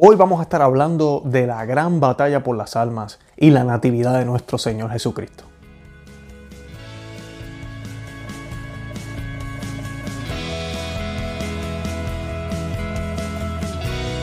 Hoy 0.00 0.14
vamos 0.14 0.38
a 0.38 0.44
estar 0.44 0.62
hablando 0.62 1.22
de 1.24 1.48
la 1.48 1.64
gran 1.64 1.98
batalla 1.98 2.44
por 2.44 2.56
las 2.56 2.76
almas 2.76 3.18
y 3.36 3.50
la 3.50 3.64
natividad 3.64 4.16
de 4.16 4.24
nuestro 4.24 4.56
Señor 4.56 4.92
Jesucristo. 4.92 5.42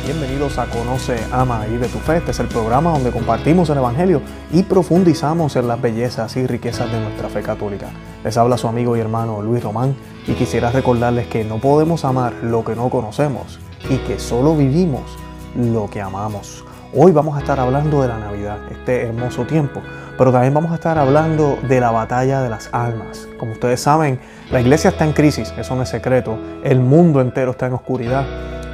Bienvenidos 0.06 0.58
a 0.60 0.68
Conoce, 0.68 1.18
Ama 1.34 1.66
y 1.68 1.72
Vive 1.72 1.90
tu 1.90 1.98
Fe. 1.98 2.18
Este 2.18 2.32
es 2.32 2.40
el 2.40 2.48
programa 2.48 2.92
donde 2.92 3.12
compartimos 3.12 3.70
el 3.70 3.80
Evangelio 3.80 4.22
y 4.54 4.64
profundizamos 4.64 5.58
en 5.58 5.68
las 5.68 5.82
bellezas 5.82 6.38
y 6.38 6.48
riquezas 6.48 6.90
de 6.90 7.02
nuestra 7.02 7.28
fe 7.28 7.42
católica. 7.42 7.90
Les 8.24 8.38
habla 8.38 8.58
su 8.58 8.70
amigo 8.70 8.96
y 8.96 9.02
hermano 9.02 9.42
Luis 9.42 9.62
Román 9.62 9.94
y 10.26 10.36
quisiera 10.36 10.72
recordarles 10.72 11.28
que 11.28 11.44
no 11.44 11.58
podemos 11.58 12.06
amar 12.06 12.32
lo 12.44 12.64
que 12.64 12.78
no 12.78 12.90
conocemos 12.90 13.60
y 13.90 13.98
que 13.98 14.20
solo 14.20 14.56
vivimos 14.56 15.25
lo 15.56 15.90
que 15.90 16.02
amamos. 16.02 16.66
Hoy 16.94 17.12
vamos 17.12 17.36
a 17.36 17.40
estar 17.40 17.60
hablando 17.60 18.02
de 18.02 18.08
la 18.08 18.18
Navidad, 18.18 18.58
este 18.72 19.04
hermoso 19.04 19.46
tiempo, 19.46 19.82
pero 20.18 20.32
también 20.32 20.54
vamos 20.54 20.72
a 20.72 20.76
estar 20.76 20.98
hablando 20.98 21.58
de 21.68 21.80
la 21.80 21.92
batalla 21.92 22.42
de 22.42 22.50
las 22.50 22.70
almas. 22.72 23.28
Como 23.38 23.54
ustedes 23.54 23.82
saben, 23.82 24.20
la 24.52 24.62
iglesia 24.62 24.92
está 24.92 25.06
en 25.06 25.14
crisis, 25.14 25.54
eso 25.58 25.76
no 25.76 25.84
es 25.84 25.90
secreto, 25.90 26.38
el 26.64 26.80
mundo 26.80 27.22
entero 27.22 27.52
está 27.52 27.68
en 27.68 27.74
oscuridad 27.74 28.26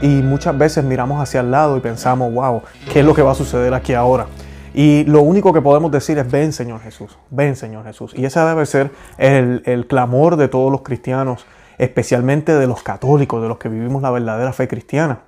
y 0.01 0.07
muchas 0.07 0.57
veces 0.57 0.83
miramos 0.83 1.21
hacia 1.21 1.41
el 1.41 1.51
lado 1.51 1.77
y 1.77 1.79
pensamos, 1.79 2.33
wow, 2.33 2.61
¿qué 2.91 2.99
es 2.99 3.05
lo 3.05 3.13
que 3.13 3.21
va 3.21 3.31
a 3.31 3.35
suceder 3.35 3.73
aquí 3.73 3.93
ahora? 3.93 4.27
Y 4.73 5.03
lo 5.05 5.21
único 5.21 5.51
que 5.53 5.61
podemos 5.61 5.91
decir 5.91 6.17
es, 6.17 6.29
ven 6.29 6.53
Señor 6.53 6.81
Jesús, 6.81 7.17
ven 7.29 7.55
Señor 7.55 7.85
Jesús. 7.85 8.13
Y 8.15 8.25
ese 8.25 8.39
debe 8.39 8.65
ser 8.65 8.91
el, 9.17 9.61
el 9.65 9.85
clamor 9.85 10.37
de 10.37 10.47
todos 10.47 10.71
los 10.71 10.81
cristianos, 10.81 11.45
especialmente 11.77 12.55
de 12.55 12.67
los 12.67 12.81
católicos, 12.81 13.41
de 13.41 13.49
los 13.49 13.57
que 13.57 13.67
vivimos 13.67 14.01
la 14.01 14.11
verdadera 14.11 14.53
fe 14.53 14.67
cristiana 14.67 15.19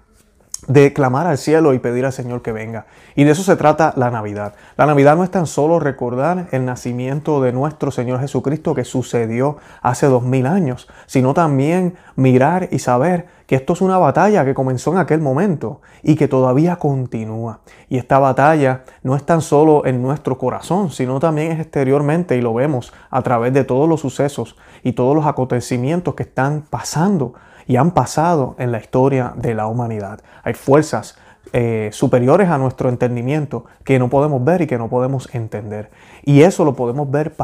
de 0.67 0.94
clamar 0.94 1.27
al 1.27 1.38
cielo 1.38 1.73
y 1.73 1.80
pedir 1.80 2.05
al 2.05 2.13
Señor 2.13 2.41
que 2.41 2.52
venga. 2.52 2.85
Y 3.16 3.23
de 3.23 3.31
eso 3.31 3.44
se 3.44 3.55
trata 3.55 3.94
la 3.95 4.12
Navidad. 4.12 4.53
La 4.77 4.86
Navidad 4.86 5.16
no 5.16 5.23
es 5.23 5.31
tan 5.31 5.45
solo 5.45 5.80
recordar 5.80 6.47
el 6.52 6.66
nacimiento 6.66 7.42
de 7.42 7.52
nuestro 7.52 7.92
Señor 7.92 8.20
Jesucristo 8.20 8.73
que 8.73 8.86
sucedió 8.86 9.58
hace 9.81 10.08
dos 10.08 10.23
mil 10.23 10.45
años, 10.45 10.88
sino 11.05 11.33
también 11.33 11.95
mirar 12.16 12.70
y 12.72 12.80
saber 12.80 13.28
que 13.47 13.55
esto 13.55 13.73
es 13.73 13.81
una 13.81 13.97
batalla 13.97 14.45
que 14.45 14.53
comenzó 14.53 14.92
en 14.94 15.00
aquel 15.00 15.20
momento 15.20 15.81
y 16.02 16.16
que 16.16 16.28
todavía 16.28 16.77
continúa. 16.77 17.59
Y 17.89 17.98
esta 17.98 18.20
batalla 18.20 18.83
no 19.03 19.16
es 19.16 19.25
tan 19.25 19.42
solo 19.42 19.86
en 19.86 20.02
nuestro 20.02 20.38
corazón, 20.38 20.92
sino 20.92 21.20
también 21.20 21.52
es 21.52 21.59
exteriormente 21.59 22.38
y 22.38 22.42
lo 22.42 22.53
vemos 22.53 22.94
a 23.09 23.22
través 23.22 23.53
de 23.53 23.64
todos 23.64 23.88
los 23.89 24.00
sucesos 24.02 24.55
y 24.83 24.94
todos 24.94 25.16
los 25.16 25.25
acontecimientos 25.25 26.16
que 26.16 26.23
están 26.23 26.64
pasando 26.70 27.33
y 27.67 27.75
han 27.75 27.92
pasado 27.92 28.56
en 28.58 28.72
la 28.72 28.80
historia 28.80 29.33
de 29.36 29.53
la 29.53 29.67
humanidad. 29.67 30.19
Hay 30.44 30.53
fuerzas 30.53 31.17
eh, 31.56 31.89
superiores 31.92 32.50
a 32.50 32.58
nuestro 32.58 32.89
entendimiento 32.89 33.66
que 33.83 34.00
no 34.00 34.09
podemos 34.09 34.44
ver 34.44 34.61
y 34.61 34.67
que 34.67 34.80
no 34.80 34.89
podemos 34.89 35.30
entender. 35.36 35.92
Y 36.23 36.42
eso 36.42 36.66
lo 36.66 36.73
podemos 36.73 37.11
ver 37.11 37.36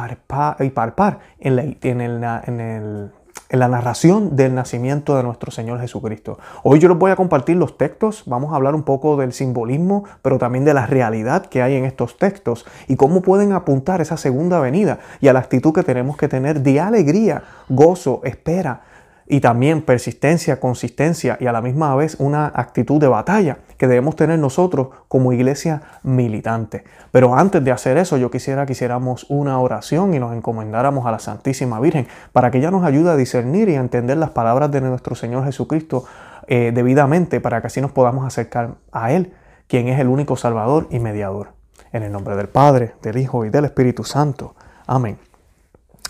y 0.60 0.70
parpar 0.72 1.20
en 1.40 1.56
la, 1.56 1.62
en, 1.62 2.02
en, 2.02 3.12
la 3.52 3.68
narración 3.68 4.36
del 4.36 4.56
nacimiento 4.56 5.16
de 5.16 5.22
nuestro 5.22 5.52
Señor 5.52 5.80
Jesucristo. 5.80 6.40
Hoy 6.64 6.80
yo 6.80 6.90
les 6.90 6.98
voy 6.98 7.12
a 7.12 7.16
compartir 7.16 7.58
los 7.58 7.78
textos, 7.78 8.24
vamos 8.26 8.52
a 8.52 8.56
hablar 8.56 8.74
un 8.74 8.82
poco 8.82 9.16
del 9.16 9.32
simbolismo, 9.32 10.06
pero 10.24 10.40
también 10.40 10.66
de 10.66 10.74
la 10.74 10.88
realidad 10.88 11.46
que 11.46 11.62
hay 11.62 11.76
en 11.76 11.86
estos 11.86 12.18
textos 12.18 12.66
y 12.88 12.96
cómo 12.96 13.22
pueden 13.22 13.54
apuntar 13.54 14.02
esa 14.02 14.18
segunda 14.18 14.60
venida 14.60 15.00
y 15.20 15.28
a 15.28 15.34
la 15.34 15.40
actitud 15.40 15.72
que 15.72 15.84
tenemos 15.84 16.18
que 16.18 16.28
tener 16.28 16.62
de 16.62 16.80
alegría, 16.80 17.44
gozo, 17.70 18.22
espera 18.24 18.89
y 19.32 19.42
también 19.42 19.84
persistencia, 19.84 20.60
consistencia 20.60 21.38
y 21.40 21.46
a 21.46 21.52
la 21.52 21.62
misma 21.62 21.96
vez 21.96 22.16
una 22.20 22.48
actitud 22.48 23.00
de 23.00 23.08
batalla 23.08 23.60
que 23.78 23.88
debemos 23.88 24.16
tener 24.16 24.40
nosotros 24.40 24.88
como 25.08 25.32
iglesia 25.32 25.84
militante. 26.02 26.84
Pero 27.12 27.36
antes 27.36 27.64
de 27.64 27.72
hacer 27.72 27.98
eso, 27.98 28.18
yo 28.18 28.32
quisiera 28.32 28.66
que 28.66 28.74
hiciéramos 28.74 29.28
una 29.30 29.60
oración 29.60 30.16
y 30.16 30.20
nos 30.20 30.36
encomendáramos 30.36 31.06
a 31.06 31.12
la 31.12 31.20
Santísima 31.20 31.80
Virgen 31.80 32.08
para 32.34 32.50
que 32.50 32.58
ella 32.58 32.72
nos 32.72 32.84
ayude 32.84 33.12
a 33.12 33.16
discernir 33.16 33.70
y 33.70 33.76
a 33.76 33.80
entender 33.80 34.18
las 34.18 34.32
palabras 34.32 34.72
de 34.72 34.82
nuestro 34.82 35.16
Señor 35.16 35.46
Jesucristo 35.46 36.06
eh, 36.48 36.72
debidamente 36.74 37.40
para 37.40 37.62
que 37.62 37.68
así 37.68 37.82
nos 37.82 37.92
podamos 37.92 38.26
acercar 38.26 38.78
a 38.92 39.12
Él, 39.12 39.32
quien 39.68 39.88
es 39.90 40.00
el 40.00 40.08
único 40.08 40.38
Salvador 40.38 40.88
y 40.90 40.98
mediador. 40.98 41.54
En 41.94 42.02
el 42.02 42.12
nombre 42.12 42.36
del 42.36 42.50
Padre, 42.50 42.96
del 43.04 43.20
Hijo 43.20 43.46
y 43.46 43.52
del 43.52 43.66
Espíritu 43.66 44.04
Santo. 44.04 44.56
Amén. 44.88 45.29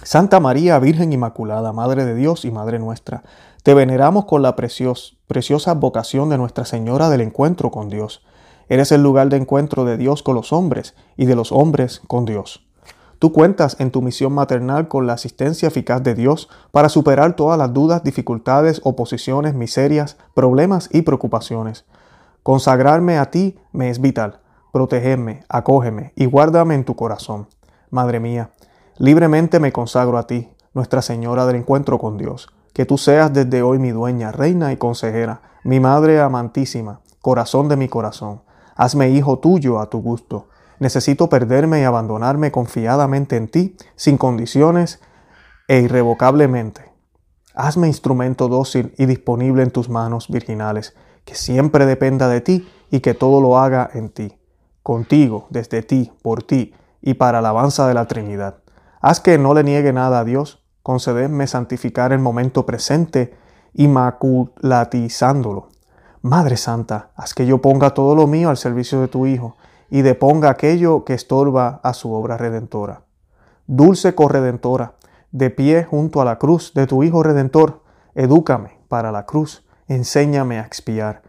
Santa 0.03 0.39
María, 0.39 0.79
Virgen 0.79 1.11
Inmaculada, 1.11 1.73
Madre 1.73 2.05
de 2.05 2.15
Dios 2.15 2.45
y 2.45 2.51
Madre 2.51 2.79
nuestra, 2.79 3.23
te 3.63 3.73
veneramos 3.73 4.25
con 4.25 4.41
la 4.41 4.55
preciosa 4.55 5.73
vocación 5.73 6.29
de 6.29 6.37
Nuestra 6.37 6.63
Señora 6.63 7.09
del 7.09 7.19
encuentro 7.19 7.69
con 7.69 7.89
Dios. 7.89 8.23
Eres 8.69 8.93
el 8.93 9.03
lugar 9.03 9.27
de 9.27 9.35
encuentro 9.35 9.83
de 9.83 9.97
Dios 9.97 10.23
con 10.23 10.35
los 10.35 10.53
hombres 10.53 10.95
y 11.17 11.25
de 11.25 11.35
los 11.35 11.51
hombres 11.51 12.01
con 12.07 12.23
Dios. 12.23 12.65
Tú 13.19 13.33
cuentas 13.33 13.75
en 13.79 13.91
tu 13.91 14.01
misión 14.01 14.31
maternal 14.31 14.87
con 14.87 15.05
la 15.05 15.13
asistencia 15.13 15.67
eficaz 15.67 16.01
de 16.01 16.15
Dios 16.15 16.47
para 16.71 16.87
superar 16.87 17.35
todas 17.35 17.59
las 17.59 17.73
dudas, 17.73 18.01
dificultades, 18.01 18.79
oposiciones, 18.85 19.53
miserias, 19.53 20.15
problemas 20.33 20.87
y 20.93 21.01
preocupaciones. 21.01 21.83
Consagrarme 22.41 23.17
a 23.17 23.31
ti 23.31 23.59
me 23.73 23.89
es 23.89 23.99
vital. 23.99 24.39
Protegerme, 24.71 25.43
acógeme 25.49 26.13
y 26.15 26.25
guárdame 26.25 26.75
en 26.75 26.85
tu 26.85 26.95
corazón. 26.95 27.47
Madre 27.89 28.21
mía, 28.21 28.51
Libremente 29.01 29.61
me 29.61 29.71
consagro 29.71 30.17
a 30.17 30.27
ti, 30.27 30.49
Nuestra 30.73 31.01
Señora 31.01 31.45
del 31.45 31.55
encuentro 31.55 31.97
con 31.97 32.17
Dios. 32.17 32.49
Que 32.73 32.85
tú 32.85 32.97
seas 32.97 33.31
desde 33.31 33.61
hoy 33.61 33.79
mi 33.79 33.91
dueña, 33.91 34.33
reina 34.33 34.73
y 34.73 34.77
consejera, 34.77 35.41
mi 35.63 35.79
madre 35.79 36.19
amantísima, 36.19 36.99
corazón 37.21 37.69
de 37.69 37.77
mi 37.77 37.87
corazón. 37.87 38.41
Hazme 38.75 39.09
hijo 39.09 39.39
tuyo 39.39 39.79
a 39.79 39.89
tu 39.89 40.01
gusto. 40.01 40.49
Necesito 40.79 41.29
perderme 41.29 41.79
y 41.79 41.83
abandonarme 41.85 42.51
confiadamente 42.51 43.37
en 43.37 43.47
ti, 43.47 43.77
sin 43.95 44.17
condiciones 44.17 44.99
e 45.69 45.79
irrevocablemente. 45.79 46.91
Hazme 47.55 47.87
instrumento 47.87 48.49
dócil 48.49 48.93
y 48.97 49.05
disponible 49.05 49.63
en 49.63 49.71
tus 49.71 49.87
manos 49.87 50.27
virginales, 50.27 50.93
que 51.23 51.35
siempre 51.35 51.85
dependa 51.85 52.27
de 52.27 52.41
ti 52.41 52.67
y 52.91 52.99
que 52.99 53.13
todo 53.13 53.39
lo 53.39 53.59
haga 53.59 53.89
en 53.93 54.09
ti, 54.09 54.37
contigo, 54.83 55.47
desde 55.51 55.83
ti, 55.83 56.11
por 56.21 56.43
ti 56.43 56.73
y 57.01 57.13
para 57.13 57.39
alabanza 57.39 57.87
de 57.87 57.93
la 57.93 58.05
Trinidad. 58.05 58.57
Haz 59.01 59.21
que 59.21 59.37
no 59.37 59.53
le 59.53 59.63
niegue 59.63 59.93
nada 59.93 60.19
a 60.19 60.23
Dios, 60.25 60.61
concededme 60.83 61.47
santificar 61.47 62.11
el 62.11 62.19
momento 62.19 62.65
presente, 62.65 63.33
inmaculatizándolo. 63.73 65.69
Madre 66.21 66.57
Santa, 66.57 67.11
haz 67.15 67.33
que 67.33 67.45
yo 67.45 67.61
ponga 67.61 67.93
todo 67.93 68.13
lo 68.13 68.27
mío 68.27 68.49
al 68.49 68.57
servicio 68.57 68.99
de 68.99 69.07
tu 69.07 69.25
Hijo 69.25 69.55
y 69.89 70.01
deponga 70.01 70.49
aquello 70.49 71.05
que 71.05 71.13
estorba 71.13 71.79
a 71.81 71.93
su 71.93 72.11
obra 72.11 72.35
redentora. 72.35 73.03
Dulce 73.67 74.15
corredentora, 74.15 74.95
de 75.31 75.49
pie 75.49 75.85
junto 75.85 76.21
a 76.21 76.25
la 76.25 76.37
cruz 76.37 76.73
de 76.73 76.87
tu 76.87 77.03
Hijo 77.03 77.23
Redentor, 77.23 77.83
edúcame 78.15 78.79
para 78.89 79.11
la 79.11 79.25
cruz, 79.25 79.65
enséñame 79.87 80.59
a 80.59 80.63
expiar. 80.63 81.21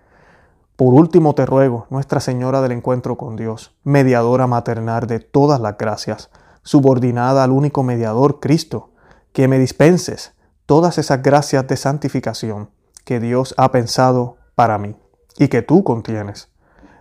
Por 0.74 0.94
último 0.94 1.34
te 1.34 1.46
ruego, 1.46 1.86
Nuestra 1.90 2.18
Señora 2.18 2.62
del 2.62 2.72
Encuentro 2.72 3.16
con 3.16 3.36
Dios, 3.36 3.76
mediadora 3.84 4.46
maternal 4.46 5.06
de 5.06 5.20
todas 5.20 5.60
las 5.60 5.76
gracias, 5.76 6.30
subordinada 6.70 7.42
al 7.42 7.50
único 7.50 7.82
mediador, 7.82 8.38
Cristo, 8.38 8.90
que 9.32 9.48
me 9.48 9.58
dispenses 9.58 10.34
todas 10.66 10.98
esas 10.98 11.20
gracias 11.20 11.66
de 11.66 11.76
santificación 11.76 12.70
que 13.04 13.18
Dios 13.18 13.56
ha 13.58 13.72
pensado 13.72 14.36
para 14.54 14.78
mí 14.78 14.94
y 15.36 15.48
que 15.48 15.62
tú 15.62 15.82
contienes. 15.82 16.52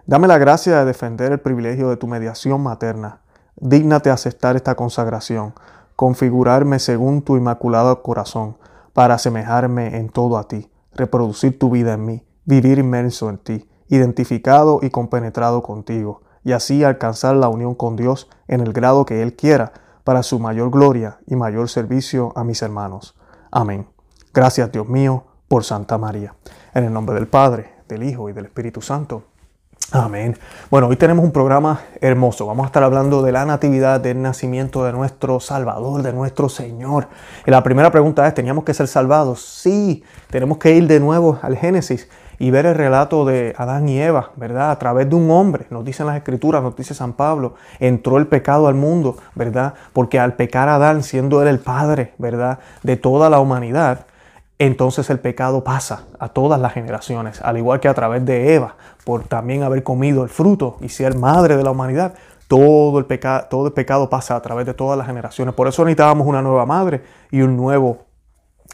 Dame 0.07 0.27
la 0.27 0.39
gracia 0.39 0.79
de 0.79 0.85
defender 0.85 1.33
el 1.33 1.39
privilegio 1.39 1.91
de 1.91 1.97
tu 1.97 2.07
mediación 2.07 2.63
materna. 2.63 3.21
Dígnate 3.57 4.09
aceptar 4.09 4.55
esta 4.55 4.73
consagración, 4.73 5.53
configurarme 5.95 6.79
según 6.79 7.21
tu 7.21 7.37
inmaculado 7.37 8.01
corazón, 8.01 8.57
para 8.93 9.13
asemejarme 9.13 9.97
en 9.97 10.09
todo 10.09 10.39
a 10.39 10.47
ti, 10.47 10.71
reproducir 10.93 11.59
tu 11.59 11.69
vida 11.69 11.93
en 11.93 12.05
mí, 12.07 12.27
vivir 12.43 12.79
inmerso 12.79 13.29
en 13.29 13.37
ti, 13.37 13.69
identificado 13.87 14.79
y 14.81 14.89
compenetrado 14.89 15.61
contigo, 15.61 16.23
y 16.43 16.53
así 16.53 16.83
alcanzar 16.83 17.35
la 17.35 17.49
unión 17.49 17.75
con 17.75 17.95
Dios 17.95 18.29
en 18.47 18.61
el 18.61 18.73
grado 18.73 19.05
que 19.05 19.21
Él 19.21 19.35
quiera, 19.35 19.73
para 20.03 20.23
su 20.23 20.39
mayor 20.39 20.71
gloria 20.71 21.19
y 21.27 21.35
mayor 21.35 21.69
servicio 21.69 22.33
a 22.35 22.43
mis 22.43 22.61
hermanos. 22.61 23.15
Amén. 23.51 23.87
Gracias 24.33 24.71
Dios 24.71 24.87
mío 24.87 25.25
por 25.47 25.63
Santa 25.63 25.97
María. 25.97 26.33
En 26.73 26.83
el 26.83 26.93
nombre 26.93 27.15
del 27.15 27.27
Padre, 27.27 27.73
del 27.87 28.03
Hijo 28.03 28.29
y 28.29 28.33
del 28.33 28.45
Espíritu 28.45 28.81
Santo. 28.81 29.23
Amén. 29.91 30.37
Bueno, 30.69 30.87
hoy 30.87 30.95
tenemos 30.97 31.25
un 31.25 31.31
programa 31.31 31.81
hermoso. 31.99 32.45
Vamos 32.45 32.63
a 32.63 32.67
estar 32.67 32.83
hablando 32.83 33.23
de 33.23 33.31
la 33.31 33.45
natividad, 33.45 33.99
del 33.99 34.21
nacimiento 34.21 34.83
de 34.83 34.93
nuestro 34.93 35.39
Salvador, 35.39 36.03
de 36.03 36.13
nuestro 36.13 36.47
Señor. 36.47 37.07
Y 37.45 37.49
la 37.49 37.63
primera 37.63 37.91
pregunta 37.91 38.27
es, 38.27 38.35
¿teníamos 38.35 38.63
que 38.63 38.75
ser 38.75 38.87
salvados? 38.87 39.43
Sí, 39.43 40.03
tenemos 40.29 40.59
que 40.59 40.75
ir 40.75 40.87
de 40.87 40.99
nuevo 40.99 41.39
al 41.41 41.57
Génesis 41.57 42.07
y 42.39 42.51
ver 42.51 42.65
el 42.65 42.75
relato 42.75 43.25
de 43.25 43.53
Adán 43.57 43.87
y 43.89 44.01
Eva, 44.01 44.31
¿verdad? 44.37 44.71
A 44.71 44.79
través 44.79 45.09
de 45.09 45.15
un 45.15 45.29
hombre, 45.29 45.67
nos 45.69 45.83
dicen 45.83 46.07
las 46.07 46.15
escrituras, 46.15 46.63
nos 46.63 46.75
dice 46.75 46.93
San 46.93 47.13
Pablo, 47.13 47.55
entró 47.79 48.17
el 48.17 48.27
pecado 48.27 48.67
al 48.67 48.75
mundo, 48.75 49.17
¿verdad? 49.35 49.73
Porque 49.91 50.19
al 50.19 50.33
pecar 50.33 50.69
Adán, 50.69 51.03
siendo 51.03 51.41
él 51.41 51.49
el 51.49 51.59
padre, 51.59 52.13
¿verdad? 52.17 52.59
De 52.81 52.95
toda 52.95 53.29
la 53.29 53.41
humanidad, 53.41 54.05
entonces 54.57 55.09
el 55.09 55.19
pecado 55.19 55.63
pasa 55.63 56.03
a 56.17 56.29
todas 56.29 56.59
las 56.59 56.73
generaciones, 56.73 57.41
al 57.41 57.57
igual 57.57 57.79
que 57.79 57.87
a 57.87 57.93
través 57.93 58.25
de 58.25 58.55
Eva, 58.55 58.75
por 59.03 59.23
también 59.23 59.63
haber 59.63 59.83
comido 59.83 60.23
el 60.23 60.29
fruto 60.29 60.77
y 60.81 60.89
ser 60.89 61.15
madre 61.15 61.57
de 61.57 61.63
la 61.63 61.71
humanidad. 61.71 62.13
Todo 62.47 62.97
el, 62.97 63.05
pecado, 63.05 63.45
todo 63.49 63.67
el 63.67 63.73
pecado 63.73 64.09
pasa 64.09 64.35
a 64.35 64.41
través 64.41 64.65
de 64.65 64.73
todas 64.73 64.97
las 64.97 65.05
generaciones. 65.05 65.53
Por 65.53 65.67
eso 65.67 65.85
necesitábamos 65.85 66.25
una 66.25 66.41
nueva 66.41 66.65
madre 66.65 67.03
y 67.29 67.41
un 67.41 67.55
nuevo 67.55 68.08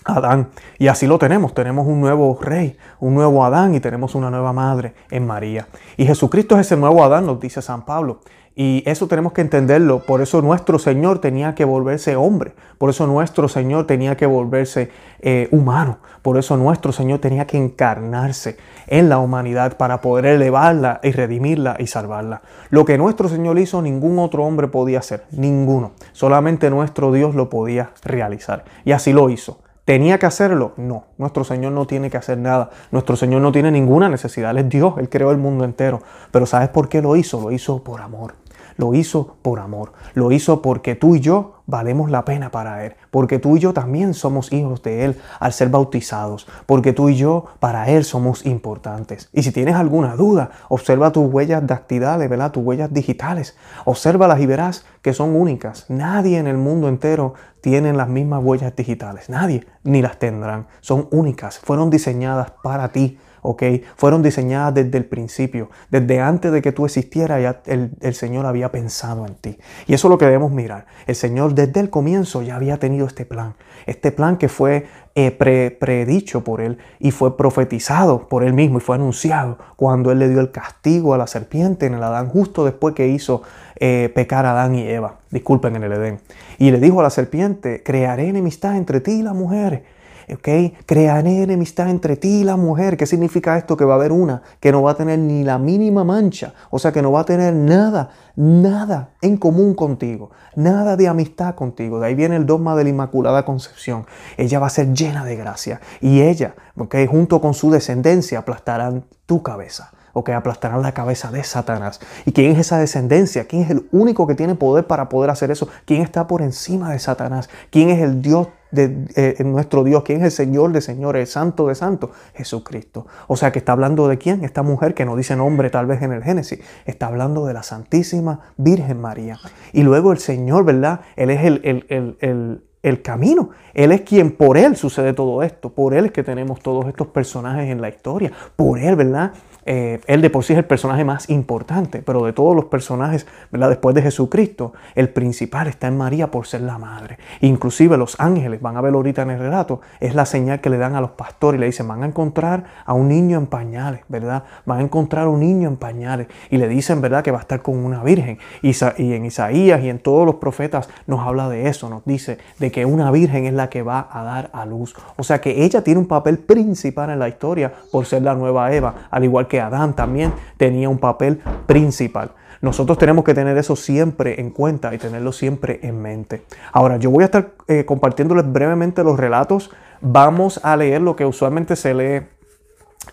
Adán. 0.03 0.49
Y 0.77 0.87
así 0.87 1.07
lo 1.07 1.17
tenemos. 1.17 1.53
Tenemos 1.53 1.87
un 1.87 1.99
nuevo 1.99 2.37
rey, 2.41 2.77
un 2.99 3.15
nuevo 3.15 3.43
Adán 3.43 3.73
y 3.75 3.79
tenemos 3.79 4.15
una 4.15 4.29
nueva 4.29 4.53
madre 4.53 4.93
en 5.09 5.25
María. 5.25 5.67
Y 5.97 6.05
Jesucristo 6.05 6.55
es 6.55 6.67
ese 6.67 6.77
nuevo 6.77 7.03
Adán, 7.03 7.25
nos 7.25 7.39
dice 7.39 7.61
San 7.61 7.85
Pablo. 7.85 8.19
Y 8.57 8.83
eso 8.85 9.07
tenemos 9.07 9.33
que 9.33 9.41
entenderlo. 9.41 9.99
Por 9.99 10.21
eso 10.21 10.41
nuestro 10.41 10.79
Señor 10.79 11.19
tenía 11.19 11.55
que 11.55 11.65
volverse 11.65 12.15
hombre. 12.15 12.53
Por 12.77 12.89
eso 12.89 13.05
nuestro 13.05 13.49
Señor 13.49 13.85
tenía 13.85 14.15
que 14.15 14.25
volverse 14.25 14.91
eh, 15.19 15.49
humano. 15.51 15.97
Por 16.21 16.37
eso 16.37 16.55
nuestro 16.55 16.93
Señor 16.93 17.19
tenía 17.19 17.45
que 17.45 17.57
encarnarse 17.57 18.55
en 18.87 19.09
la 19.09 19.17
humanidad 19.17 19.75
para 19.75 19.99
poder 19.99 20.25
elevarla 20.25 21.01
y 21.03 21.11
redimirla 21.11 21.75
y 21.79 21.87
salvarla. 21.87 22.43
Lo 22.69 22.85
que 22.85 22.97
nuestro 22.97 23.27
Señor 23.27 23.59
hizo, 23.59 23.81
ningún 23.81 24.19
otro 24.19 24.45
hombre 24.45 24.69
podía 24.69 24.99
hacer. 24.99 25.25
Ninguno. 25.31 25.91
Solamente 26.13 26.69
nuestro 26.69 27.11
Dios 27.11 27.35
lo 27.35 27.49
podía 27.49 27.91
realizar. 28.03 28.63
Y 28.85 28.93
así 28.93 29.11
lo 29.11 29.29
hizo. 29.29 29.59
¿Tenía 29.85 30.17
que 30.17 30.25
hacerlo? 30.25 30.73
No, 30.77 31.05
nuestro 31.19 31.43
Señor 31.43 31.71
no 31.71 31.85
tiene 31.85 32.09
que 32.09 32.17
hacer 32.17 32.39
nada. 32.39 32.71
Nuestro 32.91 33.15
Señor 33.15 33.41
no 33.41 33.51
tiene 33.51 33.71
ninguna 33.71 34.09
necesidad. 34.09 34.49
Él 34.49 34.57
es 34.57 34.69
Dios, 34.69 34.95
Él 34.97 35.09
creó 35.09 35.29
el 35.29 35.37
mundo 35.37 35.63
entero. 35.63 36.01
Pero 36.31 36.47
¿sabes 36.47 36.69
por 36.69 36.89
qué 36.89 37.03
lo 37.03 37.15
hizo? 37.15 37.39
Lo 37.39 37.51
hizo 37.51 37.83
por 37.83 38.01
amor 38.01 38.44
lo 38.77 38.93
hizo 38.93 39.37
por 39.41 39.59
amor, 39.59 39.93
lo 40.13 40.31
hizo 40.31 40.61
porque 40.61 40.95
tú 40.95 41.15
y 41.15 41.19
yo 41.19 41.55
valemos 41.67 42.11
la 42.11 42.25
pena 42.25 42.51
para 42.51 42.85
Él, 42.85 42.95
porque 43.11 43.39
tú 43.39 43.57
y 43.57 43.59
yo 43.59 43.73
también 43.73 44.13
somos 44.13 44.51
hijos 44.53 44.83
de 44.83 45.05
Él 45.05 45.17
al 45.39 45.53
ser 45.53 45.69
bautizados, 45.69 46.47
porque 46.65 46.93
tú 46.93 47.09
y 47.09 47.15
yo 47.15 47.45
para 47.59 47.89
Él 47.89 48.03
somos 48.03 48.45
importantes. 48.45 49.29
Y 49.33 49.43
si 49.43 49.51
tienes 49.51 49.75
alguna 49.75 50.15
duda, 50.15 50.51
observa 50.69 51.11
tus 51.11 51.31
huellas 51.31 51.65
dactilares, 51.65 52.29
¿verdad? 52.29 52.51
Tus 52.51 52.63
huellas 52.63 52.93
digitales, 52.93 53.57
obsérvalas 53.85 54.39
y 54.39 54.45
verás 54.45 54.85
que 55.01 55.13
son 55.13 55.35
únicas. 55.35 55.85
Nadie 55.89 56.37
en 56.37 56.47
el 56.47 56.57
mundo 56.57 56.87
entero 56.87 57.33
tiene 57.61 57.93
las 57.93 58.09
mismas 58.09 58.43
huellas 58.43 58.75
digitales, 58.75 59.29
nadie, 59.29 59.65
ni 59.83 60.01
las 60.01 60.19
tendrán. 60.19 60.67
Son 60.81 61.07
únicas, 61.11 61.59
fueron 61.59 61.89
diseñadas 61.89 62.51
para 62.61 62.89
ti 62.89 63.17
¿ok? 63.45 63.63
Fueron 63.95 64.23
diseñadas 64.23 64.73
desde 64.73 64.97
el 64.97 65.05
principio, 65.05 65.69
desde 65.89 66.19
antes 66.19 66.51
de 66.51 66.61
que 66.61 66.71
tú 66.71 66.85
existieras, 66.85 67.41
ya 67.41 67.61
el, 67.65 68.13
Señor 68.13 68.45
había 68.45 68.71
pensado 68.71 69.25
en 69.25 69.35
ti. 69.35 69.57
Y 69.87 69.93
eso 69.93 70.07
es 70.07 70.09
lo 70.09 70.17
que 70.17 70.25
debemos 70.25 70.51
mirar. 70.51 70.85
El 71.05 71.15
Señor 71.15 71.53
desde 71.53 71.79
el 71.79 71.89
comienzo 71.89 72.41
ya 72.41 72.55
había 72.55 72.77
tenido 72.77 73.05
este 73.05 73.25
plan, 73.25 73.53
este 73.85 74.11
plan 74.11 74.37
que 74.37 74.49
fue 74.49 74.87
eh, 75.15 75.31
predicho 75.31 76.43
por 76.43 76.59
Él 76.59 76.77
y 76.99 77.11
fue 77.11 77.37
profetizado 77.37 78.27
por 78.27 78.43
Él 78.43 78.53
mismo 78.53 78.79
y 78.79 78.81
fue 78.81 78.95
anunciado 78.95 79.57
cuando 79.75 80.11
Él 80.11 80.19
le 80.19 80.29
dio 80.29 80.39
el 80.39 80.51
castigo 80.51 81.13
a 81.13 81.17
la 81.17 81.27
serpiente 81.27 81.85
en 81.85 81.93
el 81.93 82.03
Adán, 82.03 82.29
justo 82.29 82.65
después 82.65 82.95
que 82.95 83.07
hizo 83.07 83.43
eh, 83.77 84.11
pecar 84.15 84.45
a 84.45 84.51
Adán 84.51 84.75
y 84.75 84.87
Eva, 84.87 85.15
disculpen 85.31 85.75
en 85.75 85.83
el 85.83 85.93
Edén. 85.93 86.19
Y 86.57 86.71
le 86.71 86.79
dijo 86.79 86.99
a 86.99 87.03
la 87.03 87.09
serpiente, 87.09 87.83
crearé 87.83 88.27
enemistad 88.27 88.75
entre 88.77 89.01
ti 89.01 89.11
y 89.11 89.21
la 89.21 89.33
mujer 89.33 89.94
¿ok? 90.33 90.73
Crearé 90.85 91.43
enemistad 91.43 91.89
entre 91.89 92.17
ti 92.17 92.41
y 92.41 92.43
la 92.43 92.55
mujer. 92.55 92.97
¿Qué 92.97 93.05
significa 93.05 93.57
esto? 93.57 93.77
Que 93.77 93.85
va 93.85 93.93
a 93.93 93.97
haber 93.97 94.11
una 94.11 94.41
que 94.59 94.71
no 94.71 94.81
va 94.81 94.91
a 94.91 94.95
tener 94.95 95.19
ni 95.19 95.43
la 95.43 95.57
mínima 95.57 96.03
mancha, 96.03 96.53
o 96.69 96.79
sea, 96.79 96.91
que 96.91 97.01
no 97.01 97.11
va 97.11 97.21
a 97.21 97.25
tener 97.25 97.53
nada, 97.53 98.09
nada 98.35 99.09
en 99.21 99.37
común 99.37 99.75
contigo, 99.75 100.31
nada 100.55 100.95
de 100.95 101.07
amistad 101.07 101.55
contigo. 101.55 101.99
De 101.99 102.07
ahí 102.07 102.15
viene 102.15 102.35
el 102.35 102.45
dogma 102.45 102.75
de 102.75 102.83
la 102.83 102.89
Inmaculada 102.89 103.45
Concepción. 103.45 104.05
Ella 104.37 104.59
va 104.59 104.67
a 104.67 104.71
ser 104.71 104.93
llena 104.93 105.25
de 105.25 105.35
gracia 105.35 105.81
y 106.01 106.21
ella, 106.21 106.55
¿ok? 106.77 106.95
Junto 107.09 107.41
con 107.41 107.53
su 107.53 107.71
descendencia 107.71 108.39
aplastarán 108.39 109.05
tu 109.25 109.41
cabeza 109.43 109.94
o 110.17 110.23
que 110.23 110.31
aplastarán 110.31 110.81
la 110.81 110.93
cabeza 110.93 111.29
de 111.29 111.43
Satanás. 111.43 111.99
¿Y 112.25 112.31
quién 112.31 112.53
es 112.53 112.59
esa 112.59 112.79
descendencia? 112.79 113.47
¿Quién 113.47 113.63
es 113.63 113.69
el 113.69 113.85
único 113.91 114.25
que 114.25 114.33
tiene 114.33 114.55
poder 114.55 114.87
para 114.87 115.09
poder 115.09 115.29
hacer 115.29 115.51
eso? 115.51 115.67
¿Quién 115.83 116.01
está 116.01 116.25
por 116.25 116.41
encima 116.41 116.91
de 116.91 116.99
Satanás? 116.99 117.49
¿Quién 117.69 117.89
es 117.89 118.01
el 118.01 118.21
Dios 118.21 118.47
de 118.71 119.07
eh, 119.17 119.43
nuestro 119.43 119.83
Dios? 119.83 120.03
¿Quién 120.03 120.19
es 120.19 120.23
el 120.23 120.31
Señor 120.31 120.71
de 120.71 120.79
señores, 120.79 121.19
el 121.19 121.27
Santo 121.27 121.67
de 121.67 121.75
Santos? 121.75 122.11
Jesucristo. 122.33 123.05
O 123.27 123.35
sea 123.35 123.51
que 123.51 123.59
está 123.59 123.73
hablando 123.73 124.07
de 124.07 124.17
quién? 124.17 124.45
Esta 124.45 124.63
mujer 124.63 124.93
que 124.93 125.03
no 125.03 125.17
dice 125.17 125.35
nombre 125.35 125.69
tal 125.69 125.85
vez 125.85 126.01
en 126.01 126.13
el 126.13 126.23
Génesis. 126.23 126.61
Está 126.85 127.07
hablando 127.07 127.45
de 127.45 127.53
la 127.53 127.63
Santísima 127.63 128.39
Virgen 128.55 129.01
María. 129.01 129.37
Y 129.73 129.83
luego 129.83 130.13
el 130.13 130.19
Señor, 130.19 130.63
¿verdad? 130.63 131.01
Él 131.17 131.29
es 131.29 131.43
el, 131.43 131.59
el, 131.89 132.17
el 132.21 132.63
el 132.85 133.01
camino. 133.01 133.49
Él 133.73 133.91
es 133.91 134.01
quien 134.01 134.31
por 134.31 134.59
Él 134.59 134.75
sucede 134.75 135.13
todo 135.13 135.41
esto. 135.41 135.71
Por 135.71 135.95
Él 135.95 136.05
es 136.05 136.11
que 136.11 136.23
tenemos 136.23 136.59
todos 136.59 136.85
estos 136.85 137.07
personajes 137.07 137.71
en 137.71 137.81
la 137.81 137.89
historia. 137.89 138.31
Por 138.55 138.77
Él, 138.77 138.95
¿verdad? 138.95 139.31
Eh, 139.65 139.99
él 140.05 140.21
de 140.21 140.29
por 140.29 140.43
sí 140.43 140.53
es 140.53 140.59
el 140.59 140.65
personaje 140.65 141.03
más 141.03 141.29
importante, 141.29 142.03
pero 142.05 142.23
de 142.23 142.33
todos 142.33 142.55
los 142.55 142.65
personajes, 142.65 143.25
¿verdad? 143.51 143.69
después 143.69 143.95
de 143.95 144.01
Jesucristo, 144.01 144.73
el 144.93 145.09
principal 145.09 145.67
está 145.67 145.87
en 145.87 145.97
María 145.97 146.29
por 146.29 146.45
ser 146.45 146.61
la 146.61 146.77
madre. 146.77 147.17
Inclusive 147.41 147.97
los 147.97 148.19
ángeles, 148.19 148.61
van 148.61 148.77
a 148.77 148.81
ver 148.81 148.93
ahorita 148.93 149.23
en 149.23 149.31
el 149.31 149.39
relato, 149.39 149.81
es 149.99 150.13
la 150.13 150.25
señal 150.25 150.61
que 150.61 150.69
le 150.69 150.77
dan 150.77 150.95
a 150.95 151.01
los 151.01 151.11
pastores 151.11 151.57
y 151.57 151.61
le 151.61 151.65
dicen, 151.65 151.87
van 151.87 152.03
a 152.03 152.05
encontrar 152.05 152.65
a 152.85 152.93
un 152.93 153.07
niño 153.07 153.37
en 153.39 153.47
pañales, 153.47 154.01
¿verdad? 154.07 154.43
Van 154.65 154.79
a 154.79 154.81
encontrar 154.83 155.25
a 155.25 155.29
un 155.29 155.39
niño 155.39 155.67
en 155.67 155.77
pañales 155.77 156.27
y 156.49 156.57
le 156.57 156.67
dicen, 156.67 157.01
¿verdad? 157.01 157.23
Que 157.23 157.31
va 157.31 157.39
a 157.39 157.41
estar 157.41 157.61
con 157.61 157.83
una 157.83 158.03
virgen. 158.03 158.37
Y 158.61 158.73
en 159.13 159.25
Isaías 159.25 159.81
y 159.83 159.89
en 159.89 159.99
todos 159.99 160.25
los 160.25 160.35
profetas 160.35 160.89
nos 161.07 161.21
habla 161.21 161.49
de 161.49 161.67
eso, 161.67 161.89
nos 161.89 162.05
dice 162.05 162.37
de 162.59 162.71
que 162.71 162.85
una 162.85 163.09
virgen 163.11 163.45
es 163.45 163.53
la 163.53 163.69
que 163.69 163.81
va 163.81 164.07
a 164.11 164.23
dar 164.23 164.49
a 164.53 164.65
luz. 164.65 164.95
O 165.17 165.23
sea 165.23 165.41
que 165.41 165.63
ella 165.63 165.83
tiene 165.83 165.99
un 165.99 166.07
papel 166.07 166.37
principal 166.37 167.09
en 167.09 167.19
la 167.19 167.27
historia 167.27 167.73
por 167.91 168.05
ser 168.05 168.21
la 168.21 168.35
nueva 168.35 168.73
Eva, 168.73 169.07
al 169.09 169.23
igual 169.23 169.47
que 169.47 169.54
Adán 169.61 169.95
también 169.95 170.33
tenía 170.57 170.89
un 170.89 170.99
papel 170.99 171.41
principal. 171.65 172.31
Nosotros 172.61 172.97
tenemos 172.97 173.23
que 173.23 173.33
tener 173.33 173.57
eso 173.57 173.75
siempre 173.75 174.41
en 174.41 174.49
cuenta 174.49 174.93
y 174.93 174.97
tenerlo 174.97 175.31
siempre 175.31 175.79
en 175.83 176.01
mente. 176.01 176.45
Ahora, 176.71 176.97
yo 176.97 177.11
voy 177.11 177.23
a 177.23 177.25
estar 177.25 177.51
eh, 177.67 177.85
compartiéndoles 177.85 178.51
brevemente 178.51 179.03
los 179.03 179.19
relatos. 179.19 179.71
Vamos 180.01 180.59
a 180.63 180.75
leer 180.75 181.01
lo 181.01 181.15
que 181.15 181.25
usualmente 181.25 181.75
se 181.75 181.93
lee 181.93 182.27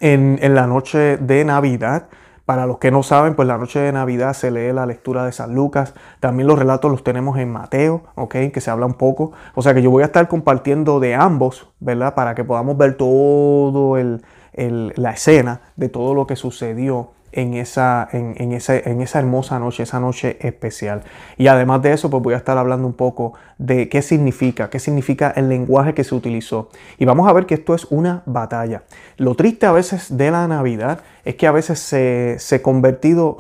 en, 0.01 0.55
la 0.55 0.67
noche 0.67 1.17
de 1.19 1.45
Navidad. 1.45 2.09
Para 2.47 2.67
los 2.67 2.79
que 2.79 2.91
no 2.91 3.03
saben, 3.03 3.35
pues 3.35 3.47
la 3.47 3.57
noche 3.57 3.79
de 3.79 3.93
Navidad 3.93 4.33
se 4.33 4.51
lee 4.51 4.73
la 4.73 4.85
lectura 4.85 5.25
de 5.25 5.33
San 5.33 5.55
Lucas. 5.55 5.95
También 6.19 6.49
los 6.49 6.59
relatos 6.59 6.91
los 6.91 7.05
tenemos 7.05 7.39
en 7.39 7.53
Mateo, 7.53 8.05
¿ok? 8.15 8.35
Que 8.53 8.61
se 8.61 8.71
habla 8.71 8.87
un 8.87 8.95
poco. 8.95 9.33
O 9.55 9.63
sea 9.63 9.75
que 9.75 9.83
yo 9.83 9.91
voy 9.91 10.03
a 10.03 10.07
estar 10.07 10.27
compartiendo 10.29 10.99
de 10.99 11.15
ambos, 11.15 11.69
¿verdad? 11.79 12.15
Para 12.15 12.35
que 12.35 12.43
podamos 12.43 12.77
ver 12.77 12.97
todo 12.97 13.97
el, 13.97 14.23
la 14.55 15.13
escena 15.13 15.61
de 15.77 15.89
todo 15.89 16.15
lo 16.15 16.27
que 16.27 16.37
sucedió 16.37 17.11
en 17.33 17.55
esa, 17.55 18.09
en, 18.13 18.35
en, 18.37 18.53
en, 18.53 19.01
esa 19.01 19.19
hermosa 19.19 19.59
noche, 19.59 19.83
esa 19.83 19.99
noche 19.99 20.37
especial. 20.41 21.03
Y 21.39 21.47
además 21.47 21.83
de 21.83 21.93
eso, 21.93 22.11
pues 22.11 22.23
voy 22.23 22.35
a 22.35 22.37
estar 22.37 22.59
hablando 22.59 22.87
un 22.87 22.93
poco 22.93 23.33
de 23.59 23.89
qué 23.89 24.03
significa, 24.03 24.69
qué 24.69 24.79
significa 24.79 25.33
el 25.35 25.49
lenguaje 25.49 25.95
que 25.95 26.05
se 26.05 26.15
utilizó. 26.15 26.69
Y 26.99 27.07
vamos 27.07 27.29
a 27.29 27.33
ver 27.33 27.47
que 27.47 27.55
esto 27.55 27.75
es 27.75 27.87
una 27.91 28.23
batalla. 28.27 28.83
Lo 29.17 29.35
triste 29.35 29.67
a 29.67 29.73
veces 29.73 30.17
de 30.17 30.31
la 30.31 30.47
Navidad 30.47 31.01
es 31.25 31.37
que 31.37 31.47
a 31.47 31.53
veces 31.53 31.79
se, 31.79 32.37
se 32.39 32.57
ha 32.57 32.63
convertido 32.63 33.37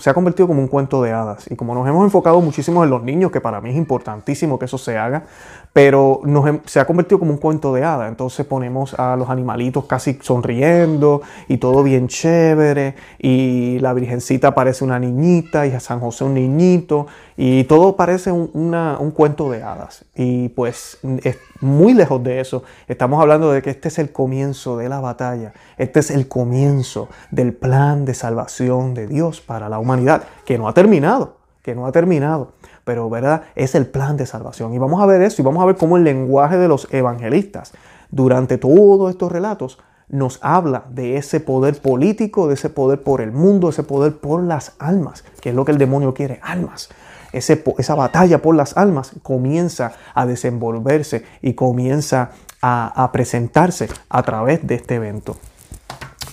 como 0.47 0.61
un 0.61 0.69
cuento 0.69 1.03
de 1.03 1.13
hadas. 1.13 1.51
Y 1.51 1.57
como 1.57 1.75
nos 1.75 1.87
hemos 1.87 2.05
enfocado 2.05 2.41
muchísimo 2.41 2.83
en 2.85 2.91
los 2.91 3.03
niños, 3.03 3.31
que 3.31 3.41
para 3.41 3.61
mí 3.61 3.71
es 3.71 3.77
importantísimo 3.77 4.59
que 4.59 4.65
eso 4.65 4.79
se 4.79 4.97
haga, 4.97 5.25
pero 5.73 6.21
se 6.67 6.81
ha 6.81 6.87
convertido 6.87 7.19
como 7.19 7.33
un 7.33 7.39
cuento 7.39 7.73
de 7.73 7.83
hadas. 7.83 8.09
Entonces 8.09 8.45
ponemos 8.45 8.95
a 8.99 9.17
los 9.17 9.31
animalitos 9.31 9.87
casi 9.87 10.19
sonriendo 10.21 11.23
y 11.49 11.57
todo 11.57 11.83
bien 11.83 12.09
chévere, 12.09 12.95
y 13.19 13.79
la 13.81 13.95
Virgencita 13.95 14.55
parece 14.55 14.85
una 14.85 14.99
niñita 14.99 15.67
y 15.67 15.73
a 15.73 15.81
San 15.81 16.01
José 16.01 16.25
un 16.25 16.35
niñito, 16.35 17.07
y 17.37 17.65
todo 17.65 17.97
parece 17.97 18.31
un, 18.31 18.51
un 18.55 19.11
cuento 19.13 19.51
de 19.51 19.63
hadas. 19.63 20.05
Y 20.15 20.51
pues 20.51 20.99
es 21.23 21.39
muy 21.61 21.95
lejos 21.95 22.23
de 22.23 22.41
eso. 22.41 22.65
Estamos 22.87 23.21
hablando 23.21 23.51
de 23.51 23.63
que 23.63 23.71
este 23.71 23.89
es 23.89 23.99
el 23.99 24.13
comienzo 24.13 24.77
de 24.77 24.89
la 24.89 25.01
batalla, 25.01 25.55
este 25.79 26.01
es 26.01 26.11
el 26.11 26.29
comienzo 26.29 27.09
del 27.31 27.55
plan 27.55 28.05
de 28.05 28.15
salvación 28.15 28.93
de 28.93 29.07
Dios 29.07 29.41
para 29.41 29.69
la 29.71 29.79
humanidad, 29.79 30.25
que 30.45 30.59
no 30.59 30.69
ha 30.69 30.75
terminado, 30.75 31.37
que 31.63 31.75
no 31.75 31.87
ha 31.87 31.93
terminado 31.93 32.53
pero 32.85 33.09
¿verdad? 33.09 33.43
Es 33.55 33.75
el 33.75 33.87
plan 33.87 34.17
de 34.17 34.27
salvación. 34.27 34.75
Y 34.75 34.79
vamos 34.79 35.03
a 35.03 35.07
ver 35.07 35.23
eso 35.23 35.43
y 35.43 35.45
vamos 35.45 35.63
a 35.63 35.67
ver 35.67 35.77
cómo 35.77 35.97
el 35.97 36.05
lenguaje 36.05 36.59
de 36.59 36.69
los 36.69 36.89
evangelistas 36.93 37.73
durante 38.11 38.59
todos 38.59 39.11
estos 39.11 39.33
relatos 39.33 39.79
nos 40.09 40.39
habla 40.43 40.85
de 40.91 41.17
ese 41.17 41.41
poder 41.41 41.81
político, 41.81 42.47
de 42.47 42.55
ese 42.55 42.69
poder 42.69 43.01
por 43.01 43.21
el 43.23 43.33
mundo, 43.33 43.71
ese 43.71 43.83
poder 43.83 44.19
por 44.19 44.43
las 44.43 44.75
almas, 44.79 45.25
que 45.41 45.49
es 45.49 45.55
lo 45.55 45.65
que 45.65 45.73
el 45.73 45.79
demonio 45.79 46.13
quiere, 46.13 46.39
almas. 46.43 46.91
esa 47.33 47.95
batalla 47.95 48.43
por 48.43 48.55
las 48.55 48.77
almas 48.77 49.13
comienza 49.23 49.93
a 50.15 50.27
desenvolverse 50.27 51.25
y 51.41 51.55
comienza 51.55 52.33
a, 52.61 53.11
presentarse 53.13 53.89
a 54.11 54.23
través 54.23 54.67
de 54.67 54.75
este 54.75 54.97
evento. 54.97 55.37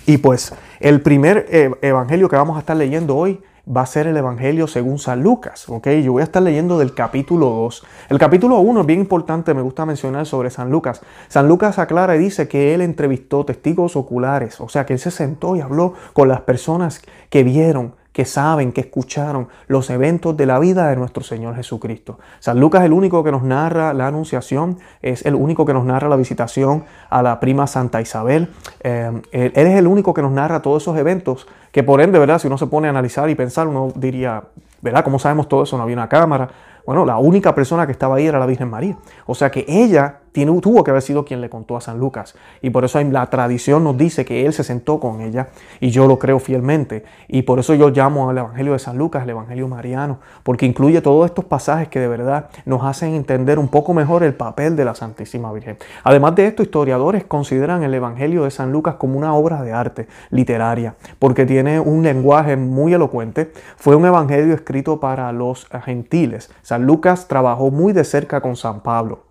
Y 0.05 0.17
pues 0.17 0.53
el 0.81 1.01
primer 1.01 1.77
evangelio 1.81 2.27
que 2.27 2.35
vamos 2.35 2.57
a 2.57 2.59
estar 2.59 2.75
leyendo 2.75 3.15
hoy 3.15 3.41
va 3.75 3.81
a 3.81 3.85
ser 3.85 4.07
el 4.07 4.17
Evangelio 4.17 4.67
según 4.67 4.99
San 4.99 5.21
Lucas. 5.21 5.67
¿ok? 5.69 5.87
Yo 6.03 6.13
voy 6.13 6.21
a 6.21 6.25
estar 6.25 6.41
leyendo 6.41 6.79
del 6.79 6.93
capítulo 6.93 7.47
2. 7.47 7.83
El 8.09 8.17
capítulo 8.17 8.59
1 8.59 8.81
es 8.81 8.85
bien 8.85 8.99
importante, 8.99 9.53
me 9.53 9.61
gusta 9.61 9.85
mencionar 9.85 10.25
sobre 10.25 10.49
San 10.49 10.69
Lucas. 10.69 11.01
San 11.27 11.47
Lucas 11.47 11.79
aclara 11.79 12.15
y 12.15 12.19
dice 12.19 12.47
que 12.47 12.73
él 12.73 12.81
entrevistó 12.81 13.45
testigos 13.45 13.95
oculares, 13.95 14.59
o 14.59 14.69
sea, 14.69 14.85
que 14.85 14.93
él 14.93 14.99
se 14.99 15.11
sentó 15.11 15.55
y 15.55 15.61
habló 15.61 15.93
con 16.13 16.27
las 16.27 16.41
personas 16.41 17.01
que 17.29 17.43
vieron 17.43 17.98
que 18.19 18.25
saben, 18.25 18.73
que 18.73 18.81
escucharon 18.81 19.47
los 19.67 19.89
eventos 19.89 20.35
de 20.35 20.45
la 20.45 20.59
vida 20.59 20.89
de 20.89 20.97
nuestro 20.97 21.23
Señor 21.23 21.55
Jesucristo. 21.55 22.19
San 22.39 22.59
Lucas 22.59 22.81
es 22.81 22.87
el 22.87 22.91
único 22.91 23.23
que 23.23 23.31
nos 23.31 23.43
narra 23.43 23.93
la 23.93 24.07
anunciación, 24.07 24.77
es 25.01 25.25
el 25.25 25.35
único 25.35 25.65
que 25.65 25.73
nos 25.73 25.85
narra 25.85 26.09
la 26.09 26.17
visitación 26.17 26.83
a 27.09 27.23
la 27.23 27.39
prima 27.39 27.65
Santa 27.65 28.01
Isabel. 28.01 28.49
Eh, 28.81 29.21
él 29.31 29.53
es 29.55 29.77
el 29.77 29.87
único 29.87 30.13
que 30.13 30.21
nos 30.21 30.33
narra 30.33 30.61
todos 30.61 30.83
esos 30.83 30.97
eventos 30.97 31.47
que 31.71 31.81
por 31.81 32.01
ende, 32.01 32.19
¿verdad? 32.19 32.39
Si 32.39 32.47
uno 32.47 32.57
se 32.57 32.67
pone 32.67 32.87
a 32.87 32.89
analizar 32.89 33.29
y 33.29 33.35
pensar, 33.35 33.69
uno 33.69 33.93
diría, 33.95 34.43
¿verdad? 34.81 35.05
¿Cómo 35.05 35.17
sabemos 35.17 35.47
todo 35.47 35.63
eso? 35.63 35.77
No 35.77 35.83
había 35.83 35.95
una 35.95 36.09
cámara, 36.09 36.49
bueno, 36.85 37.05
la 37.05 37.19
única 37.19 37.55
persona 37.55 37.85
que 37.85 37.93
estaba 37.93 38.17
ahí 38.17 38.27
era 38.27 38.37
la 38.37 38.47
Virgen 38.47 38.69
María. 38.69 38.97
O 39.27 39.35
sea 39.35 39.49
que 39.49 39.63
ella 39.65 40.21
tuvo 40.61 40.83
que 40.83 40.91
haber 40.91 41.01
sido 41.01 41.25
quien 41.25 41.41
le 41.41 41.49
contó 41.49 41.77
a 41.77 41.81
San 41.81 41.99
Lucas. 41.99 42.35
Y 42.61 42.69
por 42.69 42.85
eso 42.85 42.99
la 43.01 43.25
tradición 43.27 43.83
nos 43.83 43.97
dice 43.97 44.25
que 44.25 44.45
él 44.45 44.53
se 44.53 44.63
sentó 44.63 44.99
con 44.99 45.21
ella. 45.21 45.49
Y 45.79 45.89
yo 45.89 46.07
lo 46.07 46.19
creo 46.19 46.39
fielmente. 46.39 47.03
Y 47.27 47.43
por 47.43 47.59
eso 47.59 47.73
yo 47.73 47.89
llamo 47.89 48.29
al 48.29 48.37
Evangelio 48.37 48.73
de 48.73 48.79
San 48.79 48.97
Lucas 48.97 49.23
el 49.23 49.31
Evangelio 49.31 49.67
mariano. 49.67 50.19
Porque 50.43 50.65
incluye 50.65 51.01
todos 51.01 51.25
estos 51.25 51.45
pasajes 51.45 51.87
que 51.87 51.99
de 51.99 52.07
verdad 52.07 52.49
nos 52.65 52.83
hacen 52.83 53.13
entender 53.13 53.59
un 53.59 53.67
poco 53.67 53.93
mejor 53.93 54.23
el 54.23 54.33
papel 54.33 54.75
de 54.75 54.85
la 54.85 54.95
Santísima 54.95 55.51
Virgen. 55.51 55.77
Además 56.03 56.35
de 56.35 56.47
esto, 56.47 56.63
historiadores 56.63 57.23
consideran 57.23 57.83
el 57.83 57.93
Evangelio 57.93 58.43
de 58.43 58.51
San 58.51 58.71
Lucas 58.71 58.95
como 58.95 59.17
una 59.17 59.33
obra 59.33 59.61
de 59.63 59.73
arte 59.73 60.07
literaria. 60.29 60.95
Porque 61.19 61.45
tiene 61.45 61.79
un 61.79 62.03
lenguaje 62.03 62.55
muy 62.55 62.93
elocuente. 62.93 63.51
Fue 63.77 63.95
un 63.95 64.05
Evangelio 64.05 64.53
escrito 64.53 64.99
para 64.99 65.31
los 65.31 65.67
gentiles. 65.85 66.51
San 66.61 66.85
Lucas 66.85 67.27
trabajó 67.27 67.71
muy 67.71 67.93
de 67.93 68.03
cerca 68.03 68.41
con 68.41 68.55
San 68.55 68.81
Pablo. 68.81 69.28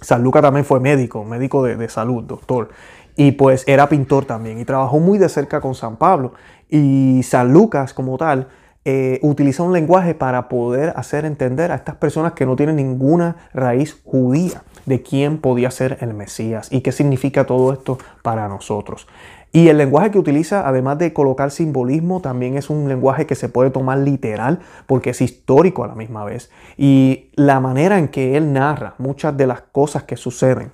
San 0.00 0.22
Lucas 0.22 0.42
también 0.42 0.64
fue 0.64 0.80
médico, 0.80 1.24
médico 1.24 1.62
de, 1.62 1.88
salud, 1.88 2.24
doctor. 2.24 2.68
Y 3.16 3.32
pues 3.32 3.64
era 3.66 3.88
pintor 3.88 4.26
también 4.26 4.58
y 4.58 4.64
trabajó 4.64 4.98
muy 4.98 5.18
de 5.18 5.28
cerca 5.28 5.60
con 5.60 5.74
San 5.74 5.96
Pablo. 5.96 6.34
Y 6.68 7.22
San 7.22 7.52
Lucas 7.52 7.94
como 7.94 8.18
tal 8.18 8.48
eh, 8.84 9.18
utiliza 9.22 9.62
un 9.62 9.72
lenguaje 9.72 10.14
para 10.14 10.48
poder 10.48 10.92
hacer 10.96 11.24
entender 11.24 11.72
a 11.72 11.76
estas 11.76 11.96
personas 11.96 12.34
que 12.34 12.46
no 12.46 12.56
tienen 12.56 12.76
ninguna 12.76 13.48
raíz 13.54 14.00
judía 14.04 14.62
de 14.84 15.02
quién 15.02 15.38
podía 15.38 15.70
ser 15.70 15.98
el 16.00 16.14
Mesías 16.14 16.68
y 16.70 16.82
qué 16.82 16.92
significa 16.92 17.44
todo 17.44 17.72
esto 17.72 17.98
para 18.22 18.48
nosotros. 18.48 19.08
Y 19.56 19.70
el 19.70 19.78
lenguaje 19.78 20.10
que 20.10 20.18
utiliza, 20.18 20.68
además 20.68 20.98
de 20.98 21.14
colocar 21.14 21.50
simbolismo, 21.50 22.20
también 22.20 22.58
es 22.58 22.68
un 22.68 22.90
lenguaje 22.90 23.24
que 23.24 23.34
se 23.34 23.48
puede 23.48 23.70
tomar 23.70 23.96
literal 23.96 24.58
porque 24.86 25.08
es 25.08 25.22
histórico 25.22 25.82
a 25.82 25.86
la 25.86 25.94
misma 25.94 26.26
vez. 26.26 26.50
Y 26.76 27.30
la 27.36 27.58
manera 27.58 27.98
en 27.98 28.08
que 28.08 28.36
él 28.36 28.52
narra 28.52 28.96
muchas 28.98 29.34
de 29.34 29.46
las 29.46 29.62
cosas 29.62 30.02
que 30.02 30.18
suceden 30.18 30.72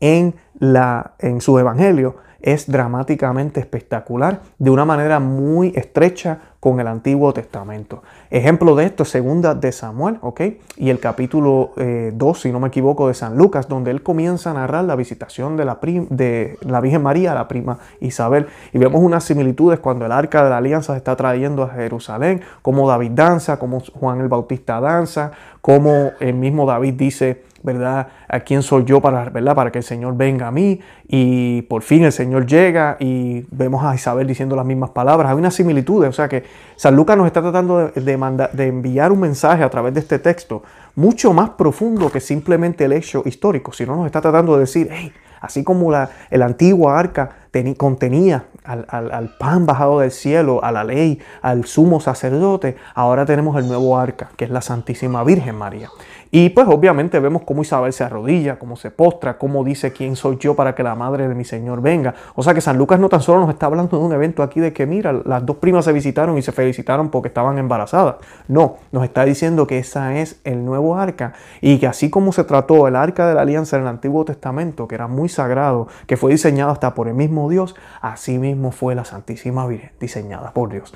en, 0.00 0.34
la, 0.58 1.14
en 1.20 1.40
su 1.40 1.56
evangelio 1.60 2.16
es 2.42 2.70
dramáticamente 2.70 3.60
espectacular, 3.60 4.40
de 4.58 4.70
una 4.70 4.84
manera 4.84 5.20
muy 5.20 5.72
estrecha 5.76 6.38
con 6.62 6.78
el 6.78 6.86
Antiguo 6.86 7.32
Testamento. 7.32 8.04
Ejemplo 8.30 8.76
de 8.76 8.84
esto 8.84 9.02
es 9.02 9.08
segunda 9.08 9.56
de 9.56 9.72
Samuel, 9.72 10.18
¿ok? 10.20 10.42
Y 10.76 10.90
el 10.90 11.00
capítulo 11.00 11.72
2, 11.74 11.76
eh, 11.76 12.40
si 12.40 12.52
no 12.52 12.60
me 12.60 12.68
equivoco, 12.68 13.08
de 13.08 13.14
San 13.14 13.36
Lucas, 13.36 13.66
donde 13.66 13.90
él 13.90 14.04
comienza 14.04 14.52
a 14.52 14.54
narrar 14.54 14.84
la 14.84 14.94
visitación 14.94 15.56
de 15.56 15.64
la, 15.64 15.80
de 15.82 16.58
la 16.60 16.80
Virgen 16.80 17.02
María, 17.02 17.34
la 17.34 17.48
prima 17.48 17.78
Isabel. 17.98 18.46
Y 18.72 18.78
vemos 18.78 19.02
unas 19.02 19.24
similitudes 19.24 19.80
cuando 19.80 20.06
el 20.06 20.12
arca 20.12 20.44
de 20.44 20.50
la 20.50 20.58
alianza 20.58 20.92
se 20.92 20.98
está 20.98 21.16
trayendo 21.16 21.64
a 21.64 21.70
Jerusalén, 21.70 22.42
como 22.62 22.88
David 22.88 23.10
danza, 23.10 23.58
como 23.58 23.80
Juan 23.80 24.20
el 24.20 24.28
Bautista 24.28 24.80
danza, 24.80 25.32
como 25.60 26.12
el 26.20 26.34
mismo 26.34 26.64
David 26.64 26.94
dice, 26.94 27.42
¿verdad? 27.62 28.08
¿A 28.28 28.40
quién 28.40 28.62
soy 28.62 28.84
yo 28.84 29.00
para, 29.00 29.30
¿verdad? 29.30 29.54
para 29.54 29.70
que 29.70 29.78
el 29.78 29.84
Señor 29.84 30.16
venga 30.16 30.48
a 30.48 30.50
mí? 30.50 30.80
Y 31.08 31.62
por 31.62 31.82
fin 31.82 32.04
el 32.04 32.12
Señor 32.12 32.46
llega 32.46 32.96
y 32.98 33.46
vemos 33.50 33.84
a 33.84 33.94
Isabel 33.94 34.26
diciendo 34.26 34.56
las 34.56 34.66
mismas 34.66 34.90
palabras. 34.90 35.30
Hay 35.30 35.36
una 35.36 35.50
similitud, 35.50 36.04
o 36.04 36.12
sea 36.12 36.28
que 36.28 36.44
San 36.76 36.96
Lucas 36.96 37.16
nos 37.16 37.26
está 37.26 37.42
tratando 37.42 37.88
de, 37.88 38.48
de 38.52 38.66
enviar 38.66 39.12
un 39.12 39.20
mensaje 39.20 39.62
a 39.62 39.70
través 39.70 39.94
de 39.94 40.00
este 40.00 40.18
texto 40.18 40.62
mucho 40.94 41.32
más 41.32 41.50
profundo 41.50 42.10
que 42.10 42.20
simplemente 42.20 42.84
el 42.84 42.92
hecho 42.92 43.22
histórico, 43.24 43.72
sino 43.72 43.96
nos 43.96 44.06
está 44.06 44.20
tratando 44.20 44.54
de 44.54 44.60
decir, 44.60 44.88
hey, 44.90 45.12
así 45.40 45.64
como 45.64 45.90
la, 45.90 46.10
el 46.30 46.42
antigua 46.42 46.98
arca 46.98 47.30
contenía 47.76 48.46
al, 48.64 48.86
al, 48.88 49.36
pan 49.38 49.66
bajado 49.66 50.00
del 50.00 50.10
cielo, 50.10 50.64
a 50.64 50.72
la 50.72 50.84
ley, 50.84 51.18
al 51.42 51.66
sumo 51.66 52.00
sacerdote, 52.00 52.76
ahora 52.94 53.26
tenemos 53.26 53.56
el 53.58 53.66
nuevo 53.66 53.98
arca, 53.98 54.30
que 54.36 54.44
es 54.44 54.50
la 54.50 54.62
Santísima 54.62 55.22
Virgen 55.24 55.56
María. 55.56 55.90
Y 56.34 56.48
pues 56.48 56.66
obviamente 56.66 57.20
vemos 57.20 57.42
cómo 57.42 57.60
Isabel 57.60 57.92
se 57.92 58.04
arrodilla, 58.04 58.58
cómo 58.58 58.76
se 58.76 58.90
postra, 58.90 59.36
cómo 59.36 59.64
dice 59.64 59.92
quién 59.92 60.16
soy 60.16 60.38
yo 60.38 60.56
para 60.56 60.74
que 60.74 60.82
la 60.82 60.94
madre 60.94 61.28
de 61.28 61.34
mi 61.34 61.44
Señor 61.44 61.82
venga. 61.82 62.14
O 62.34 62.42
sea 62.42 62.54
que 62.54 62.62
San 62.62 62.78
Lucas 62.78 62.98
no 62.98 63.10
tan 63.10 63.20
solo 63.20 63.40
nos 63.40 63.50
está 63.50 63.66
hablando 63.66 63.98
de 63.98 64.02
un 64.02 64.14
evento 64.14 64.42
aquí 64.42 64.58
de 64.58 64.72
que 64.72 64.86
mira, 64.86 65.12
las 65.12 65.44
dos 65.44 65.56
primas 65.56 65.84
se 65.84 65.92
visitaron 65.92 66.38
y 66.38 66.42
se 66.42 66.50
felicitaron 66.50 67.10
porque 67.10 67.28
estaban 67.28 67.58
embarazadas. 67.58 68.14
No, 68.48 68.76
nos 68.92 69.04
está 69.04 69.26
diciendo 69.26 69.66
que 69.66 69.78
esa 69.78 70.16
es 70.16 70.40
el 70.44 70.64
nuevo 70.64 70.96
arca 70.96 71.34
y 71.60 71.78
que 71.78 71.86
así 71.86 72.08
como 72.08 72.32
se 72.32 72.44
trató 72.44 72.88
el 72.88 72.96
arca 72.96 73.28
de 73.28 73.34
la 73.34 73.42
alianza 73.42 73.76
en 73.76 73.82
el 73.82 73.88
Antiguo 73.88 74.24
Testamento, 74.24 74.88
que 74.88 74.94
era 74.94 75.08
muy 75.08 75.28
sagrado, 75.28 75.88
que 76.06 76.16
fue 76.16 76.32
diseñado 76.32 76.70
hasta 76.70 76.94
por 76.94 77.08
el 77.08 77.14
mismo 77.14 77.50
Dios, 77.50 77.76
así 78.00 78.38
mismo 78.38 78.72
fue 78.72 78.94
la 78.94 79.04
Santísima 79.04 79.66
Virgen 79.66 79.90
diseñada 80.00 80.52
por 80.52 80.70
Dios. 80.70 80.94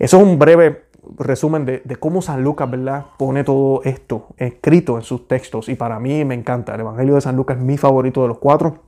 Eso 0.00 0.16
es 0.16 0.22
un 0.24 0.36
breve 0.36 0.82
resumen 1.18 1.64
de, 1.64 1.82
cómo 1.98 2.22
San 2.22 2.42
Lucas, 2.42 2.70
¿verdad? 2.70 3.06
Pone 3.18 3.44
todo 3.44 3.82
esto 3.84 4.28
escrito 4.36 4.96
en 4.96 5.02
sus 5.02 5.28
textos 5.28 5.68
y 5.68 5.74
para 5.74 5.98
mí 5.98 6.24
me 6.24 6.34
encanta. 6.34 6.74
El 6.74 6.80
Evangelio 6.80 7.14
de 7.14 7.20
San 7.20 7.36
Lucas 7.36 7.56
es 7.56 7.62
mi 7.62 7.76
favorito 7.76 8.22
de 8.22 8.28
los 8.28 8.38
cuatro. 8.38 8.78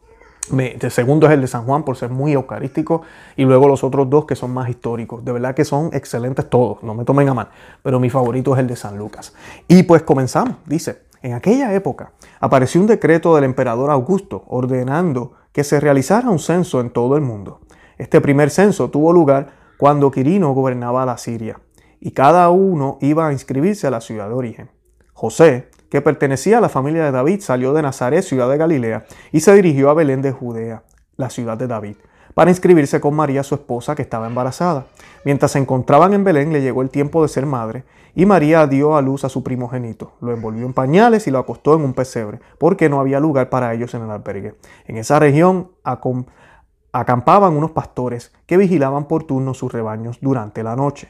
el 0.59 0.91
segundo 0.91 1.27
es 1.27 1.33
el 1.33 1.41
de 1.41 1.47
San 1.47 1.65
Juan 1.65 1.85
por 1.85 1.97
ser 1.97 2.11
muy 2.11 2.33
eucarístico 2.33 3.03
y 3.37 3.45
luego 3.45 3.69
los 3.69 3.85
otros 3.85 4.09
dos 4.09 4.27
que 4.27 4.37
son 4.37 4.53
más 4.53 4.69
históricos. 4.69 5.25
De 5.25 5.33
verdad 5.33 5.55
que 5.55 5.65
son 5.65 5.91
excelentes 5.93 6.49
todos, 6.49 6.83
no 6.83 6.95
me 6.95 7.05
tomen 7.05 7.29
a 7.29 7.35
mal, 7.35 7.49
pero 7.83 8.01
mi 8.01 8.11
favorito 8.11 8.55
es 8.55 8.61
el 8.61 8.67
de 8.67 8.77
San 8.77 8.99
Lucas. 8.99 9.35
Y 9.69 9.83
pues 9.85 10.03
comenzamos, 10.03 10.57
dice, 10.67 11.03
en 11.23 11.35
aquella 11.35 11.75
época 11.75 12.13
apareció 12.41 12.81
un 12.81 12.87
decreto 12.87 13.35
del 13.35 13.45
emperador 13.45 13.91
Augusto 13.91 14.45
ordenando 14.49 15.33
que 15.53 15.65
se 15.65 15.81
realizara 15.81 16.31
un 16.31 16.39
censo 16.39 16.81
en 16.81 16.91
todo 16.91 17.17
el 17.17 17.23
mundo. 17.23 17.61
Este 17.99 18.21
primer 18.21 18.51
censo 18.51 18.91
tuvo 18.91 19.13
lugar 19.13 19.49
cuando 19.79 20.11
Quirino 20.11 20.53
gobernaba 20.53 21.05
la 21.07 21.19
Siria 21.19 21.61
y 22.01 22.13
cada 22.13 22.51
uno 22.51 22.99
iba 23.01 23.29
a 23.29 23.33
inscribirse 23.33 23.87
a 23.87 23.91
la 23.91 24.01
ciudad 24.01 24.29
de 24.29 24.35
origen. 24.35 24.71
José, 25.13 25.71
que 25.89 26.03
pertenecía 26.03 26.59
a 26.59 26.61
la 26.61 26.69
familia 26.69 27.05
de 27.05 27.13
David, 27.13 27.41
salió 27.41 27.73
de 27.73 27.83
Nazaret, 27.83 28.23
ciudad 28.23 28.51
de 28.51 28.59
Galilea, 28.59 29.07
y 29.33 29.41
se 29.41 29.55
dirigió 29.55 29.89
a 29.89 29.95
Belén 29.95 30.21
de 30.21 30.33
Judea, 30.33 30.83
la 31.17 31.31
ciudad 31.31 31.57
de 31.57 31.67
David, 31.67 31.97
para 32.35 32.51
inscribirse 32.51 33.01
con 33.01 33.15
María, 33.15 33.43
su 33.43 33.55
esposa, 33.55 33.95
que 33.95 34.03
estaba 34.03 34.27
embarazada. 34.27 34.87
Mientras 35.25 35.53
se 35.53 35.59
encontraban 35.59 36.13
en 36.13 36.25
Belén, 36.25 36.53
le 36.53 36.61
llegó 36.61 36.83
el 36.83 36.91
tiempo 36.91 37.23
de 37.23 37.29
ser 37.29 37.47
madre, 37.47 37.85
y 38.15 38.27
María 38.27 38.67
dio 38.67 38.97
a 38.97 39.03
luz 39.03 39.25
a 39.25 39.29
su 39.29 39.43
primogénito, 39.43 40.13
lo 40.21 40.33
envolvió 40.33 40.65
en 40.65 40.73
pañales 40.73 41.27
y 41.27 41.31
lo 41.31 41.39
acostó 41.39 41.75
en 41.75 41.83
un 41.83 41.93
pesebre, 41.95 42.41
porque 42.59 42.89
no 42.89 42.99
había 42.99 43.21
lugar 43.21 43.51
para 43.51 43.73
ellos 43.75 43.95
en 43.95 44.03
el 44.03 44.11
albergue. 44.11 44.55
En 44.87 44.97
esa 44.97 45.19
región 45.19 45.71
acampaban 46.93 47.57
unos 47.57 47.73
pastores 47.73 48.33
que 48.47 48.57
vigilaban 48.57 49.07
por 49.07 49.25
turno 49.25 49.53
sus 49.53 49.71
rebaños 49.71 50.19
durante 50.21 50.63
la 50.63 50.77
noche. 50.77 51.09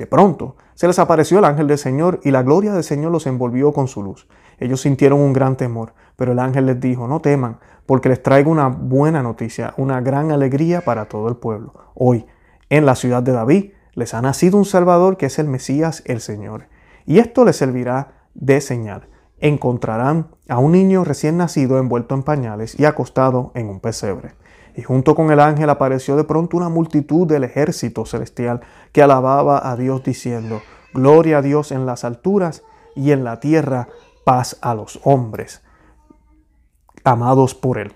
De 0.00 0.06
pronto 0.06 0.56
se 0.72 0.86
les 0.86 0.98
apareció 0.98 1.40
el 1.40 1.44
ángel 1.44 1.66
del 1.66 1.76
Señor 1.76 2.20
y 2.24 2.30
la 2.30 2.42
gloria 2.42 2.72
del 2.72 2.84
Señor 2.84 3.12
los 3.12 3.26
envolvió 3.26 3.74
con 3.74 3.86
su 3.86 4.02
luz. 4.02 4.26
Ellos 4.58 4.80
sintieron 4.80 5.20
un 5.20 5.34
gran 5.34 5.58
temor, 5.58 5.92
pero 6.16 6.32
el 6.32 6.38
ángel 6.38 6.64
les 6.64 6.80
dijo, 6.80 7.06
no 7.06 7.20
teman, 7.20 7.58
porque 7.84 8.08
les 8.08 8.22
traigo 8.22 8.50
una 8.50 8.68
buena 8.68 9.22
noticia, 9.22 9.74
una 9.76 10.00
gran 10.00 10.32
alegría 10.32 10.80
para 10.80 11.04
todo 11.04 11.28
el 11.28 11.36
pueblo. 11.36 11.74
Hoy, 11.94 12.24
en 12.70 12.86
la 12.86 12.94
ciudad 12.94 13.22
de 13.22 13.32
David, 13.32 13.72
les 13.92 14.14
ha 14.14 14.22
nacido 14.22 14.56
un 14.56 14.64
Salvador 14.64 15.18
que 15.18 15.26
es 15.26 15.38
el 15.38 15.48
Mesías, 15.48 16.02
el 16.06 16.22
Señor. 16.22 16.68
Y 17.04 17.18
esto 17.18 17.44
les 17.44 17.56
servirá 17.56 18.28
de 18.32 18.62
señal. 18.62 19.06
Encontrarán 19.38 20.28
a 20.48 20.56
un 20.60 20.72
niño 20.72 21.04
recién 21.04 21.36
nacido 21.36 21.78
envuelto 21.78 22.14
en 22.14 22.22
pañales 22.22 22.74
y 22.80 22.86
acostado 22.86 23.52
en 23.54 23.68
un 23.68 23.80
pesebre 23.80 24.32
y 24.76 24.82
junto 24.82 25.14
con 25.14 25.30
el 25.30 25.40
ángel 25.40 25.70
apareció 25.70 26.16
de 26.16 26.24
pronto 26.24 26.56
una 26.56 26.68
multitud 26.68 27.26
del 27.26 27.44
ejército 27.44 28.06
celestial 28.06 28.60
que 28.92 29.02
alababa 29.02 29.70
a 29.70 29.76
Dios 29.76 30.02
diciendo, 30.02 30.60
Gloria 30.92 31.38
a 31.38 31.42
Dios 31.42 31.72
en 31.72 31.86
las 31.86 32.04
alturas 32.04 32.62
y 32.96 33.12
en 33.12 33.24
la 33.24 33.40
tierra 33.40 33.88
paz 34.24 34.58
a 34.60 34.74
los 34.74 35.00
hombres, 35.04 35.62
amados 37.04 37.54
por 37.54 37.78
Él. 37.78 37.92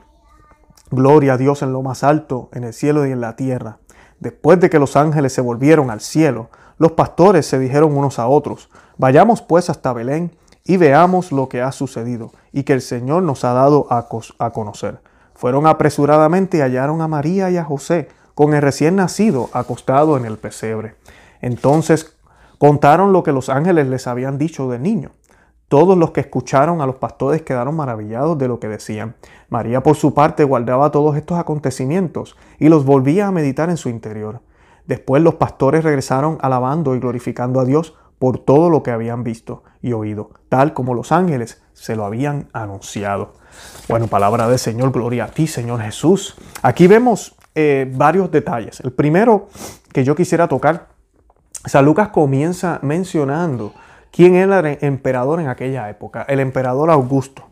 Gloria 0.90 1.34
a 1.34 1.36
Dios 1.36 1.62
en 1.62 1.72
lo 1.72 1.82
más 1.82 2.04
alto, 2.04 2.50
en 2.52 2.64
el 2.64 2.72
cielo 2.72 3.06
y 3.06 3.12
en 3.12 3.20
la 3.20 3.36
tierra. 3.36 3.78
Después 4.20 4.60
de 4.60 4.70
que 4.70 4.78
los 4.78 4.96
ángeles 4.96 5.32
se 5.32 5.40
volvieron 5.40 5.90
al 5.90 6.00
cielo, 6.00 6.50
los 6.78 6.92
pastores 6.92 7.46
se 7.46 7.58
dijeron 7.58 7.96
unos 7.96 8.18
a 8.18 8.26
otros, 8.26 8.70
Vayamos 8.96 9.42
pues 9.42 9.70
hasta 9.70 9.92
Belén 9.92 10.36
y 10.64 10.76
veamos 10.76 11.32
lo 11.32 11.48
que 11.48 11.60
ha 11.60 11.72
sucedido 11.72 12.32
y 12.52 12.62
que 12.62 12.72
el 12.72 12.80
Señor 12.80 13.22
nos 13.22 13.44
ha 13.44 13.52
dado 13.52 13.86
a, 13.90 14.08
conocer. 14.52 15.00
Fueron 15.34 15.66
apresuradamente 15.66 16.58
y 16.58 16.60
hallaron 16.60 17.00
a 17.00 17.08
María 17.08 17.50
y 17.50 17.56
a 17.56 17.64
José 17.64 18.08
con 18.34 18.54
el 18.54 18.62
recién 18.62 18.96
nacido 18.96 19.50
acostado 19.52 20.16
en 20.16 20.24
el 20.24 20.38
pesebre. 20.38 20.94
Entonces 21.40 22.16
contaron 22.58 23.12
lo 23.12 23.22
que 23.22 23.32
los 23.32 23.48
ángeles 23.48 23.86
les 23.88 24.06
habían 24.06 24.38
dicho 24.38 24.68
del 24.68 24.82
niño. 24.82 25.10
Todos 25.68 25.98
los 25.98 26.12
que 26.12 26.20
escucharon 26.20 26.80
a 26.80 26.86
los 26.86 26.96
pastores 26.96 27.42
quedaron 27.42 27.74
maravillados 27.74 28.38
de 28.38 28.48
lo 28.48 28.60
que 28.60 28.68
decían. 28.68 29.16
María 29.48 29.82
por 29.82 29.96
su 29.96 30.14
parte 30.14 30.44
guardaba 30.44 30.90
todos 30.90 31.16
estos 31.16 31.38
acontecimientos 31.38 32.36
y 32.58 32.68
los 32.68 32.84
volvía 32.84 33.26
a 33.26 33.32
meditar 33.32 33.70
en 33.70 33.76
su 33.76 33.88
interior. 33.88 34.40
Después 34.86 35.22
los 35.22 35.34
pastores 35.34 35.82
regresaron 35.82 36.38
alabando 36.42 36.94
y 36.94 37.00
glorificando 37.00 37.60
a 37.60 37.64
Dios 37.64 37.96
por 38.18 38.38
todo 38.38 38.70
lo 38.70 38.82
que 38.82 38.90
habían 38.90 39.24
visto 39.24 39.64
y 39.82 39.92
oído, 39.92 40.30
tal 40.48 40.74
como 40.74 40.94
los 40.94 41.10
ángeles 41.10 41.63
se 41.74 41.94
lo 41.96 42.06
habían 42.06 42.48
anunciado. 42.52 43.34
Bueno, 43.88 44.06
palabra 44.06 44.48
del 44.48 44.58
Señor, 44.58 44.90
gloria 44.90 45.24
a 45.24 45.28
ti, 45.28 45.46
Señor 45.46 45.82
Jesús. 45.82 46.36
Aquí 46.62 46.86
vemos 46.86 47.36
eh, 47.54 47.90
varios 47.92 48.30
detalles. 48.30 48.80
El 48.80 48.92
primero 48.92 49.48
que 49.92 50.04
yo 50.04 50.14
quisiera 50.14 50.48
tocar, 50.48 50.88
San 51.66 51.84
Lucas 51.84 52.08
comienza 52.08 52.78
mencionando 52.82 53.74
quién 54.10 54.36
era 54.36 54.60
el 54.60 54.78
emperador 54.80 55.40
en 55.40 55.48
aquella 55.48 55.90
época, 55.90 56.24
el 56.28 56.40
emperador 56.40 56.90
Augusto. 56.90 57.48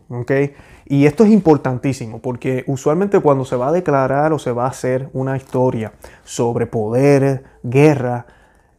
Y 0.85 1.05
esto 1.05 1.23
es 1.23 1.31
importantísimo 1.31 2.19
porque 2.19 2.63
usualmente 2.67 3.19
cuando 3.19 3.45
se 3.45 3.55
va 3.55 3.69
a 3.69 3.71
declarar 3.71 4.33
o 4.33 4.39
se 4.39 4.51
va 4.51 4.65
a 4.65 4.69
hacer 4.69 5.09
una 5.13 5.37
historia 5.37 5.93
sobre 6.23 6.67
poder, 6.67 7.43
guerra, 7.63 8.25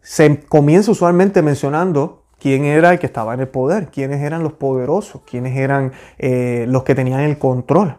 se 0.01 0.41
comienza 0.41 0.91
usualmente 0.91 1.43
mencionando 1.43 2.24
quién 2.45 2.67
era 2.67 2.93
el 2.93 2.99
que 2.99 3.07
estaba 3.07 3.33
en 3.33 3.41
el 3.41 3.49
poder, 3.49 3.89
quiénes 3.89 4.21
eran 4.21 4.43
los 4.43 4.53
poderosos, 4.53 5.23
quiénes 5.23 5.57
eran 5.57 5.93
eh, 6.19 6.67
los 6.69 6.83
que 6.83 6.95
tenían 6.95 7.21
el 7.21 7.39
control. 7.39 7.97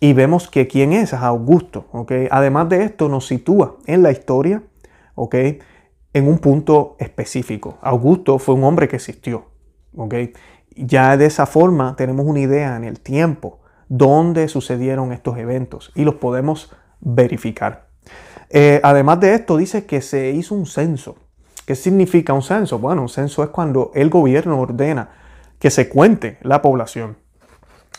Y 0.00 0.14
vemos 0.14 0.50
que 0.50 0.66
quién 0.66 0.92
es, 0.92 1.12
es 1.12 1.20
Augusto. 1.20 1.86
¿okay? 1.92 2.26
Además 2.28 2.68
de 2.68 2.82
esto, 2.82 3.08
nos 3.08 3.28
sitúa 3.28 3.76
en 3.86 4.02
la 4.02 4.10
historia 4.10 4.64
¿okay? 5.14 5.60
en 6.12 6.26
un 6.26 6.40
punto 6.40 6.96
específico. 6.98 7.78
Augusto 7.82 8.40
fue 8.40 8.56
un 8.56 8.64
hombre 8.64 8.88
que 8.88 8.96
existió. 8.96 9.44
¿okay? 9.96 10.32
Ya 10.74 11.16
de 11.16 11.26
esa 11.26 11.46
forma 11.46 11.94
tenemos 11.94 12.26
una 12.26 12.40
idea 12.40 12.76
en 12.76 12.82
el 12.82 12.98
tiempo 12.98 13.60
dónde 13.88 14.48
sucedieron 14.48 15.12
estos 15.12 15.38
eventos 15.38 15.92
y 15.94 16.02
los 16.02 16.16
podemos 16.16 16.74
verificar. 16.98 17.90
Eh, 18.50 18.80
además 18.82 19.20
de 19.20 19.34
esto, 19.34 19.56
dice 19.56 19.86
que 19.86 20.00
se 20.00 20.32
hizo 20.32 20.56
un 20.56 20.66
censo. 20.66 21.14
¿Qué 21.66 21.74
significa 21.74 22.32
un 22.32 22.42
censo? 22.42 22.78
Bueno, 22.78 23.02
un 23.02 23.08
censo 23.08 23.42
es 23.42 23.50
cuando 23.50 23.90
el 23.94 24.10
gobierno 24.10 24.60
ordena 24.60 25.10
que 25.58 25.70
se 25.70 25.88
cuente 25.88 26.38
la 26.42 26.60
población. 26.62 27.16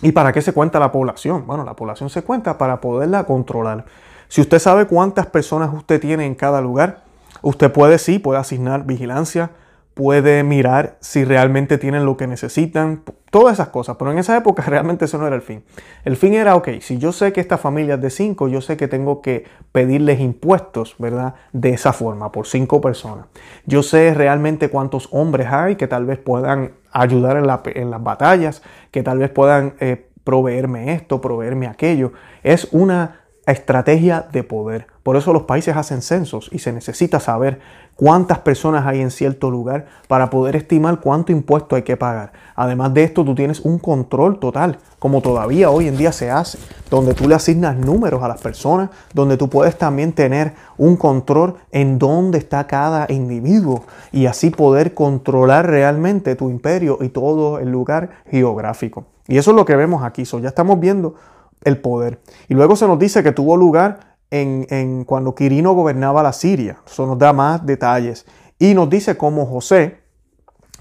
¿Y 0.02 0.12
para 0.12 0.34
qué 0.34 0.42
se 0.42 0.54
cuenta 0.54 0.80
la 0.80 0.92
población? 0.92 1.48
Bueno, 1.48 1.64
la 1.64 1.76
población 1.76 2.10
se 2.10 2.24
cuenta 2.24 2.58
para 2.58 2.82
poderla 2.82 3.24
controlar. 3.24 3.86
Si 4.28 4.42
usted 4.42 4.60
sabe 4.60 4.86
cuántas 4.88 5.28
personas 5.28 5.74
usted 5.74 6.00
tiene 6.00 6.26
en 6.26 6.36
cada 6.36 6.62
lugar, 6.62 7.06
Usted 7.46 7.72
puede, 7.72 8.00
sí, 8.00 8.18
puede 8.18 8.40
asignar 8.40 8.88
vigilancia, 8.88 9.52
puede 9.96 10.44
mirar 10.44 10.98
si 11.00 11.24
realmente 11.24 11.78
tienen 11.78 12.06
lo 12.06 12.18
que 12.18 12.28
necesitan, 12.28 13.02
todas 13.32 13.54
esas 13.54 13.70
cosas, 13.70 13.96
pero 13.98 14.12
en 14.12 14.20
esa 14.20 14.38
época 14.38 14.62
realmente 14.68 15.06
eso 15.06 15.18
no 15.18 15.26
era 15.26 15.36
el 15.36 15.42
fin. 15.42 15.64
El 16.04 16.18
fin 16.18 16.34
era, 16.34 16.56
ok, 16.56 16.68
si 16.82 16.98
yo 17.00 17.12
sé 17.12 17.34
que 17.34 17.42
esta 17.42 17.58
familia 17.58 17.96
es 17.96 18.02
de 18.02 18.10
cinco, 18.10 18.50
yo 18.50 18.62
sé 18.62 18.76
que 18.78 18.90
tengo 18.90 19.22
que 19.22 19.46
pedirles 19.72 20.20
impuestos, 20.20 20.96
¿verdad? 21.00 21.36
De 21.54 21.70
esa 21.70 21.94
forma, 21.94 22.32
por 22.32 22.46
cinco 22.46 22.82
personas. 22.82 23.26
Yo 23.66 23.84
sé 23.84 24.14
realmente 24.14 24.70
cuántos 24.70 25.08
hombres 25.12 25.48
hay 25.50 25.78
que 25.78 25.88
tal 25.88 26.06
vez 26.06 26.20
puedan 26.20 26.74
ayudar 26.92 27.38
en, 27.38 27.92
las 27.92 28.04
batallas, 28.04 28.62
que 28.92 29.02
tal 29.02 29.20
vez 29.20 29.30
puedan 29.30 29.76
eh, 29.80 30.10
proveerme 30.26 30.94
esto, 30.94 31.22
proveerme 31.22 31.68
aquello. 31.68 32.12
Es 32.44 32.68
una 32.72 33.22
estrategia 33.46 34.28
de 34.32 34.44
poder. 34.44 34.88
Por 35.04 35.16
eso 35.16 35.32
los 35.32 35.44
países 35.44 35.78
hacen 35.78 36.02
censos 36.02 36.50
y 36.52 36.60
se 36.60 36.74
necesita 36.74 37.20
saber 37.20 37.60
cuántas 37.96 38.40
personas 38.40 38.86
hay 38.86 39.02
en 39.02 39.12
cierto 39.12 39.50
lugar 39.50 39.86
para 40.08 40.30
poder 40.30 40.56
estimar 40.56 41.00
cuánto 41.00 41.32
impuesto 41.32 41.76
hay 41.76 41.84
que 41.84 41.98
pagar. 41.98 42.34
Además 42.56 42.94
de 42.94 43.04
esto, 43.04 43.24
tú 43.24 43.36
tienes 43.36 43.62
un 43.62 43.80
control 43.80 44.40
total, 44.40 44.80
como 45.00 45.22
todavía 45.22 45.70
hoy 45.70 45.88
en 45.88 45.98
día 45.98 46.12
se 46.12 46.30
hace, 46.30 46.58
donde 46.90 47.14
tú 47.14 47.28
le 47.28 47.36
asignas 47.36 47.78
números 47.78 48.22
a 48.24 48.28
las 48.28 48.42
personas, 48.42 48.90
donde 49.14 49.38
tú 49.38 49.50
puedes 49.50 49.78
también 49.78 50.14
tener 50.14 50.54
un 50.78 50.98
control 50.98 51.56
en 51.72 51.98
dónde 51.98 52.38
está 52.38 52.68
cada 52.68 53.08
individuo 53.10 53.84
y 54.12 54.26
así 54.26 54.50
poder 54.50 54.94
controlar 54.94 55.68
realmente 55.68 56.36
tu 56.36 56.50
imperio 56.50 56.98
y 57.02 57.10
todo 57.10 57.60
el 57.60 57.72
lugar 57.72 58.10
geográfico. 58.30 59.06
Y 59.28 59.38
eso 59.38 59.52
es 59.52 59.58
lo 59.58 59.66
que 59.66 59.76
vemos 59.76 60.04
aquí. 60.04 60.24
ya 60.24 60.50
estamos 60.50 60.80
viendo 60.80 61.16
el 61.64 61.78
poder. 61.80 62.20
Y 62.48 62.54
luego 62.54 62.76
se 62.76 62.88
nos 62.88 63.00
dice 63.00 63.24
que 63.24 63.32
tuvo 63.32 63.58
lugar 63.58 64.15
en, 64.42 65.06
cuando 65.06 65.36
Quirino 65.36 65.74
gobernaba 65.74 66.24
la 66.24 66.34
Siria. 66.34 66.78
Eso 66.86 67.06
nos 67.06 67.18
da 67.18 67.34
más 67.34 67.66
detalles. 67.66 68.26
Y 68.60 68.74
nos 68.74 68.90
dice 68.90 69.18
cómo 69.18 69.46
José, 69.46 70.00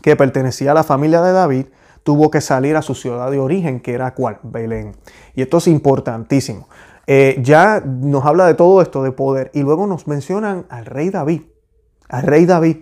que 0.02 0.16
pertenecía 0.16 0.72
a 0.72 0.74
la 0.74 0.84
familia 0.84 1.22
de 1.22 1.32
David, 1.32 1.66
tuvo 2.02 2.30
que 2.30 2.40
salir 2.40 2.76
a 2.76 2.82
su 2.82 2.94
ciudad 2.94 3.30
de 3.30 3.38
origen, 3.38 3.80
que 3.80 3.94
era 3.94 4.14
cuál? 4.14 4.38
Belén. 4.42 4.96
Y 5.34 5.42
esto 5.42 5.58
es 5.58 5.68
importantísimo. 5.68 6.68
Eh, 7.06 7.38
ya 7.42 7.82
nos 7.84 8.24
habla 8.24 8.46
de 8.46 8.54
todo 8.54 8.80
esto 8.80 9.02
de 9.02 9.12
poder 9.12 9.50
y 9.52 9.60
luego 9.60 9.86
nos 9.86 10.06
mencionan 10.06 10.66
al 10.68 10.86
rey 10.86 11.10
David. 11.10 11.42
Al 12.08 12.22
rey 12.22 12.46
David, 12.46 12.78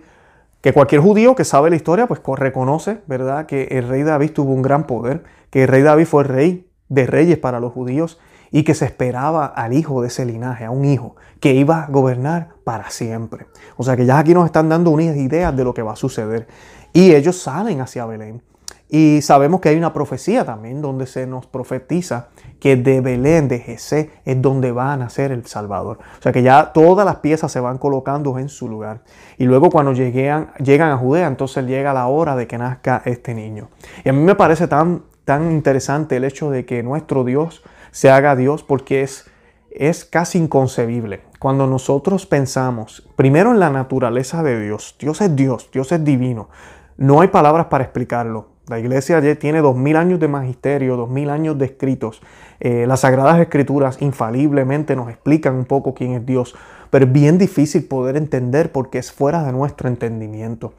que 0.61 0.73
cualquier 0.73 1.01
judío 1.01 1.35
que 1.35 1.43
sabe 1.43 1.69
la 1.69 1.75
historia, 1.75 2.07
pues 2.07 2.21
reconoce, 2.37 3.01
¿verdad? 3.07 3.45
Que 3.45 3.63
el 3.71 3.87
rey 3.87 4.03
David 4.03 4.31
tuvo 4.31 4.53
un 4.53 4.61
gran 4.61 4.85
poder, 4.85 5.23
que 5.49 5.63
el 5.63 5.67
rey 5.67 5.81
David 5.81 6.05
fue 6.05 6.23
rey 6.23 6.69
de 6.89 7.05
reyes 7.05 7.37
para 7.37 7.59
los 7.59 7.73
judíos 7.73 8.19
y 8.53 8.63
que 8.63 8.75
se 8.75 8.85
esperaba 8.85 9.47
al 9.47 9.73
hijo 9.73 10.03
de 10.03 10.09
ese 10.09 10.25
linaje, 10.25 10.63
a 10.63 10.69
un 10.69 10.85
hijo 10.85 11.15
que 11.39 11.55
iba 11.55 11.83
a 11.83 11.87
gobernar 11.87 12.49
para 12.63 12.91
siempre. 12.91 13.47
O 13.77 13.83
sea 13.83 13.97
que 13.97 14.05
ya 14.05 14.19
aquí 14.19 14.35
nos 14.35 14.45
están 14.45 14.69
dando 14.69 14.91
unas 14.91 15.17
ideas 15.17 15.57
de 15.57 15.63
lo 15.63 15.73
que 15.73 15.81
va 15.81 15.93
a 15.93 15.95
suceder. 15.95 16.47
Y 16.93 17.15
ellos 17.15 17.41
salen 17.41 17.81
hacia 17.81 18.05
Belén. 18.05 18.43
Y 18.89 19.23
sabemos 19.23 19.59
que 19.59 19.69
hay 19.69 19.75
una 19.75 19.91
profecía 19.91 20.45
también 20.45 20.83
donde 20.83 21.07
se 21.07 21.25
nos 21.25 21.47
profetiza 21.47 22.27
que 22.59 22.75
de 22.75 23.01
Belén, 23.01 23.47
de 23.47 23.57
Jesé, 23.57 24.11
es 24.23 24.39
donde 24.39 24.71
va 24.71 24.93
a 24.93 24.97
nacer 24.97 25.31
el 25.31 25.47
Salvador. 25.47 25.97
O 26.19 26.21
sea 26.21 26.31
que 26.31 26.43
ya 26.43 26.73
todas 26.73 27.07
las 27.07 27.15
piezas 27.15 27.51
se 27.51 27.59
van 27.59 27.79
colocando 27.79 28.37
en 28.37 28.49
su 28.49 28.69
lugar. 28.69 29.01
Y 29.39 29.45
luego 29.45 29.71
cuando 29.71 29.93
llegan, 29.93 30.51
llegan 30.63 30.91
a 30.91 30.97
Judea, 30.97 31.25
entonces 31.25 31.65
llega 31.65 31.91
la 31.91 32.05
hora 32.05 32.35
de 32.35 32.45
que 32.45 32.59
nazca 32.59 33.01
este 33.05 33.33
niño. 33.33 33.69
Y 34.05 34.09
a 34.09 34.13
mí 34.13 34.19
me 34.19 34.35
parece 34.35 34.67
tan 34.67 35.01
tan 35.25 35.51
interesante 35.51 36.17
el 36.17 36.23
hecho 36.23 36.49
de 36.51 36.65
que 36.65 36.83
nuestro 36.83 37.23
Dios 37.23 37.63
se 37.93 38.09
haga 38.09 38.35
Dios 38.35 38.63
porque 38.63 39.03
es, 39.03 39.29
es 39.71 40.03
casi 40.03 40.39
inconcebible. 40.39 41.21
Cuando 41.39 41.67
nosotros 41.67 42.25
pensamos 42.25 43.07
primero 43.15 43.51
en 43.51 43.59
la 43.59 43.69
naturaleza 43.69 44.41
de 44.41 44.59
Dios, 44.59 44.95
Dios 44.99 45.21
es 45.21 45.35
Dios, 45.35 45.69
Dios 45.71 45.91
es 45.91 46.03
divino, 46.03 46.49
no 46.97 47.21
hay 47.21 47.27
palabras 47.27 47.67
para 47.67 47.83
explicarlo. 47.83 48.49
La 48.67 48.79
iglesia 48.79 49.19
ya 49.19 49.35
tiene 49.35 49.61
dos 49.61 49.75
mil 49.75 49.95
años 49.95 50.19
de 50.19 50.27
magisterio, 50.27 50.95
dos 50.95 51.09
mil 51.09 51.29
años 51.29 51.57
de 51.57 51.65
escritos. 51.65 52.21
Eh, 52.59 52.85
las 52.87 53.01
sagradas 53.01 53.39
escrituras 53.39 54.01
infaliblemente 54.01 54.95
nos 54.95 55.09
explican 55.09 55.55
un 55.55 55.65
poco 55.65 55.93
quién 55.93 56.13
es 56.13 56.25
Dios, 56.25 56.55
pero 56.89 57.05
es 57.05 57.11
bien 57.11 57.37
difícil 57.37 57.85
poder 57.85 58.17
entender 58.17 58.71
porque 58.71 58.97
es 58.97 59.11
fuera 59.11 59.43
de 59.43 59.51
nuestro 59.51 59.87
entendimiento. 59.87 60.73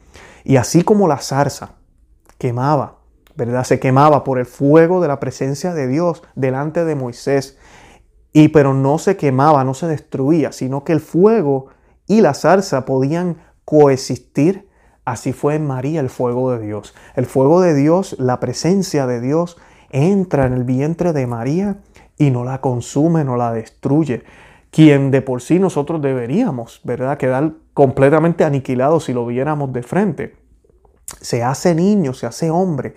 Y 0.44 0.56
así 0.56 0.82
como 0.82 1.06
la 1.06 1.18
zarza 1.18 1.74
quemaba 2.38 3.03
¿verdad? 3.36 3.64
Se 3.64 3.80
quemaba 3.80 4.24
por 4.24 4.38
el 4.38 4.46
fuego 4.46 5.00
de 5.00 5.08
la 5.08 5.20
presencia 5.20 5.74
de 5.74 5.88
Dios 5.88 6.22
delante 6.34 6.84
de 6.84 6.94
Moisés. 6.94 7.58
Y 8.32 8.48
pero 8.48 8.74
no 8.74 8.98
se 8.98 9.16
quemaba, 9.16 9.64
no 9.64 9.74
se 9.74 9.86
destruía, 9.86 10.52
sino 10.52 10.84
que 10.84 10.92
el 10.92 11.00
fuego 11.00 11.66
y 12.06 12.20
la 12.20 12.34
zarza 12.34 12.84
podían 12.84 13.36
coexistir. 13.64 14.68
Así 15.04 15.32
fue 15.32 15.54
en 15.54 15.66
María 15.66 16.00
el 16.00 16.10
fuego 16.10 16.52
de 16.52 16.64
Dios. 16.64 16.94
El 17.14 17.26
fuego 17.26 17.60
de 17.60 17.74
Dios, 17.74 18.16
la 18.18 18.40
presencia 18.40 19.06
de 19.06 19.20
Dios, 19.20 19.56
entra 19.90 20.46
en 20.46 20.54
el 20.54 20.64
vientre 20.64 21.12
de 21.12 21.26
María 21.26 21.76
y 22.16 22.30
no 22.30 22.44
la 22.44 22.60
consume, 22.60 23.24
no 23.24 23.36
la 23.36 23.52
destruye. 23.52 24.24
Quien 24.70 25.12
de 25.12 25.22
por 25.22 25.40
sí 25.40 25.60
nosotros 25.60 26.02
deberíamos, 26.02 26.80
¿verdad?, 26.82 27.16
quedar 27.16 27.52
completamente 27.74 28.42
aniquilados 28.42 29.04
si 29.04 29.12
lo 29.12 29.26
viéramos 29.26 29.72
de 29.72 29.82
frente. 29.84 30.36
Se 31.20 31.44
hace 31.44 31.74
niño, 31.74 32.14
se 32.14 32.26
hace 32.26 32.50
hombre 32.50 32.94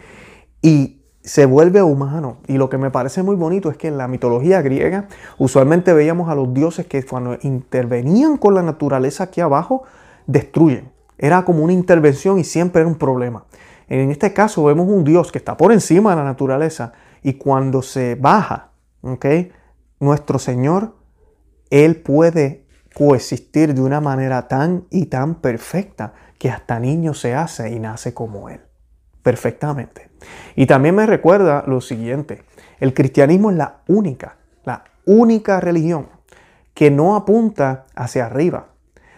y 0.68 1.02
se 1.22 1.46
vuelve 1.46 1.82
humano. 1.82 2.40
Y 2.46 2.58
lo 2.58 2.70
que 2.70 2.78
me 2.78 2.92
parece 2.92 3.24
muy 3.24 3.38
bonito 3.38 3.72
es 3.72 3.78
que 3.78 3.88
en 3.88 3.98
la 3.98 4.10
mitología 4.10 4.62
griega 4.62 5.08
usualmente 5.38 5.94
veíamos 5.94 6.30
a 6.30 6.36
los 6.36 6.54
dioses 6.54 6.88
que 6.88 7.04
cuando 7.04 7.38
intervenían 7.42 8.36
con 8.36 8.54
la 8.54 8.62
naturaleza 8.62 9.24
aquí 9.24 9.40
abajo, 9.40 9.84
destruyen. 10.26 10.92
Era 11.18 11.46
como 11.46 11.64
una 11.64 11.72
intervención 11.72 12.38
y 12.38 12.44
siempre 12.44 12.82
era 12.82 12.90
un 12.90 12.98
problema. 12.98 13.46
En 13.88 14.12
este 14.12 14.34
caso 14.34 14.66
vemos 14.66 14.90
un 14.90 15.06
dios 15.06 15.32
que 15.32 15.38
está 15.38 15.56
por 15.56 15.72
encima 15.72 16.10
de 16.10 16.18
la 16.18 16.26
naturaleza 16.26 16.92
y 17.24 17.36
cuando 17.36 17.82
se 17.82 18.16
baja, 18.16 18.72
nuestro 20.02 20.38
Señor, 20.38 20.96
Él 21.70 21.96
puede 21.96 22.66
coexistir 22.94 23.74
de 23.74 23.82
una 23.82 24.02
manera 24.02 24.50
tan 24.50 24.84
y 24.90 25.06
tan 25.06 25.36
perfecta 25.36 26.14
que 26.38 26.50
hasta 26.50 26.78
niño 26.78 27.14
se 27.14 27.34
hace 27.34 27.72
y 27.72 27.80
nace 27.80 28.14
como 28.14 28.50
Él 28.50 28.67
perfectamente. 29.28 30.10
Y 30.56 30.68
también 30.68 30.96
me 30.96 31.06
recuerda 31.06 31.66
lo 31.68 31.82
siguiente, 31.82 32.46
el 32.80 32.94
cristianismo 32.94 33.52
es 33.52 33.58
la 33.58 33.80
única, 33.90 34.38
la 34.63 34.86
única 35.06 35.60
religión 35.60 36.08
que 36.74 36.92
no 36.92 37.13
apunta 37.13 37.88
hacia 37.94 38.26
arriba, 38.26 38.68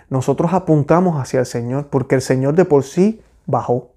nosotros 0.10 0.52
apuntamos 0.52 1.22
hacia 1.22 1.42
el 1.42 1.46
Señor 1.46 1.90
porque 1.92 2.16
el 2.16 2.24
Señor 2.24 2.56
de 2.56 2.66
por 2.66 2.86
sí 2.86 3.22
bajó. 3.46 3.92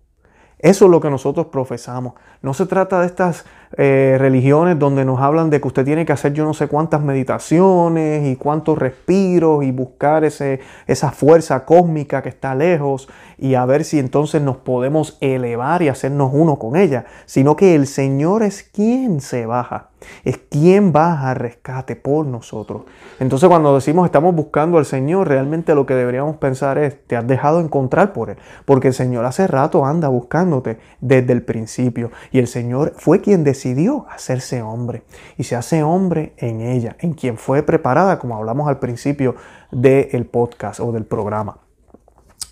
Eso 0.58 0.84
es 0.84 0.90
lo 0.90 1.00
que 1.00 1.08
nosotros 1.08 1.46
profesamos. 1.46 2.12
No 2.42 2.52
se 2.52 2.66
trata 2.66 3.00
de 3.00 3.06
estas 3.06 3.46
eh, 3.76 4.16
religiones 4.18 4.78
donde 4.78 5.04
nos 5.04 5.20
hablan 5.20 5.50
de 5.50 5.60
que 5.60 5.68
usted 5.68 5.84
tiene 5.84 6.04
que 6.04 6.12
hacer 6.12 6.32
yo 6.34 6.44
no 6.44 6.52
sé 6.54 6.68
cuántas 6.68 7.02
meditaciones 7.02 8.26
y 8.26 8.36
cuántos 8.36 8.78
respiros 8.78 9.64
y 9.64 9.70
buscar 9.70 10.24
ese, 10.24 10.60
esa 10.86 11.10
fuerza 11.10 11.64
cósmica 11.64 12.22
que 12.22 12.28
está 12.28 12.54
lejos 12.54 13.08
y 13.38 13.56
a 13.56 13.66
ver 13.66 13.84
si 13.84 13.98
entonces 13.98 14.40
nos 14.40 14.58
podemos 14.58 15.18
elevar 15.20 15.82
y 15.82 15.88
hacernos 15.88 16.30
uno 16.32 16.60
con 16.60 16.76
ella, 16.76 17.06
sino 17.26 17.56
que 17.56 17.74
el 17.74 17.88
Señor 17.88 18.44
es 18.44 18.62
quien 18.62 19.20
se 19.20 19.46
baja, 19.46 19.88
es 20.24 20.38
quien 20.38 20.92
baja 20.92 21.30
al 21.30 21.36
rescate 21.36 21.96
por 21.96 22.24
nosotros. 22.24 22.82
Entonces 23.18 23.48
cuando 23.48 23.74
decimos 23.74 24.04
estamos 24.04 24.34
buscando 24.34 24.78
al 24.78 24.84
Señor, 24.84 25.26
realmente 25.26 25.74
lo 25.74 25.86
que 25.86 25.94
deberíamos 25.94 26.36
pensar 26.36 26.78
es, 26.78 27.04
te 27.06 27.16
has 27.16 27.26
dejado 27.26 27.60
encontrar 27.60 28.12
por 28.12 28.30
Él, 28.30 28.36
porque 28.64 28.88
el 28.88 28.94
Señor 28.94 29.24
hace 29.24 29.48
rato 29.48 29.84
anda 29.84 30.06
buscándote 30.06 30.78
desde 31.00 31.32
el 31.32 31.42
principio 31.42 32.12
y 32.30 32.38
el 32.38 32.46
Señor 32.46 32.92
fue 32.96 33.20
quien 33.20 33.42
decidió 33.62 34.06
hacerse 34.10 34.60
hombre 34.60 35.04
y 35.38 35.44
se 35.44 35.54
hace 35.54 35.84
hombre 35.84 36.34
en 36.36 36.60
ella, 36.60 36.96
en 36.98 37.12
quien 37.12 37.36
fue 37.36 37.62
preparada, 37.62 38.18
como 38.18 38.36
hablamos 38.36 38.66
al 38.66 38.80
principio 38.80 39.36
del 39.70 40.26
podcast 40.26 40.80
o 40.80 40.90
del 40.90 41.04
programa. 41.04 41.58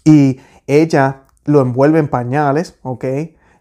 Y 0.05 0.38
ella 0.68 1.23
lo 1.44 1.62
envuelve 1.62 1.99
en 1.99 2.07
pañales, 2.07 2.79
¿ok? 2.83 3.05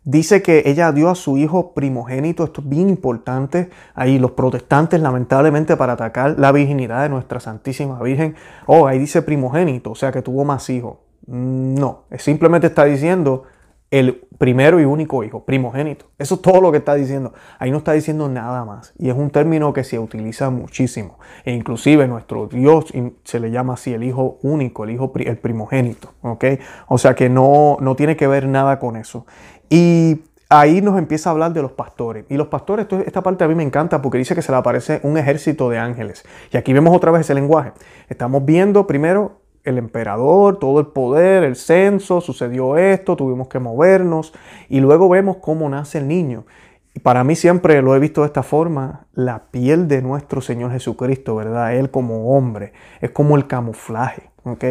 Dice 0.04 0.44
que 0.44 0.62
ella 0.68 0.92
dio 0.92 1.10
a 1.10 1.16
su 1.16 1.38
hijo 1.38 1.74
primogénito, 1.74 2.44
esto 2.44 2.62
es 2.62 2.70
bien 2.70 2.88
importante, 2.88 3.72
ahí 3.96 4.20
los 4.20 4.32
protestantes 4.32 5.02
lamentablemente 5.02 5.76
para 5.76 5.94
atacar 5.94 6.36
la 6.38 6.52
virginidad 6.52 7.02
de 7.02 7.10
nuestra 7.10 7.40
Santísima 7.40 8.00
Virgen, 8.04 8.36
oh, 8.68 8.86
ahí 8.86 9.00
dice 9.00 9.24
primogénito, 9.24 9.90
o 9.90 9.96
sea 9.96 10.12
que 10.12 10.22
tuvo 10.22 10.46
más 10.46 10.70
hijos. 10.70 10.98
No, 11.26 12.04
simplemente 12.18 12.68
está 12.68 12.86
diciendo 12.86 13.44
el 13.92 14.22
primero 14.38 14.80
y 14.80 14.86
único 14.86 15.24
hijo, 15.24 15.44
primogénito. 15.44 16.06
Eso 16.18 16.36
es 16.36 16.42
todo 16.42 16.62
lo 16.62 16.72
que 16.72 16.78
está 16.78 16.96
diciendo. 16.96 17.34
Ahí 17.58 17.72
no 17.72 17.78
está 17.78 17.94
diciendo 17.94 18.30
nada 18.30 18.64
más. 18.64 18.94
Y 18.98 19.10
es 19.10 19.16
un 19.16 19.32
término 19.32 19.74
que 19.74 19.84
se 19.84 19.98
utiliza 19.98 20.50
muchísimo. 20.50 21.20
E 21.44 21.54
inclusive 21.54 22.08
nuestro 22.08 22.48
Dios 22.48 22.94
se 23.24 23.40
le 23.40 23.52
llama 23.52 23.74
así 23.74 23.94
el 23.94 24.04
hijo 24.04 24.38
único, 24.44 24.84
el 24.84 24.92
hijo 24.92 25.12
el 25.16 25.38
primogénito. 25.38 26.14
¿ok? 26.22 26.46
O 26.88 26.98
sea 26.98 27.16
que 27.16 27.30
no, 27.30 27.78
no 27.82 27.96
tiene 27.96 28.16
que 28.16 28.28
ver 28.28 28.48
nada 28.48 28.80
con 28.80 28.96
eso. 28.96 29.26
Y 29.70 30.22
ahí 30.50 30.82
nos 30.82 30.98
empieza 30.98 31.30
a 31.30 31.34
hablar 31.34 31.54
de 31.54 31.62
los 31.62 31.72
pastores. 31.72 32.26
Y 32.30 32.38
los 32.38 32.48
pastores, 32.48 32.88
esta 33.06 33.22
parte 33.22 33.44
a 33.44 33.48
mí 33.48 33.56
me 33.56 33.64
encanta 33.64 34.02
porque 34.02 34.20
dice 34.20 34.36
que 34.36 34.42
se 34.42 34.52
le 34.52 34.58
aparece 34.58 35.00
un 35.04 35.18
ejército 35.18 35.70
de 35.70 35.80
ángeles. 35.80 36.24
Y 36.52 36.58
aquí 36.58 36.74
vemos 36.74 36.96
otra 36.96 37.12
vez 37.12 37.22
ese 37.22 37.34
lenguaje. 37.34 37.72
Estamos 38.08 38.46
viendo 38.46 38.86
primero 38.86 39.39
el 39.64 39.78
emperador, 39.78 40.58
todo 40.60 40.80
el 40.80 40.88
poder, 40.88 41.44
el 41.44 41.56
censo, 41.56 42.22
sucedió 42.22 42.78
esto, 42.78 43.16
tuvimos 43.16 43.48
que 43.48 43.60
movernos 43.60 44.34
y 44.70 44.80
luego 44.80 45.10
vemos 45.10 45.38
cómo 45.38 45.70
nace 45.70 45.98
el 46.00 46.08
niño. 46.08 46.46
Y 46.94 47.00
para 47.00 47.24
mí 47.24 47.36
siempre 47.36 47.82
lo 47.82 47.96
he 47.96 48.00
visto 48.00 48.22
de 48.22 48.28
esta 48.28 48.44
forma, 48.44 49.06
la 49.14 49.44
piel 49.52 49.88
de 49.88 50.02
nuestro 50.02 50.42
Señor 50.42 50.72
Jesucristo, 50.72 51.36
¿verdad? 51.36 51.76
Él 51.76 51.92
como 51.92 52.36
hombre, 52.36 52.74
es 53.00 53.12
como 53.12 53.38
el 53.38 53.48
camuflaje, 53.48 54.32
¿ok? 54.44 54.66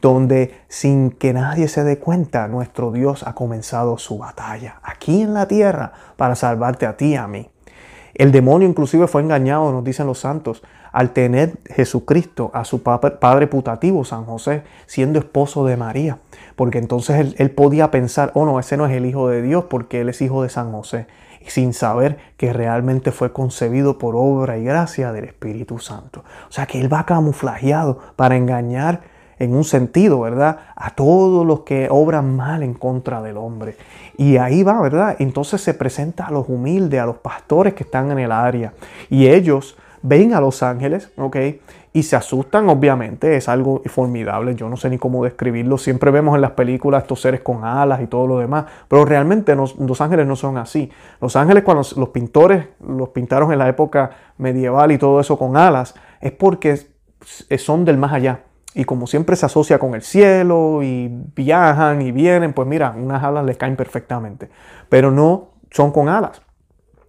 Donde 0.00 0.54
sin 0.68 1.10
que 1.10 1.32
nadie 1.32 1.66
se 1.68 1.82
dé 1.82 1.98
cuenta, 1.98 2.46
nuestro 2.46 2.92
Dios 2.92 3.26
ha 3.26 3.34
comenzado 3.34 3.98
su 3.98 4.18
batalla 4.18 4.78
aquí 4.82 5.22
en 5.22 5.34
la 5.34 5.48
tierra 5.48 5.92
para 6.16 6.36
salvarte 6.36 6.86
a 6.86 6.96
ti 6.96 7.12
y 7.12 7.16
a 7.16 7.26
mí. 7.26 7.50
El 8.14 8.30
demonio 8.30 8.68
inclusive 8.68 9.08
fue 9.08 9.22
engañado, 9.22 9.72
nos 9.72 9.82
dicen 9.82 10.06
los 10.06 10.20
santos, 10.20 10.62
al 10.94 11.10
tener 11.10 11.58
Jesucristo 11.66 12.52
a 12.54 12.64
su 12.64 12.84
padre 12.84 13.48
putativo, 13.48 14.04
San 14.04 14.24
José, 14.26 14.62
siendo 14.86 15.18
esposo 15.18 15.66
de 15.66 15.76
María. 15.76 16.18
Porque 16.54 16.78
entonces 16.78 17.34
él, 17.36 17.50
podía 17.50 17.90
pensar, 17.90 18.30
oh 18.34 18.46
no, 18.46 18.60
ese 18.60 18.76
no 18.76 18.86
es 18.86 18.92
el 18.92 19.04
Hijo 19.04 19.28
de 19.28 19.42
Dios 19.42 19.64
porque 19.68 20.02
él 20.02 20.08
es 20.08 20.22
hijo 20.22 20.44
de 20.44 20.48
San 20.48 20.70
José. 20.70 21.08
sin 21.48 21.74
saber 21.74 22.18
que 22.36 22.52
realmente 22.52 23.10
fue 23.10 23.32
concebido 23.32 23.98
por 23.98 24.14
obra 24.14 24.56
y 24.56 24.62
gracia 24.62 25.12
del 25.12 25.24
Espíritu 25.24 25.80
Santo. 25.80 26.22
O 26.48 26.52
sea 26.52 26.66
que 26.66 26.80
él 26.80 26.90
va 26.90 27.04
camuflajeado 27.04 27.98
para 28.14 28.36
engañar 28.36 29.00
en 29.40 29.56
un 29.56 29.64
sentido, 29.64 30.20
¿verdad? 30.20 30.60
A 30.76 30.90
todos 30.90 31.44
los 31.44 31.62
que 31.62 31.88
obran 31.90 32.36
mal 32.36 32.62
en 32.62 32.72
contra 32.72 33.20
del 33.20 33.36
hombre. 33.36 33.76
Y 34.16 34.36
ahí 34.36 34.62
va, 34.62 34.80
¿verdad? 34.80 35.16
Entonces 35.18 35.60
se 35.60 35.74
presenta 35.74 36.28
a 36.28 36.30
los 36.30 36.48
humildes, 36.48 37.00
a 37.00 37.06
los 37.06 37.16
pastores 37.16 37.74
que 37.74 37.82
están 37.82 38.12
en 38.12 38.20
el 38.20 38.30
área. 38.30 38.72
Y 39.10 39.26
ellos 39.26 39.76
ven 40.06 40.34
a 40.34 40.40
los 40.40 40.62
ángeles, 40.62 41.10
¿ok? 41.16 41.36
Y 41.94 42.02
se 42.02 42.14
asustan, 42.14 42.68
obviamente, 42.68 43.36
es 43.36 43.48
algo 43.48 43.80
formidable, 43.86 44.54
yo 44.54 44.68
no 44.68 44.76
sé 44.76 44.90
ni 44.90 44.98
cómo 44.98 45.24
describirlo, 45.24 45.78
siempre 45.78 46.10
vemos 46.10 46.34
en 46.34 46.42
las 46.42 46.50
películas 46.50 47.04
estos 47.04 47.22
seres 47.22 47.40
con 47.40 47.64
alas 47.64 48.02
y 48.02 48.06
todo 48.06 48.26
lo 48.26 48.38
demás, 48.38 48.66
pero 48.86 49.06
realmente 49.06 49.56
los 49.56 50.00
ángeles 50.02 50.26
no 50.26 50.36
son 50.36 50.58
así. 50.58 50.90
Los 51.22 51.36
ángeles 51.36 51.64
cuando 51.64 51.86
los 51.96 52.08
pintores 52.10 52.66
los 52.86 53.08
pintaron 53.08 53.50
en 53.50 53.58
la 53.58 53.66
época 53.66 54.10
medieval 54.36 54.92
y 54.92 54.98
todo 54.98 55.20
eso 55.20 55.38
con 55.38 55.56
alas, 55.56 55.94
es 56.20 56.32
porque 56.32 56.78
son 57.56 57.86
del 57.86 57.96
más 57.96 58.12
allá. 58.12 58.42
Y 58.74 58.84
como 58.84 59.06
siempre 59.06 59.36
se 59.36 59.46
asocia 59.46 59.78
con 59.78 59.94
el 59.94 60.02
cielo 60.02 60.82
y 60.82 61.08
viajan 61.34 62.02
y 62.02 62.12
vienen, 62.12 62.52
pues 62.52 62.68
mira, 62.68 62.94
unas 62.94 63.24
alas 63.24 63.46
les 63.46 63.56
caen 63.56 63.76
perfectamente. 63.76 64.50
Pero 64.90 65.10
no 65.10 65.52
son 65.70 65.92
con 65.92 66.10
alas. 66.10 66.42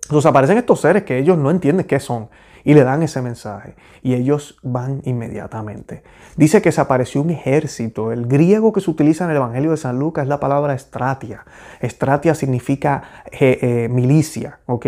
Entonces 0.03 0.29
aparecen 0.29 0.59
estos 0.59 0.79
seres 0.79 1.03
que 1.03 1.17
ellos 1.17 1.37
no 1.37 1.51
entienden 1.51 1.85
qué 1.85 1.99
son 1.99 2.29
y 2.65 2.73
le 2.73 2.83
dan 2.83 3.03
ese 3.03 3.21
mensaje 3.21 3.75
y 4.01 4.15
ellos 4.15 4.57
van 4.63 5.01
inmediatamente. 5.05 6.03
Dice 6.35 6.61
que 6.61 6.73
se 6.73 6.81
apareció 6.81 7.21
un 7.21 7.29
ejército. 7.29 8.11
El 8.11 8.27
griego 8.27 8.73
que 8.73 8.81
se 8.81 8.91
utiliza 8.91 9.23
en 9.23 9.31
el 9.31 9.37
Evangelio 9.37 9.71
de 9.71 9.77
San 9.77 9.97
Lucas 9.97 10.23
es 10.23 10.29
la 10.29 10.39
palabra 10.41 10.73
estratia. 10.73 11.45
Estratia 11.79 12.35
significa 12.35 13.03
eh, 13.31 13.59
eh, 13.61 13.89
milicia, 13.89 14.59
¿ok? 14.65 14.85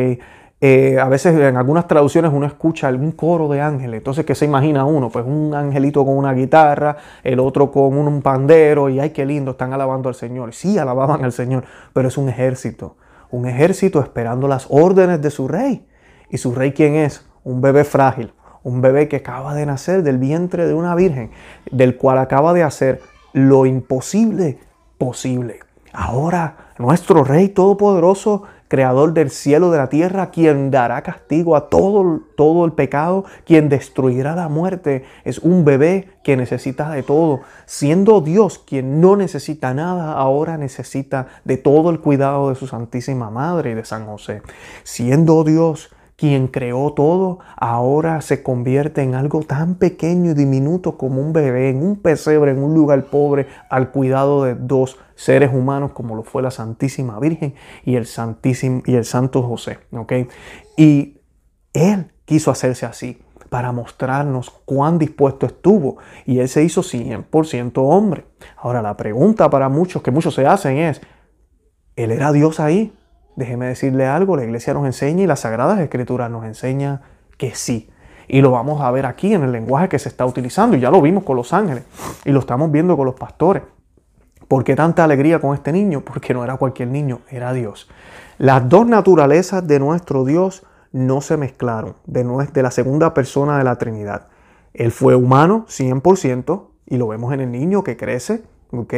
Eh, 0.60 0.98
a 1.00 1.08
veces 1.08 1.40
en 1.40 1.56
algunas 1.56 1.88
traducciones 1.88 2.32
uno 2.34 2.48
escucha 2.48 2.88
algún 2.88 3.12
coro 3.12 3.48
de 3.48 3.62
ángeles. 3.62 4.00
Entonces, 4.00 4.26
¿qué 4.26 4.34
se 4.34 4.46
imagina 4.46 4.86
uno? 4.86 5.12
Pues 5.12 5.24
un 5.26 5.54
angelito 5.54 6.04
con 6.04 6.18
una 6.18 6.34
guitarra, 6.34 6.98
el 7.24 7.40
otro 7.40 7.72
con 7.72 7.96
un 7.96 8.22
pandero 8.24 8.90
y 8.90 9.00
ay, 9.00 9.12
qué 9.12 9.26
lindo, 9.26 9.52
están 9.52 9.74
alabando 9.74 10.10
al 10.10 10.16
Señor. 10.16 10.54
Sí, 10.54 10.80
alababan 10.80 11.24
al 11.24 11.32
Señor, 11.32 11.64
pero 11.94 12.08
es 12.08 12.18
un 12.18 12.28
ejército. 12.28 12.98
Un 13.30 13.46
ejército 13.46 14.00
esperando 14.00 14.48
las 14.48 14.66
órdenes 14.70 15.22
de 15.22 15.30
su 15.30 15.48
rey. 15.48 15.86
¿Y 16.30 16.38
su 16.38 16.56
rey 16.56 16.72
quién 16.74 16.96
es? 16.96 17.24
Un 17.48 17.62
bebé 17.62 17.86
frágil, 17.86 18.34
un 18.64 18.82
bebé 18.82 19.08
que 19.08 19.18
acaba 19.18 19.54
de 19.56 19.66
nacer 19.66 20.04
del 20.04 20.18
vientre 20.18 20.68
de 20.68 20.74
una 20.74 20.96
virgen, 20.96 21.32
del 21.72 21.96
cual 21.96 22.18
acaba 22.18 22.54
de 22.54 22.62
hacer 22.62 23.02
lo 23.32 23.66
imposible 23.66 24.60
posible. 24.98 25.62
Ahora, 25.94 26.74
nuestro 26.78 27.24
Rey 27.24 27.48
Todopoderoso, 27.48 28.44
Creador 28.68 29.14
del 29.14 29.30
cielo 29.30 29.70
y 29.70 29.72
de 29.72 29.78
la 29.78 29.88
tierra, 29.88 30.30
quien 30.30 30.72
dará 30.72 31.02
castigo 31.02 31.56
a 31.56 31.70
todo, 31.70 32.20
todo 32.36 32.66
el 32.66 32.74
pecado, 32.74 33.24
quien 33.46 33.70
destruirá 33.70 34.36
la 34.36 34.50
muerte, 34.50 35.06
es 35.24 35.40
un 35.40 35.64
bebé 35.64 36.10
que 36.22 36.36
necesita 36.36 36.90
de 36.90 37.02
todo. 37.02 37.40
Siendo 37.66 38.20
Dios 38.20 38.60
quien 38.60 39.00
no 39.00 39.16
necesita 39.16 39.74
nada, 39.74 40.12
ahora 40.12 40.58
necesita 40.58 41.28
de 41.46 41.56
todo 41.56 41.92
el 41.92 42.02
cuidado 42.02 42.50
de 42.50 42.56
su 42.56 42.68
Santísima 42.68 43.30
Madre 43.30 43.72
y 43.72 43.74
de 43.76 43.86
San 43.86 44.06
José. 44.06 44.42
Siendo 44.84 45.46
Dios 45.46 45.90
quien 46.18 46.48
creó 46.48 46.94
todo, 46.94 47.40
ahora 47.56 48.22
se 48.22 48.42
convierte 48.42 49.04
en 49.04 49.14
algo 49.14 49.44
tan 49.44 49.76
pequeño 49.76 50.32
y 50.32 50.34
diminuto 50.34 50.98
como 50.98 51.22
un 51.22 51.32
bebé, 51.32 51.70
en 51.70 51.84
un 51.84 51.96
pesebre, 51.96 52.52
en 52.52 52.64
un 52.64 52.74
lugar 52.74 53.06
pobre, 53.06 53.48
al 53.70 53.92
cuidado 53.92 54.44
de 54.44 54.56
dos 54.56 54.98
seres 55.16 55.54
humanos 55.54 55.92
como 55.94 56.16
lo 56.16 56.24
fue 56.24 56.42
la 56.42 56.50
Santísima 56.50 57.20
Virgen 57.20 57.54
y 57.86 57.96
el, 57.96 58.08
Santísimo, 58.08 58.82
y 58.88 58.96
el 58.96 59.06
Santo 59.06 59.44
José. 59.44 59.78
¿okay? 59.92 60.28
Y 60.76 61.22
Él 61.74 62.12
quiso 62.26 62.50
hacerse 62.50 62.88
así 62.88 63.22
para 63.50 63.72
mostrarnos 63.72 64.50
cuán 64.50 64.98
dispuesto 64.98 65.46
estuvo 65.46 65.98
y 66.26 66.40
Él 66.40 66.50
se 66.50 66.64
hizo 66.64 66.82
100% 66.82 67.74
hombre. 67.76 68.26
Ahora 68.58 68.82
la 68.82 68.98
pregunta 68.98 69.52
para 69.52 69.70
muchos, 69.70 70.02
que 70.02 70.10
muchos 70.10 70.34
se 70.34 70.48
hacen 70.48 70.78
es, 70.78 71.00
¿Él 71.96 72.12
era 72.12 72.32
Dios 72.32 72.60
ahí? 72.60 72.92
Déjeme 73.38 73.68
decirle 73.68 74.08
algo, 74.08 74.36
la 74.36 74.44
iglesia 74.44 74.74
nos 74.74 74.88
enseña 74.88 75.24
y 75.24 75.28
las 75.28 75.42
sagradas 75.42 75.80
escrituras 75.80 76.32
nos 76.32 76.44
enseña 76.44 77.02
que 77.38 77.54
sí. 77.54 77.88
Y 78.28 78.42
lo 78.42 78.50
vamos 78.50 78.82
a 78.82 78.90
ver 78.90 79.06
aquí 79.06 79.32
en 79.32 79.44
el 79.44 79.52
lenguaje 79.52 79.90
que 79.90 80.00
se 80.00 80.10
está 80.10 80.26
utilizando. 80.26 80.76
Y 80.76 80.80
ya 80.80 80.90
lo 80.90 81.04
vimos 81.04 81.24
con 81.24 81.36
los 81.38 81.54
ángeles 81.54 81.84
y 82.26 82.32
lo 82.32 82.40
estamos 82.40 82.72
viendo 82.72 82.98
con 82.98 83.06
los 83.06 83.14
pastores. 83.14 83.62
¿Por 84.48 84.64
qué 84.64 84.76
tanta 84.76 85.04
alegría 85.04 85.38
con 85.40 85.54
este 85.54 85.72
niño? 85.72 86.02
Porque 86.02 86.34
no 86.34 86.44
era 86.44 86.58
cualquier 86.58 86.88
niño, 86.88 87.20
era 87.30 87.54
Dios. 87.54 87.88
Las 88.40 88.68
dos 88.68 88.88
naturalezas 88.88 89.68
de 89.68 89.78
nuestro 89.78 90.26
Dios 90.26 90.66
no 90.92 91.22
se 91.22 91.38
mezclaron, 91.38 91.96
de, 92.08 92.24
de 92.52 92.64
la 92.64 92.72
segunda 92.72 93.14
persona 93.14 93.60
de 93.60 93.64
la 93.64 93.76
Trinidad. 93.76 94.30
Él 94.74 94.92
fue 94.92 95.14
humano 95.14 95.68
100% 95.68 96.70
y 96.88 96.98
lo 96.98 97.08
vemos 97.08 97.36
en 97.36 97.42
el 97.42 97.52
niño 97.52 97.84
que 97.84 97.98
crece, 97.98 98.42
¿ok? 98.72 98.96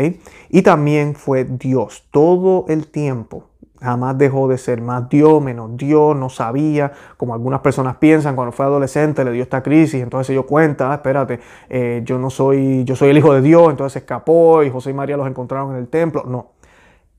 Y 0.49 0.61
también 0.61 1.15
fue 1.15 1.43
Dios 1.43 2.07
todo 2.09 2.63
el 2.69 2.87
tiempo 2.87 3.48
Jamás 3.81 4.17
dejó 4.17 4.47
de 4.47 4.57
ser 4.57 4.81
más 4.81 5.07
Dios, 5.09 5.41
menos 5.41 5.77
Dios, 5.77 6.15
no 6.15 6.29
sabía, 6.29 6.91
como 7.17 7.33
algunas 7.33 7.61
personas 7.61 7.95
piensan, 7.97 8.35
cuando 8.35 8.51
fue 8.51 8.65
adolescente 8.65 9.23
le 9.23 9.31
dio 9.31 9.43
esta 9.43 9.63
crisis, 9.63 10.01
entonces 10.01 10.27
se 10.27 10.33
dio 10.33 10.45
cuenta, 10.45 10.91
ah, 10.91 10.95
espérate, 10.95 11.39
eh, 11.69 12.01
yo 12.03 12.17
no 12.17 12.29
soy, 12.29 12.83
yo 12.83 12.95
soy 12.95 13.09
el 13.09 13.17
hijo 13.17 13.33
de 13.33 13.41
Dios, 13.41 13.69
entonces 13.69 14.01
escapó 14.01 14.63
y 14.63 14.69
José 14.69 14.89
y 14.89 14.93
María 14.93 15.15
los 15.15 15.27
encontraron 15.27 15.71
en 15.71 15.77
el 15.77 15.87
templo. 15.87 16.23
No, 16.25 16.51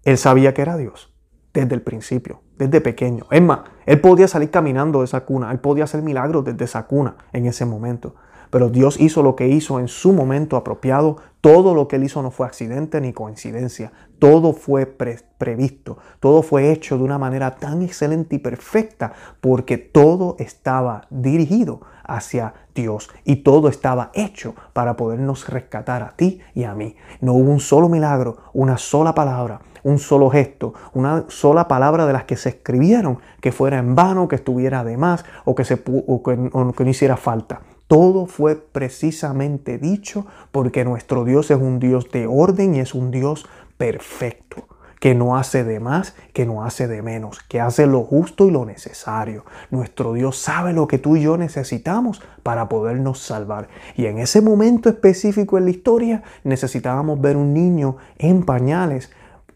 él 0.05 0.19
sabía 0.19 0.53
que 0.53 0.63
era 0.63 0.77
Dios 0.77 1.13
desde 1.53 1.75
el 1.75 1.83
principio, 1.83 2.43
desde 2.57 2.81
pequeño. 2.81 3.27
Es 3.31 3.43
más, 3.43 3.61
él 3.87 4.01
podía 4.01 4.29
salir 4.29 4.51
caminando 4.51 5.01
de 5.01 5.07
esa 5.07 5.25
cuna, 5.25 5.51
él 5.51 5.59
podía 5.59 5.85
hacer 5.85 6.03
milagros 6.03 6.45
desde 6.45 6.65
esa 6.65 6.87
cuna 6.87 7.17
en 7.33 7.47
ese 7.47 7.65
momento. 7.65 8.15
Pero 8.51 8.69
Dios 8.69 9.01
hizo 9.01 9.23
lo 9.23 9.37
que 9.37 9.49
hizo 9.49 9.81
en 9.81 9.89
su 9.89 10.13
momento 10.13 10.57
apropiado. 10.57 11.17
Todo 11.41 11.75
lo 11.75 11.89
que 11.89 11.97
él 11.97 12.05
hizo 12.05 12.21
no 12.23 12.31
fue 12.31 12.47
accidente 12.47 13.01
ni 13.01 13.13
coincidencia. 13.13 13.93
Todo 14.19 14.53
fue 14.53 14.87
previsto. 14.87 15.99
Todo 16.19 16.43
fue 16.43 16.73
hecho 16.73 16.99
de 16.99 17.05
una 17.05 17.19
manera 17.19 17.57
tan 17.57 17.83
excelente 17.83 18.37
y 18.37 18.39
perfecta 18.39 19.13
porque 19.41 19.79
todo 19.79 20.37
estaba 20.39 21.07
dirigido 21.11 21.81
hacia 22.05 22.55
Dios 22.75 23.09
y 23.25 23.37
todo 23.37 23.69
estaba 23.69 24.11
hecho 24.15 24.55
para 24.73 24.97
podernos 24.97 25.49
rescatar 25.49 26.03
a 26.03 26.17
ti 26.17 26.41
y 26.55 26.65
a 26.65 26.75
mí. 26.75 26.97
No 27.21 27.35
hubo 27.35 27.51
un 27.51 27.61
solo 27.61 27.89
milagro, 27.89 28.37
una 28.53 28.79
sola 28.79 29.15
palabra, 29.15 29.61
un 29.85 29.99
solo 29.99 30.29
gesto, 30.29 30.75
una 30.93 31.25
sola 31.29 31.69
palabra 31.69 32.07
de 32.07 32.13
las 32.13 32.25
que 32.25 32.37
se 32.37 32.51
escribieron 32.51 33.19
que 33.41 33.53
fuera 33.53 33.79
en 33.79 33.95
vano, 33.95 34.29
que 34.29 34.37
estuviera 34.37 34.83
de 34.85 34.97
más 34.97 35.25
o 35.45 35.55
que, 35.55 35.65
se, 35.65 35.81
o 35.87 36.23
que 36.23 36.37
no 36.85 36.91
hiciera 36.91 37.17
falta. 37.17 37.61
Todo 37.91 38.27
fue 38.27 38.55
precisamente 38.55 39.77
dicho 39.77 40.25
porque 40.53 40.85
nuestro 40.85 41.25
Dios 41.25 41.51
es 41.51 41.59
un 41.59 41.81
Dios 41.81 42.09
de 42.13 42.29
orden 42.29 42.77
y 42.77 42.79
es 42.79 42.95
un 42.95 43.11
Dios 43.11 43.47
perfecto, 43.79 44.69
que 45.01 45.17
no 45.17 45.37
hace 45.37 45.65
de 45.65 45.81
más, 45.81 46.15
que 46.33 46.47
no 46.47 46.63
hace 46.63 46.87
de 46.87 47.03
menos, 47.03 47.41
que 47.49 47.61
hace 47.61 47.89
lo 47.89 48.05
justo 48.05 48.47
y 48.47 48.53
lo 48.53 48.65
necesario. 48.65 49.45
Nuestro 49.73 50.13
Dios 50.13 50.39
sabe 50.39 50.73
lo 50.73 50.87
que 50.87 50.99
tú 50.99 51.17
y 51.17 51.23
yo 51.23 51.37
necesitamos 51.37 52.23
para 52.45 52.69
podernos 52.69 53.19
salvar. 53.19 53.67
Y 53.97 54.07
en 54.07 54.19
ese 54.19 54.41
momento 54.41 54.89
específico 54.89 55.59
en 55.59 55.65
la 55.65 55.71
historia 55.71 56.23
necesitábamos 56.45 57.21
ver 57.21 57.37
un 57.37 57.53
niño 57.53 57.97
en 58.19 58.45
pañales 58.45 59.11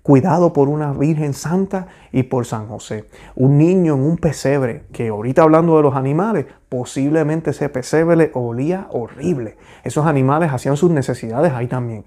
cuidado 0.05 0.53
por 0.53 0.69
una 0.69 0.93
Virgen 0.93 1.33
Santa 1.33 1.87
y 2.13 2.25
por 2.25 2.45
San 2.45 2.69
José. 2.69 3.07
Un 3.35 3.57
niño 3.57 3.95
en 3.95 4.03
un 4.03 4.19
pesebre, 4.19 4.85
que 4.93 5.09
ahorita 5.09 5.43
hablando 5.43 5.79
de 5.79 5.83
los 5.83 5.97
animales, 5.97 6.45
posiblemente 6.69 7.53
ese 7.53 7.71
pesebre 7.71 8.31
olía 8.35 8.87
horrible. 8.91 9.57
Esos 9.83 10.05
animales 10.05 10.53
hacían 10.53 10.77
sus 10.77 10.91
necesidades 10.91 11.55
ahí 11.55 11.69
también. 11.69 12.05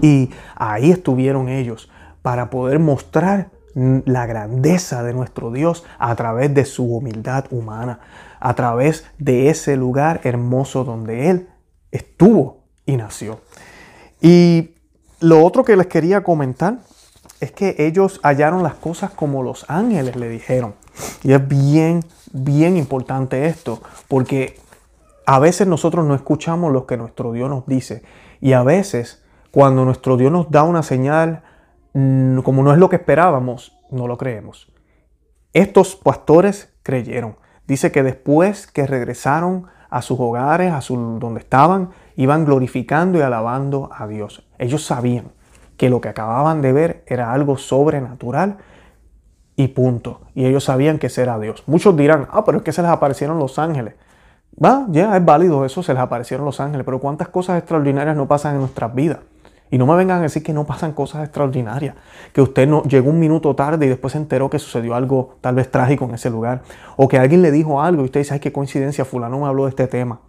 Y 0.00 0.30
ahí 0.56 0.90
estuvieron 0.90 1.50
ellos 1.50 1.90
para 2.22 2.48
poder 2.48 2.78
mostrar 2.78 3.50
la 3.74 4.24
grandeza 4.24 5.02
de 5.02 5.12
nuestro 5.12 5.50
Dios 5.50 5.84
a 5.98 6.16
través 6.16 6.54
de 6.54 6.64
su 6.64 6.86
humildad 6.86 7.44
humana, 7.50 8.00
a 8.40 8.54
través 8.54 9.04
de 9.18 9.50
ese 9.50 9.76
lugar 9.76 10.22
hermoso 10.24 10.84
donde 10.84 11.28
Él 11.28 11.48
estuvo 11.90 12.64
y 12.86 12.96
nació. 12.96 13.40
Y 14.22 14.70
lo 15.20 15.44
otro 15.44 15.64
que 15.64 15.76
les 15.76 15.86
quería 15.86 16.22
comentar 16.22 16.78
es 17.44 17.52
que 17.52 17.76
ellos 17.78 18.20
hallaron 18.22 18.62
las 18.62 18.74
cosas 18.74 19.10
como 19.10 19.42
los 19.42 19.68
ángeles 19.68 20.16
le 20.16 20.30
dijeron. 20.30 20.74
Y 21.22 21.32
es 21.32 21.46
bien, 21.46 22.00
bien 22.32 22.76
importante 22.78 23.46
esto, 23.46 23.82
porque 24.08 24.58
a 25.26 25.38
veces 25.38 25.66
nosotros 25.66 26.06
no 26.06 26.14
escuchamos 26.14 26.72
lo 26.72 26.86
que 26.86 26.96
nuestro 26.96 27.32
Dios 27.32 27.50
nos 27.50 27.66
dice. 27.66 28.02
Y 28.40 28.54
a 28.54 28.62
veces, 28.62 29.22
cuando 29.50 29.84
nuestro 29.84 30.16
Dios 30.16 30.32
nos 30.32 30.50
da 30.50 30.62
una 30.62 30.82
señal, 30.82 31.42
mm, 31.92 32.38
como 32.38 32.62
no 32.62 32.72
es 32.72 32.78
lo 32.78 32.88
que 32.88 32.96
esperábamos, 32.96 33.78
no 33.90 34.08
lo 34.08 34.16
creemos. 34.16 34.72
Estos 35.52 35.96
pastores 35.96 36.72
creyeron. 36.82 37.36
Dice 37.66 37.92
que 37.92 38.02
después 38.02 38.66
que 38.66 38.86
regresaron 38.86 39.66
a 39.90 40.00
sus 40.00 40.18
hogares, 40.18 40.72
a 40.72 40.80
su, 40.80 40.96
donde 41.20 41.40
estaban, 41.40 41.90
iban 42.16 42.46
glorificando 42.46 43.18
y 43.18 43.22
alabando 43.22 43.90
a 43.92 44.06
Dios. 44.06 44.48
Ellos 44.58 44.84
sabían 44.84 45.32
que 45.76 45.90
lo 45.90 46.00
que 46.00 46.08
acababan 46.08 46.62
de 46.62 46.72
ver 46.72 47.04
era 47.06 47.32
algo 47.32 47.56
sobrenatural 47.58 48.58
y 49.56 49.68
punto. 49.68 50.20
Y 50.34 50.46
ellos 50.46 50.64
sabían 50.64 50.98
que 50.98 51.08
ese 51.08 51.22
era 51.22 51.38
Dios. 51.38 51.62
Muchos 51.66 51.96
dirán, 51.96 52.26
ah, 52.30 52.44
pero 52.44 52.58
es 52.58 52.64
que 52.64 52.72
se 52.72 52.82
les 52.82 52.90
aparecieron 52.90 53.38
los 53.38 53.58
ángeles. 53.58 53.94
Va, 54.62 54.86
ya 54.90 55.16
es 55.16 55.24
válido 55.24 55.64
eso, 55.64 55.82
se 55.82 55.92
les 55.92 56.02
aparecieron 56.02 56.46
los 56.46 56.60
ángeles, 56.60 56.84
pero 56.84 57.00
¿cuántas 57.00 57.28
cosas 57.28 57.58
extraordinarias 57.58 58.16
no 58.16 58.28
pasan 58.28 58.54
en 58.54 58.60
nuestras 58.60 58.94
vidas? 58.94 59.18
Y 59.70 59.78
no 59.78 59.86
me 59.86 59.96
vengan 59.96 60.20
a 60.20 60.22
decir 60.22 60.44
que 60.44 60.52
no 60.52 60.64
pasan 60.64 60.92
cosas 60.92 61.24
extraordinarias, 61.24 61.96
que 62.32 62.40
usted 62.40 62.68
no 62.68 62.84
llegó 62.84 63.10
un 63.10 63.18
minuto 63.18 63.56
tarde 63.56 63.86
y 63.86 63.88
después 63.88 64.12
se 64.12 64.18
enteró 64.18 64.48
que 64.48 64.60
sucedió 64.60 64.94
algo 64.94 65.36
tal 65.40 65.56
vez 65.56 65.68
trágico 65.70 66.04
en 66.04 66.14
ese 66.14 66.30
lugar, 66.30 66.62
o 66.96 67.08
que 67.08 67.18
alguien 67.18 67.42
le 67.42 67.50
dijo 67.50 67.82
algo 67.82 68.02
y 68.02 68.04
usted 68.04 68.20
dice, 68.20 68.34
ay, 68.34 68.40
qué 68.40 68.52
coincidencia, 68.52 69.04
fulano 69.04 69.40
me 69.40 69.46
habló 69.46 69.64
de 69.64 69.70
este 69.70 69.88
tema. 69.88 70.20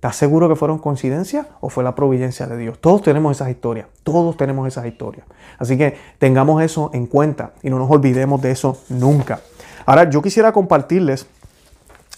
¿Estás 0.00 0.16
seguro 0.16 0.48
que 0.48 0.56
fueron 0.56 0.78
coincidencias 0.78 1.46
o 1.60 1.68
fue 1.68 1.84
la 1.84 1.94
providencia 1.94 2.46
de 2.46 2.56
Dios? 2.56 2.78
Todos 2.78 3.02
tenemos 3.02 3.36
esas 3.36 3.50
historias, 3.50 3.86
todos 4.02 4.34
tenemos 4.34 4.66
esas 4.66 4.86
historias. 4.86 5.26
Así 5.58 5.76
que 5.76 5.94
tengamos 6.16 6.62
eso 6.62 6.90
en 6.94 7.06
cuenta 7.06 7.50
y 7.62 7.68
no 7.68 7.78
nos 7.78 7.90
olvidemos 7.90 8.40
de 8.40 8.50
eso 8.50 8.78
nunca. 8.88 9.40
Ahora, 9.84 10.08
yo 10.08 10.22
quisiera 10.22 10.52
compartirles 10.52 11.26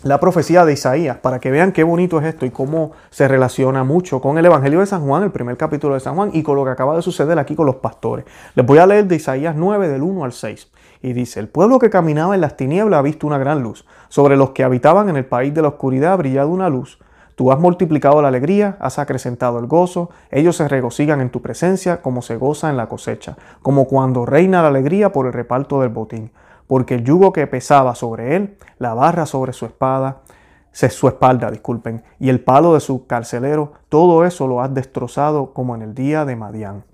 la 0.05 0.21
profecía 0.21 0.64
de 0.64 0.75
Isaías 0.75 1.16
para 1.16 1.40
que 1.40 1.51
vean 1.51 1.73
qué 1.73 1.83
bonito 1.83 2.21
es 2.21 2.27
esto 2.27 2.47
y 2.47 2.51
cómo 2.51 2.92
se 3.11 3.27
relaciona 3.27 3.83
mucho 3.83 4.21
con 4.21 4.38
el 4.38 4.47
Evangelio 4.47 4.79
de 4.79 4.87
San 4.87 5.05
Juan, 5.05 5.25
el 5.25 5.33
primer 5.33 5.57
capítulo 5.57 5.95
de 5.95 6.01
San 6.01 6.14
Juan, 6.14 6.31
y 6.33 6.45
con 6.45 6.55
lo 6.55 6.64
que 6.64 6.71
acaba 6.71 6.95
de 6.95 7.03
suceder 7.03 7.37
aquí 7.40 7.57
con 7.57 7.66
los 7.66 7.77
pastores. 7.77 8.25
Les 8.55 8.64
voy 8.64 8.79
a 8.79 8.87
leer 8.87 9.09
de 9.09 9.16
Isaías 9.16 9.57
9 9.57 9.88
del 9.88 10.03
1 10.03 10.23
al 10.23 10.33
6. 10.33 10.71
Y 11.03 11.14
dice, 11.14 11.40
el 11.40 11.49
pueblo 11.49 11.81
que 11.81 11.90
caminaba 11.90 12.37
en 12.37 12.42
las 12.42 12.57
tinieblas 12.57 13.01
ha 13.01 13.03
visto 13.03 13.27
una 13.27 13.38
gran 13.38 13.61
luz. 13.61 13.85
Sobre 14.09 14.37
los 14.37 14.51
que 14.51 14.62
habitaban 14.62 15.09
en 15.09 15.16
el 15.16 15.25
país 15.25 15.53
de 15.53 15.62
la 15.62 15.68
oscuridad 15.68 16.12
ha 16.12 16.16
brillado 16.16 16.49
una 16.49 16.68
luz. 16.68 17.01
Tú 17.35 17.51
has 17.51 17.59
multiplicado 17.59 18.21
la 18.21 18.29
alegría, 18.29 18.77
has 18.81 18.99
acrecentado 18.99 19.59
el 19.59 19.66
gozo, 19.66 20.11
ellos 20.31 20.57
se 20.57 20.68
regocijan 20.68 21.21
en 21.21 21.31
tu 21.31 21.40
presencia 21.40 22.03
como 22.03 22.21
se 22.21 22.37
goza 22.37 22.68
en 22.68 22.77
la 22.77 22.88
cosecha, 22.88 23.37
como 23.62 23.87
cuando 23.87 24.27
reina 24.27 24.61
la 24.62 24.68
alegría 24.68 25.12
por 25.12 25.27
el 25.27 25.33
reparto 25.33 25.81
del 25.81 25.88
botín, 25.88 26.31
porque 26.66 26.95
el 26.95 27.05
yugo 27.05 27.33
que 27.33 27.47
pesaba 27.47 27.95
sobre 27.95 28.37
él, 28.37 28.57
la 28.79 28.92
barra 28.92 29.25
sobre 29.25 29.55
su 29.55 29.64
espada, 29.64 30.18
su 30.73 31.09
espalda, 31.09 31.51
disculpen, 31.51 32.03
y 32.18 32.29
el 32.29 32.40
palo 32.40 32.75
de 32.75 32.81
su 32.81 33.07
carcelero, 33.07 33.73
todo 33.88 34.25
eso 34.27 34.47
lo 34.47 34.61
has 34.61 34.73
destrozado 34.75 35.55
como 35.55 35.75
en 35.75 35.83
el 35.83 35.95
día 35.95 36.27
de 36.27 36.37
Madián, 36.37 36.85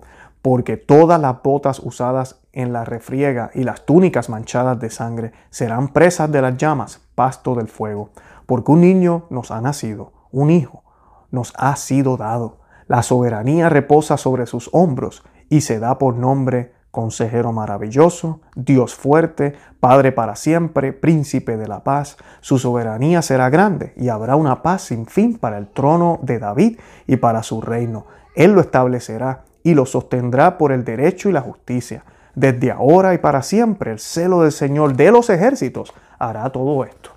porque 0.41 0.77
todas 0.77 1.19
las 1.19 1.43
botas 1.43 1.79
usadas 1.79 2.39
en 2.53 2.71
la 2.71 2.85
refriega 2.85 3.51
y 3.53 3.63
las 3.63 3.85
túnicas 3.85 4.29
manchadas 4.29 4.79
de 4.79 4.89
sangre 4.89 5.33
serán 5.49 5.89
presas 5.89 6.31
de 6.31 6.41
las 6.41 6.55
llamas, 6.55 7.01
pasto 7.15 7.55
del 7.55 7.67
fuego, 7.67 8.09
porque 8.45 8.71
un 8.71 8.81
niño 8.81 9.23
nos 9.29 9.51
ha 9.51 9.59
nacido 9.59 10.18
un 10.31 10.49
hijo 10.49 10.83
nos 11.31 11.53
ha 11.57 11.75
sido 11.75 12.17
dado. 12.17 12.57
La 12.87 13.03
soberanía 13.03 13.69
reposa 13.69 14.17
sobre 14.17 14.45
sus 14.45 14.69
hombros 14.73 15.23
y 15.49 15.61
se 15.61 15.79
da 15.79 15.97
por 15.97 16.15
nombre 16.15 16.73
Consejero 16.91 17.51
maravilloso, 17.51 18.41
Dios 18.55 18.95
fuerte, 18.95 19.53
Padre 19.79 20.11
para 20.11 20.35
siempre, 20.35 20.91
Príncipe 20.91 21.55
de 21.55 21.67
la 21.67 21.83
paz. 21.83 22.17
Su 22.41 22.57
soberanía 22.57 23.21
será 23.21 23.51
grande 23.51 23.93
y 23.95 24.09
habrá 24.09 24.35
una 24.35 24.63
paz 24.63 24.83
sin 24.83 25.05
fin 25.05 25.37
para 25.37 25.59
el 25.59 25.67
trono 25.67 26.19
de 26.23 26.39
David 26.39 26.79
y 27.05 27.17
para 27.17 27.43
su 27.43 27.61
reino. 27.61 28.07
Él 28.35 28.53
lo 28.53 28.61
establecerá 28.61 29.43
y 29.61 29.75
lo 29.75 29.85
sostendrá 29.85 30.57
por 30.57 30.71
el 30.71 30.83
derecho 30.83 31.29
y 31.29 31.31
la 31.31 31.41
justicia. 31.41 32.05
Desde 32.33 32.71
ahora 32.71 33.13
y 33.13 33.19
para 33.19 33.43
siempre 33.43 33.91
el 33.91 33.99
celo 33.99 34.41
del 34.41 34.51
Señor 34.51 34.95
de 34.95 35.11
los 35.11 35.29
ejércitos 35.29 35.93
hará 36.17 36.49
todo 36.49 36.83
esto. 36.85 37.11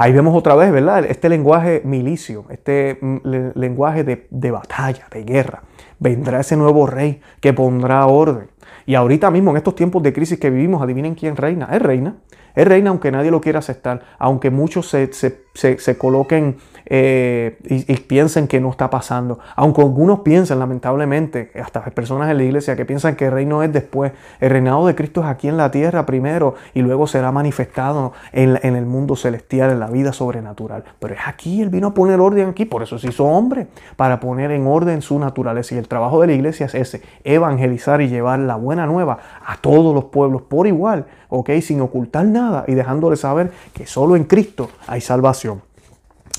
Ahí 0.00 0.12
vemos 0.12 0.32
otra 0.36 0.54
vez, 0.54 0.70
¿verdad? 0.70 1.04
Este 1.06 1.28
lenguaje 1.28 1.82
milicio, 1.84 2.44
este 2.50 2.98
mm, 3.00 3.58
lenguaje 3.58 4.04
de, 4.04 4.50
batalla, 4.52 5.08
de 5.10 5.24
guerra. 5.24 5.64
Vendrá 5.98 6.38
ese 6.38 6.56
nuevo 6.56 6.86
rey 6.86 7.20
que 7.40 7.52
pondrá 7.52 8.06
orden. 8.06 8.48
Y 8.86 8.94
ahorita 8.94 9.32
mismo, 9.32 9.50
en 9.50 9.56
estos 9.56 9.74
tiempos 9.74 10.04
de 10.04 10.12
crisis 10.12 10.38
que 10.38 10.50
vivimos, 10.50 10.80
adivinen 10.82 11.16
quién 11.16 11.34
reina. 11.34 11.68
Es 11.72 11.82
reina. 11.82 12.14
Es 12.54 12.68
reina 12.68 12.90
aunque 12.90 13.10
nadie 13.10 13.32
lo 13.32 13.40
quiera 13.40 13.58
aceptar, 13.58 14.02
aunque 14.20 14.50
muchos 14.50 14.86
se, 14.86 15.98
coloquen 15.98 16.58
eh, 16.90 17.58
y, 17.64 17.96
piensen 17.98 18.48
que 18.48 18.60
no 18.60 18.70
está 18.70 18.88
pasando. 18.88 19.38
Aunque 19.56 19.82
algunos 19.82 20.20
piensen, 20.20 20.58
lamentablemente, 20.58 21.50
hasta 21.62 21.84
personas 21.84 22.30
en 22.30 22.38
la 22.38 22.44
iglesia 22.44 22.76
que 22.76 22.86
piensan 22.86 23.14
que 23.14 23.26
el 23.26 23.32
reino 23.32 23.62
es 23.62 23.72
después. 23.72 24.12
El 24.40 24.50
reinado 24.50 24.86
de 24.86 24.94
Cristo 24.94 25.20
es 25.20 25.26
aquí 25.26 25.48
en 25.48 25.58
la 25.58 25.70
tierra 25.70 26.06
primero 26.06 26.54
y 26.72 26.80
luego 26.80 27.06
será 27.06 27.30
manifestado 27.30 28.12
en, 28.32 28.58
en 28.62 28.74
el 28.74 28.86
mundo 28.86 29.16
celestial, 29.16 29.70
en 29.70 29.80
la 29.80 29.88
vida 29.88 30.14
sobrenatural. 30.14 30.84
Pero 30.98 31.14
es 31.14 31.20
aquí, 31.26 31.60
Él 31.60 31.68
vino 31.68 31.88
a 31.88 31.94
poner 31.94 32.20
orden 32.20 32.48
aquí, 32.48 32.64
por 32.64 32.82
eso 32.82 32.98
se 32.98 33.08
hizo 33.08 33.24
hombre, 33.24 33.66
para 33.96 34.18
poner 34.18 34.50
en 34.50 34.66
orden 34.66 35.02
su 35.02 35.18
naturaleza. 35.18 35.74
Y 35.74 35.78
el 35.78 35.88
trabajo 35.88 36.22
de 36.22 36.28
la 36.28 36.32
iglesia 36.32 36.66
es 36.66 36.74
ese, 36.74 37.02
evangelizar 37.24 38.00
y 38.00 38.08
llevar 38.08 38.38
la 38.38 38.56
buena 38.56 38.86
nueva 38.86 39.18
a 39.44 39.56
todos 39.58 39.94
los 39.94 40.04
pueblos 40.04 40.42
por 40.42 40.66
igual, 40.66 41.06
¿ok? 41.28 41.50
Sin 41.60 41.82
ocultar 41.82 42.24
nada 42.24 42.64
y 42.66 42.74
dejándole 42.74 43.16
saber 43.16 43.52
que 43.74 43.86
solo 43.86 44.16
en 44.16 44.24
Cristo 44.24 44.70
hay 44.86 45.02
salvación. 45.02 45.67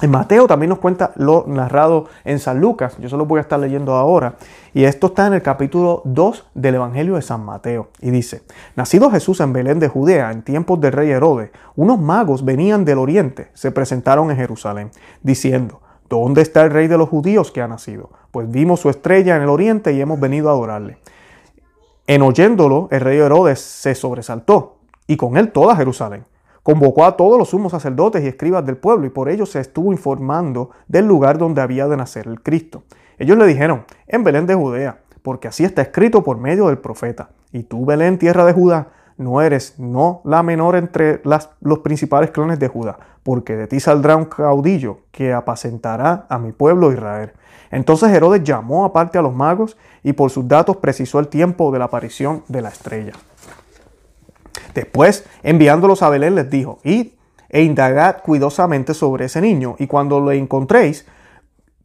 En 0.02 0.12
Mateo 0.12 0.48
también 0.48 0.70
nos 0.70 0.80
cuenta 0.80 1.12
lo 1.18 1.44
narrado 1.46 2.06
en 2.24 2.40
San 2.40 2.62
Lucas, 2.62 2.96
yo 3.00 3.10
se 3.10 3.18
lo 3.18 3.26
voy 3.26 3.40
a 3.40 3.42
estar 3.42 3.60
leyendo 3.60 3.96
ahora, 3.96 4.36
y 4.74 4.86
esto 4.86 5.08
está 5.08 5.28
en 5.28 5.34
el 5.34 5.42
capítulo 5.42 6.04
2 6.06 6.46
del 6.54 6.76
Evangelio 6.76 7.16
de 7.16 7.22
San 7.22 7.44
Mateo, 7.44 7.90
y 8.00 8.10
dice, 8.10 8.44
Nacido 8.78 9.12
Jesús 9.12 9.42
en 9.42 9.52
Belén 9.52 9.78
de 9.80 9.90
Judea 9.90 10.32
en 10.32 10.44
tiempos 10.44 10.80
del 10.80 10.94
rey 10.94 11.10
Herodes, 11.10 11.52
unos 11.76 12.00
magos 12.00 12.46
venían 12.46 12.86
del 12.86 12.98
oriente, 12.98 13.50
se 13.54 13.72
presentaron 13.72 14.32
en 14.32 14.38
Jerusalén, 14.38 14.92
diciendo, 15.22 15.82
¿dónde 16.08 16.44
está 16.44 16.62
el 16.62 16.72
rey 16.72 16.88
de 16.88 16.98
los 16.98 17.10
judíos 17.10 17.52
que 17.52 17.62
ha 17.62 17.68
nacido? 17.68 18.10
Pues 18.32 18.50
vimos 18.50 18.80
su 18.80 18.90
estrella 18.90 19.36
en 19.36 19.42
el 19.42 19.50
oriente 19.50 19.92
y 19.92 20.00
hemos 20.00 20.18
venido 20.18 20.48
a 20.48 20.54
adorarle. 20.54 20.98
En 22.08 22.22
oyéndolo, 22.22 22.88
el 22.92 23.02
rey 23.02 23.18
Herodes 23.18 23.60
se 23.60 23.96
sobresaltó, 23.96 24.78
y 25.08 25.18
con 25.18 25.36
él 25.36 25.52
toda 25.52 25.76
Jerusalén 25.76 26.24
Convocó 26.70 27.04
a 27.04 27.18
todos 27.18 27.40
los 27.40 27.50
sumos 27.50 27.72
sacerdotes 27.72 28.24
y 28.24 28.28
escribas 28.28 28.64
del 28.64 28.78
pueblo 28.78 29.08
y 29.08 29.10
por 29.10 29.28
ello 29.28 29.48
se 29.48 29.60
estuvo 29.60 29.92
informando 29.92 30.70
del 30.88 31.08
lugar 31.08 31.40
donde 31.40 31.64
había 31.64 31.88
de 31.88 31.98
nacer 31.98 32.28
el 32.28 32.44
Cristo. 32.44 32.84
Ellos 33.18 33.40
le 33.40 33.48
dijeron, 33.48 33.86
en 34.06 34.24
Belén 34.24 34.46
de 34.46 34.54
Judea, 34.54 35.00
porque 35.24 35.48
así 35.48 35.64
está 35.64 35.82
escrito 35.82 36.24
por 36.24 36.38
medio 36.38 36.68
del 36.68 36.78
profeta. 36.78 37.32
Y 37.52 37.64
tú, 37.64 37.88
Belén, 37.88 38.20
tierra 38.20 38.46
de 38.46 38.54
Judá, 38.54 38.90
no 39.18 39.42
eres 39.42 39.80
no 39.80 40.22
la 40.26 40.44
menor 40.44 40.76
entre 40.76 41.24
los 41.24 41.80
principales 41.80 42.30
clones 42.30 42.60
de 42.60 42.68
Judá, 42.68 43.00
porque 43.24 43.56
de 43.56 43.66
ti 43.66 43.80
saldrá 43.80 44.16
un 44.16 44.26
caudillo 44.26 45.00
que 45.12 45.34
apacentará 45.34 46.28
a 46.30 46.38
mi 46.38 46.52
pueblo 46.52 46.94
Israel. 46.94 47.32
Entonces 47.72 48.12
Herodes 48.12 48.44
llamó 48.44 48.86
aparte 48.86 49.18
a 49.18 49.24
los 49.24 49.34
magos 49.34 49.76
y 50.04 50.14
por 50.14 50.30
sus 50.30 50.48
datos 50.48 50.78
precisó 50.78 51.18
el 51.18 51.30
tiempo 51.30 51.72
de 51.72 51.80
la 51.80 51.86
aparición 51.86 52.44
de 52.48 52.62
la 52.62 52.70
estrella. 52.70 53.14
Después, 54.80 55.26
enviándolos 55.44 56.02
a 56.04 56.10
Belén, 56.10 56.36
les 56.36 56.50
dijo, 56.50 56.80
id 56.86 57.08
e 57.50 57.64
indagad 57.64 58.22
cuidadosamente 58.24 58.94
sobre 58.94 59.26
ese 59.26 59.42
niño, 59.42 59.76
y 59.78 59.88
cuando 59.88 60.22
lo 60.22 60.32
encontréis, 60.32 61.06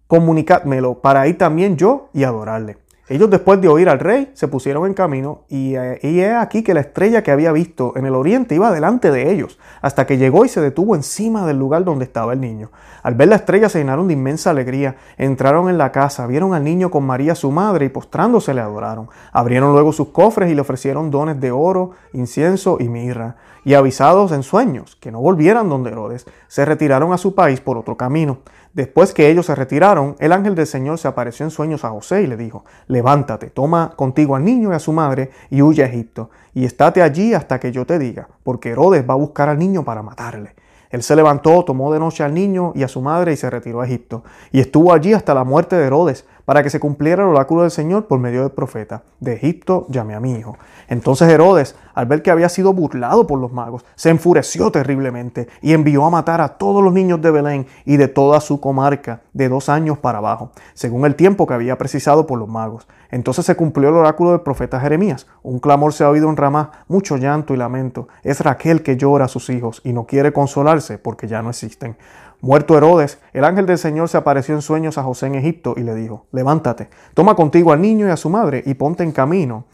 comunicádmelo 0.06 1.00
para 1.00 1.26
ir 1.26 1.36
también 1.36 1.76
yo 1.76 2.08
y 2.12 2.22
adorarle. 2.22 2.76
Ellos 3.06 3.28
después 3.28 3.60
de 3.60 3.68
oír 3.68 3.90
al 3.90 3.98
rey 3.98 4.30
se 4.32 4.48
pusieron 4.48 4.86
en 4.86 4.94
camino 4.94 5.42
y, 5.50 5.74
eh, 5.76 5.98
y 6.02 6.20
he 6.20 6.34
aquí 6.34 6.62
que 6.62 6.72
la 6.72 6.80
estrella 6.80 7.22
que 7.22 7.30
había 7.30 7.52
visto 7.52 7.92
en 7.96 8.06
el 8.06 8.14
oriente 8.14 8.54
iba 8.54 8.72
delante 8.72 9.10
de 9.10 9.30
ellos, 9.30 9.58
hasta 9.82 10.06
que 10.06 10.16
llegó 10.16 10.46
y 10.46 10.48
se 10.48 10.62
detuvo 10.62 10.94
encima 10.94 11.46
del 11.46 11.58
lugar 11.58 11.84
donde 11.84 12.06
estaba 12.06 12.32
el 12.32 12.40
niño. 12.40 12.70
Al 13.04 13.14
ver 13.16 13.28
la 13.28 13.36
estrella 13.36 13.68
se 13.68 13.78
llenaron 13.78 14.08
de 14.08 14.14
inmensa 14.14 14.48
alegría, 14.48 14.96
entraron 15.18 15.68
en 15.68 15.76
la 15.76 15.92
casa, 15.92 16.26
vieron 16.26 16.54
al 16.54 16.64
niño 16.64 16.90
con 16.90 17.04
María 17.04 17.34
su 17.34 17.50
madre 17.50 17.84
y 17.84 17.88
postrándose 17.90 18.54
le 18.54 18.62
adoraron. 18.62 19.10
Abrieron 19.30 19.72
luego 19.72 19.92
sus 19.92 20.08
cofres 20.08 20.50
y 20.50 20.54
le 20.54 20.62
ofrecieron 20.62 21.10
dones 21.10 21.38
de 21.38 21.50
oro, 21.50 21.90
incienso 22.14 22.78
y 22.80 22.88
mirra. 22.88 23.36
Y 23.62 23.74
avisados 23.74 24.32
en 24.32 24.42
sueños 24.42 24.96
que 24.96 25.12
no 25.12 25.20
volvieran 25.20 25.68
donde 25.68 25.90
Herodes, 25.90 26.26
se 26.48 26.64
retiraron 26.64 27.12
a 27.12 27.18
su 27.18 27.34
país 27.34 27.60
por 27.60 27.76
otro 27.76 27.98
camino. 27.98 28.38
Después 28.74 29.14
que 29.14 29.30
ellos 29.30 29.46
se 29.46 29.54
retiraron, 29.54 30.16
el 30.18 30.32
ángel 30.32 30.56
del 30.56 30.66
Señor 30.66 30.98
se 30.98 31.06
apareció 31.06 31.46
en 31.46 31.52
sueños 31.52 31.84
a 31.84 31.90
José 31.90 32.22
y 32.22 32.26
le 32.26 32.36
dijo, 32.36 32.64
levántate, 32.88 33.46
toma 33.46 33.92
contigo 33.94 34.34
al 34.34 34.44
niño 34.44 34.72
y 34.72 34.74
a 34.74 34.80
su 34.80 34.92
madre 34.92 35.30
y 35.48 35.62
huye 35.62 35.84
a 35.84 35.86
Egipto, 35.86 36.30
y 36.54 36.64
estate 36.64 37.00
allí 37.00 37.34
hasta 37.34 37.60
que 37.60 37.70
yo 37.70 37.86
te 37.86 38.00
diga, 38.00 38.26
porque 38.42 38.70
Herodes 38.70 39.08
va 39.08 39.14
a 39.14 39.16
buscar 39.16 39.48
al 39.48 39.60
niño 39.60 39.84
para 39.84 40.02
matarle. 40.02 40.56
Él 40.90 41.04
se 41.04 41.14
levantó, 41.14 41.64
tomó 41.64 41.92
de 41.92 42.00
noche 42.00 42.24
al 42.24 42.34
niño 42.34 42.72
y 42.74 42.82
a 42.82 42.88
su 42.88 43.00
madre 43.00 43.32
y 43.32 43.36
se 43.36 43.48
retiró 43.48 43.80
a 43.80 43.86
Egipto, 43.86 44.24
y 44.50 44.58
estuvo 44.58 44.92
allí 44.92 45.12
hasta 45.12 45.34
la 45.34 45.44
muerte 45.44 45.76
de 45.76 45.86
Herodes, 45.86 46.26
para 46.44 46.62
que 46.62 46.70
se 46.70 46.80
cumpliera 46.80 47.22
el 47.22 47.30
oráculo 47.30 47.62
del 47.62 47.70
Señor 47.70 48.06
por 48.06 48.18
medio 48.18 48.42
del 48.42 48.50
profeta. 48.50 49.02
De 49.20 49.34
Egipto 49.34 49.86
llamé 49.88 50.14
a 50.14 50.20
mi 50.20 50.32
hijo. 50.32 50.56
Entonces 50.88 51.28
Herodes, 51.28 51.76
al 51.94 52.06
ver 52.06 52.22
que 52.22 52.30
había 52.30 52.48
sido 52.48 52.72
burlado 52.72 53.26
por 53.26 53.38
los 53.38 53.52
magos, 53.52 53.84
se 53.94 54.10
enfureció 54.10 54.70
terriblemente 54.70 55.48
y 55.62 55.72
envió 55.72 56.04
a 56.04 56.10
matar 56.10 56.40
a 56.40 56.56
todos 56.58 56.82
los 56.82 56.92
niños 56.92 57.22
de 57.22 57.30
Belén 57.30 57.66
y 57.84 57.96
de 57.96 58.08
toda 58.08 58.40
su 58.40 58.60
comarca, 58.60 59.22
de 59.32 59.48
dos 59.48 59.68
años 59.68 59.98
para 59.98 60.18
abajo, 60.18 60.50
según 60.74 61.06
el 61.06 61.14
tiempo 61.14 61.46
que 61.46 61.54
había 61.54 61.78
precisado 61.78 62.26
por 62.26 62.38
los 62.38 62.48
magos. 62.48 62.86
Entonces 63.10 63.46
se 63.46 63.54
cumplió 63.54 63.90
el 63.90 63.94
oráculo 63.94 64.32
del 64.32 64.40
profeta 64.40 64.80
Jeremías. 64.80 65.26
Un 65.42 65.60
clamor 65.60 65.92
se 65.92 66.02
ha 66.02 66.10
oído 66.10 66.28
en 66.28 66.36
Ramá, 66.36 66.84
mucho 66.88 67.16
llanto 67.16 67.54
y 67.54 67.56
lamento. 67.56 68.08
Es 68.24 68.40
Raquel 68.40 68.82
que 68.82 68.96
llora 68.96 69.26
a 69.26 69.28
sus 69.28 69.50
hijos 69.50 69.80
y 69.84 69.92
no 69.92 70.04
quiere 70.04 70.32
consolarse 70.32 70.98
porque 70.98 71.28
ya 71.28 71.40
no 71.40 71.50
existen. 71.50 71.96
Muerto 72.44 72.76
Herodes, 72.76 73.18
el 73.32 73.42
ángel 73.42 73.64
del 73.64 73.78
Señor 73.78 74.10
se 74.10 74.18
apareció 74.18 74.54
en 74.54 74.60
sueños 74.60 74.98
a 74.98 75.02
José 75.02 75.28
en 75.28 75.34
Egipto 75.34 75.72
y 75.78 75.80
le 75.80 75.94
dijo, 75.94 76.26
levántate, 76.30 76.90
toma 77.14 77.36
contigo 77.36 77.72
al 77.72 77.80
niño 77.80 78.06
y 78.06 78.10
a 78.10 78.18
su 78.18 78.28
madre 78.28 78.62
y 78.66 78.74
ponte 78.74 79.02
en 79.02 79.12
camino 79.12 79.64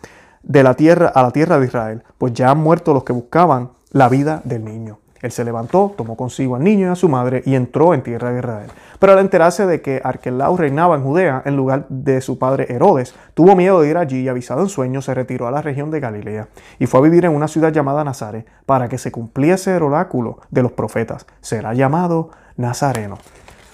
de 0.45 0.63
la 0.63 0.75
tierra 0.75 1.09
a 1.09 1.21
la 1.23 1.33
tierra 1.33 1.59
de 1.59 1.67
Israel, 1.67 2.05
pues 2.17 2.33
ya 2.33 2.49
han 2.53 2.59
muerto 2.59 2.95
los 2.95 3.03
que 3.03 3.13
buscaban 3.13 3.71
la 3.91 4.09
vida 4.09 4.41
del 4.45 4.65
niño. 4.65 5.01
Él 5.21 5.33
se 5.33 5.45
levantó, 5.45 5.93
tomó 5.97 6.17
consigo 6.17 6.55
al 6.55 6.63
niño 6.63 6.87
y 6.87 6.91
a 6.91 6.95
su 6.95 7.09
madre 7.09 7.43
y 7.45 7.57
entró 7.57 7.93
en 7.93 8.03
tierra 8.03 8.31
de 8.31 8.39
Israel. 8.39 8.71
Pero 9.01 9.15
al 9.15 9.19
enterarse 9.19 9.67
de 9.67 9.83
que 9.83 10.01
Arquelau 10.03 10.57
reinaba 10.57 10.95
en 10.95 11.03
Judea 11.03 11.43
en 11.45 11.57
lugar 11.57 11.87
de 11.89 12.21
su 12.21 12.39
padre 12.39 12.67
Herodes, 12.71 13.15
tuvo 13.35 13.57
miedo 13.57 13.81
de 13.81 13.91
ir 13.91 13.97
allí 13.97 14.21
y 14.21 14.29
avisado 14.29 14.63
en 14.63 14.69
sueños 14.69 15.05
se 15.07 15.15
retiró 15.15 15.47
a 15.47 15.51
la 15.51 15.61
región 15.61 15.91
de 15.91 16.01
Galilea 16.01 16.49
y 16.79 16.87
fue 16.87 17.01
a 17.01 17.03
vivir 17.03 17.25
en 17.25 17.35
una 17.35 17.49
ciudad 17.49 17.73
llamada 17.73 18.05
Nazaret 18.05 18.47
para 18.65 18.89
que 18.89 18.97
se 18.97 19.13
cumpliese 19.13 19.77
el 19.77 19.83
oráculo 19.83 20.39
de 20.51 20.63
los 20.63 20.73
profetas. 20.73 21.27
Será 21.41 21.75
llamado 21.75 22.31
Nazareno. 22.61 23.19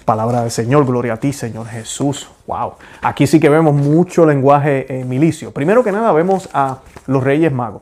Palabra 0.05 0.41
del 0.41 0.51
Señor, 0.51 0.85
gloria 0.85 1.13
a 1.13 1.17
ti, 1.17 1.33
Señor 1.33 1.67
Jesús. 1.67 2.29
Wow. 2.47 2.75
Aquí 3.01 3.27
sí 3.27 3.41
que 3.41 3.49
vemos 3.49 3.75
mucho 3.75 4.25
lenguaje 4.25 4.85
eh, 4.87 5.03
milicio. 5.03 5.51
Primero 5.51 5.83
que 5.83 5.91
nada, 5.91 6.13
vemos 6.13 6.49
a 6.53 6.79
los 7.07 7.21
reyes 7.21 7.51
magos, 7.51 7.81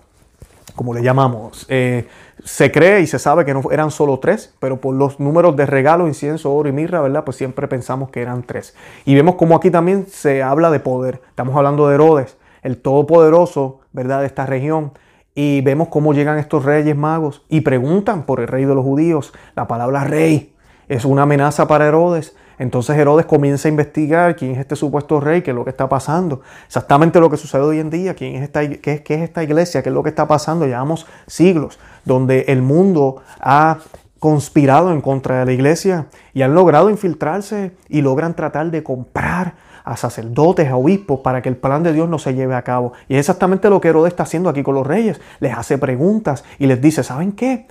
como 0.76 0.96
le 0.96 1.04
llamamos. 1.04 1.68
Eh, 1.70 2.08
se 2.44 2.72
cree 2.72 3.02
y 3.02 3.08
se 3.08 3.20
sabe 3.20 3.46
que 3.46 3.54
no 3.54 3.62
eran 3.72 3.92
solo 3.92 4.18
tres, 4.18 4.56
pero 4.60 4.82
por 4.82 4.96
los 4.96 5.20
números 5.20 5.56
de 5.56 5.68
regalo, 5.68 6.08
incienso, 6.08 6.52
oro 6.52 6.68
y 6.68 6.72
mirra, 6.72 7.00
¿verdad? 7.02 7.24
Pues 7.24 7.38
siempre 7.38 7.68
pensamos 7.68 8.10
que 8.10 8.24
eran 8.24 8.42
tres. 8.42 8.76
Y 9.06 9.14
vemos 9.14 9.36
como 9.36 9.56
aquí 9.56 9.70
también 9.70 10.08
se 10.08 10.42
habla 10.42 10.72
de 10.72 10.80
poder. 10.80 11.22
Estamos 11.30 11.56
hablando 11.56 11.88
de 11.88 11.94
Herodes, 11.94 12.38
el 12.64 12.82
todopoderoso, 12.82 13.82
¿verdad? 13.94 14.22
De 14.22 14.26
esta 14.26 14.48
región. 14.48 14.94
Y 15.36 15.62
vemos 15.62 15.90
cómo 15.90 16.14
llegan 16.14 16.40
estos 16.40 16.66
reyes 16.66 16.98
magos 16.98 17.44
y 17.50 17.62
preguntan 17.62 18.24
por 18.24 18.40
el 18.40 18.48
rey 18.48 18.66
de 18.66 18.74
los 18.74 18.84
judíos. 18.84 19.32
La 19.56 19.68
palabra 19.68 20.06
rey 20.06 20.55
es 20.88 21.06
una 21.06 21.24
amenaza 21.24 21.68
para 21.68 21.88
Herodes. 21.88 22.36
Entonces 22.58 22.98
Herodes 22.98 23.26
comienza 23.26 23.68
a 23.68 23.72
investigar 23.72 24.36
quién 24.36 24.52
es 24.52 24.60
este 24.60 24.76
supuesto 24.76 25.20
rey, 25.20 25.42
qué 25.42 25.52
es 25.52 25.56
lo 25.56 25.64
que 25.64 25.70
está 25.70 25.90
pasando. 25.90 26.42
Exactamente 26.66 27.20
lo 27.20 27.30
que 27.30 27.38
sucede 27.38 27.62
hoy 27.62 27.80
en 27.80 27.90
día, 27.90 28.14
quién 28.14 28.36
es 28.36 28.44
esta, 28.44 28.68
qué, 28.68 29.04
qué 29.04 29.16
es 29.16 29.22
esta 29.22 29.44
iglesia, 29.44 29.84
qué 29.84 29.90
es 29.90 29.96
lo 29.96 30.04
que 30.04 30.10
está 30.10 30.28
pasando. 30.28 30.66
Llevamos 30.66 31.06
siglos 31.28 31.80
donde 32.06 32.46
el 32.48 32.62
mundo 32.62 33.22
ha 33.40 33.80
conspirado 34.20 34.92
en 34.92 35.02
contra 35.02 35.40
de 35.40 35.46
la 35.46 35.52
iglesia 35.52 36.08
y 36.34 36.42
han 36.42 36.56
logrado 36.56 36.90
infiltrarse 36.90 37.74
y 37.90 38.02
logran 38.02 38.36
tratar 38.36 38.72
de 38.72 38.84
comprar 38.84 39.54
a 39.84 39.96
sacerdotes, 39.98 40.68
a 40.68 40.76
obispos, 40.76 41.20
para 41.20 41.42
que 41.44 41.50
el 41.50 41.58
plan 41.58 41.84
de 41.84 41.94
Dios 41.94 42.10
no 42.10 42.18
se 42.18 42.34
lleve 42.34 42.56
a 42.56 42.64
cabo. 42.64 42.94
Y 43.08 43.14
es 43.14 43.20
exactamente 43.20 43.70
lo 43.70 43.80
que 43.80 43.90
Herodes 43.90 44.14
está 44.14 44.24
haciendo 44.24 44.50
aquí 44.50 44.64
con 44.64 44.74
los 44.74 44.86
reyes. 44.86 45.22
Les 45.40 45.56
hace 45.56 45.78
preguntas 45.78 46.44
y 46.58 46.66
les 46.66 46.82
dice, 46.82 47.04
¿saben 47.04 47.34
qué? 47.34 47.68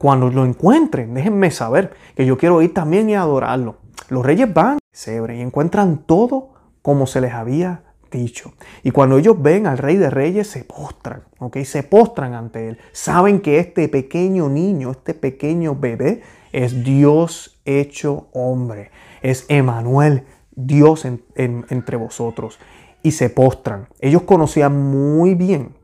Cuando 0.00 0.30
lo 0.30 0.46
encuentren, 0.46 1.12
déjenme 1.12 1.50
saber 1.50 1.92
que 2.16 2.24
yo 2.24 2.38
quiero 2.38 2.62
ir 2.62 2.72
también 2.72 3.10
y 3.10 3.16
adorarlo. 3.16 3.76
Los 4.08 4.24
reyes 4.24 4.50
van 4.50 4.78
a 4.78 5.34
y 5.34 5.40
encuentran 5.42 6.04
todo 6.06 6.54
como 6.80 7.06
se 7.06 7.20
les 7.20 7.34
había 7.34 7.82
dicho. 8.10 8.54
Y 8.82 8.92
cuando 8.92 9.18
ellos 9.18 9.36
ven 9.42 9.66
al 9.66 9.76
rey 9.76 9.98
de 9.98 10.08
reyes, 10.08 10.46
se 10.46 10.64
postran, 10.64 11.24
¿ok? 11.38 11.58
Se 11.64 11.82
postran 11.82 12.32
ante 12.32 12.70
él. 12.70 12.78
Saben 12.92 13.40
que 13.40 13.58
este 13.58 13.90
pequeño 13.90 14.48
niño, 14.48 14.92
este 14.92 15.12
pequeño 15.12 15.76
bebé, 15.76 16.22
es 16.50 16.82
Dios 16.82 17.60
hecho 17.66 18.28
hombre. 18.32 18.92
Es 19.20 19.44
Emanuel, 19.48 20.24
Dios 20.52 21.06
entre 21.34 21.98
vosotros. 21.98 22.58
Y 23.02 23.10
se 23.10 23.28
postran. 23.28 23.88
Ellos 24.00 24.22
conocían 24.22 24.74
muy 24.80 25.34
bien 25.34 25.74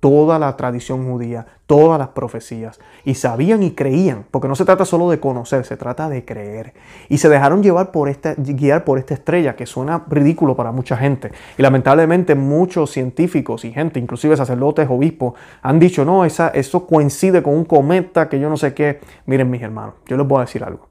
toda 0.00 0.38
la 0.38 0.56
tradición 0.56 1.06
judía, 1.08 1.46
todas 1.66 1.98
las 1.98 2.08
profecías, 2.08 2.80
y 3.04 3.14
sabían 3.14 3.62
y 3.62 3.72
creían, 3.72 4.24
porque 4.30 4.48
no 4.48 4.54
se 4.54 4.64
trata 4.64 4.84
solo 4.84 5.10
de 5.10 5.20
conocer, 5.20 5.64
se 5.64 5.76
trata 5.76 6.08
de 6.08 6.24
creer. 6.24 6.72
Y 7.08 7.18
se 7.18 7.28
dejaron 7.28 7.62
llevar 7.62 7.92
por 7.92 8.08
esta, 8.08 8.34
guiar 8.36 8.84
por 8.84 8.98
esta 8.98 9.14
estrella, 9.14 9.54
que 9.54 9.66
suena 9.66 10.04
ridículo 10.08 10.56
para 10.56 10.72
mucha 10.72 10.96
gente. 10.96 11.30
Y 11.58 11.62
lamentablemente 11.62 12.34
muchos 12.34 12.90
científicos 12.90 13.64
y 13.64 13.72
gente, 13.72 14.00
inclusive 14.00 14.36
sacerdotes, 14.36 14.88
obispos, 14.90 15.34
han 15.62 15.78
dicho, 15.78 16.04
no, 16.04 16.24
esa, 16.24 16.48
eso 16.48 16.86
coincide 16.86 17.42
con 17.42 17.54
un 17.54 17.64
cometa 17.64 18.28
que 18.28 18.40
yo 18.40 18.48
no 18.48 18.56
sé 18.56 18.74
qué. 18.74 19.00
Miren 19.26 19.50
mis 19.50 19.62
hermanos, 19.62 19.94
yo 20.06 20.16
les 20.16 20.26
voy 20.26 20.38
a 20.38 20.40
decir 20.42 20.64
algo. 20.64 20.88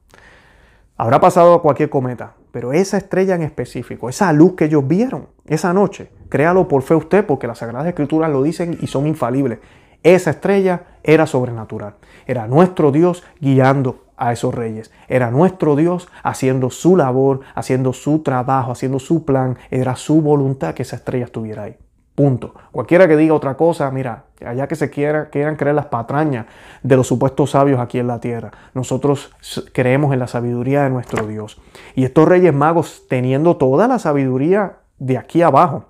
Habrá 0.97 1.19
pasado 1.19 1.61
cualquier 1.61 1.89
cometa, 1.89 2.33
pero 2.51 2.73
esa 2.73 2.97
estrella 2.97 3.35
en 3.35 3.43
específico, 3.43 4.09
esa 4.09 4.31
luz 4.33 4.55
que 4.55 4.65
ellos 4.65 4.87
vieron 4.87 5.27
esa 5.45 5.73
noche, 5.73 6.11
créalo 6.29 6.67
por 6.67 6.81
fe 6.81 6.95
usted, 6.95 7.25
porque 7.25 7.47
las 7.47 7.59
Sagradas 7.59 7.87
Escrituras 7.87 8.31
lo 8.31 8.43
dicen 8.43 8.77
y 8.81 8.87
son 8.87 9.07
infalibles. 9.07 9.59
Esa 10.03 10.31
estrella 10.31 10.83
era 11.03 11.25
sobrenatural. 11.27 11.95
Era 12.25 12.47
nuestro 12.47 12.91
Dios 12.91 13.23
guiando 13.39 14.05
a 14.15 14.31
esos 14.31 14.53
reyes. 14.53 14.91
Era 15.07 15.31
nuestro 15.31 15.75
Dios 15.75 16.07
haciendo 16.23 16.69
su 16.69 16.95
labor, 16.95 17.41
haciendo 17.55 17.93
su 17.93 18.19
trabajo, 18.19 18.71
haciendo 18.71 18.99
su 18.99 19.25
plan. 19.25 19.57
Era 19.71 19.95
su 19.95 20.21
voluntad 20.21 20.73
que 20.73 20.83
esa 20.83 20.95
estrella 20.95 21.25
estuviera 21.25 21.63
ahí. 21.63 21.77
Punto. 22.19 22.53
Cualquiera 22.73 23.07
que 23.07 23.15
diga 23.15 23.33
otra 23.33 23.55
cosa, 23.55 23.89
mira, 23.91 24.25
allá 24.45 24.67
que 24.67 24.75
se 24.75 24.89
quiera, 24.89 25.29
quieran 25.29 25.55
creer 25.55 25.73
las 25.73 25.85
patrañas 25.85 26.47
de 26.83 26.97
los 26.97 27.07
supuestos 27.07 27.51
sabios 27.51 27.79
aquí 27.79 27.97
en 27.97 28.07
la 28.07 28.19
tierra. 28.19 28.51
Nosotros 28.73 29.31
creemos 29.71 30.11
en 30.11 30.19
la 30.19 30.27
sabiduría 30.27 30.83
de 30.83 30.89
nuestro 30.89 31.25
Dios. 31.25 31.61
Y 31.95 32.03
estos 32.03 32.27
reyes 32.27 32.53
magos, 32.53 33.05
teniendo 33.07 33.55
toda 33.55 33.87
la 33.87 33.99
sabiduría 33.99 34.79
de 34.97 35.17
aquí 35.17 35.41
abajo, 35.41 35.85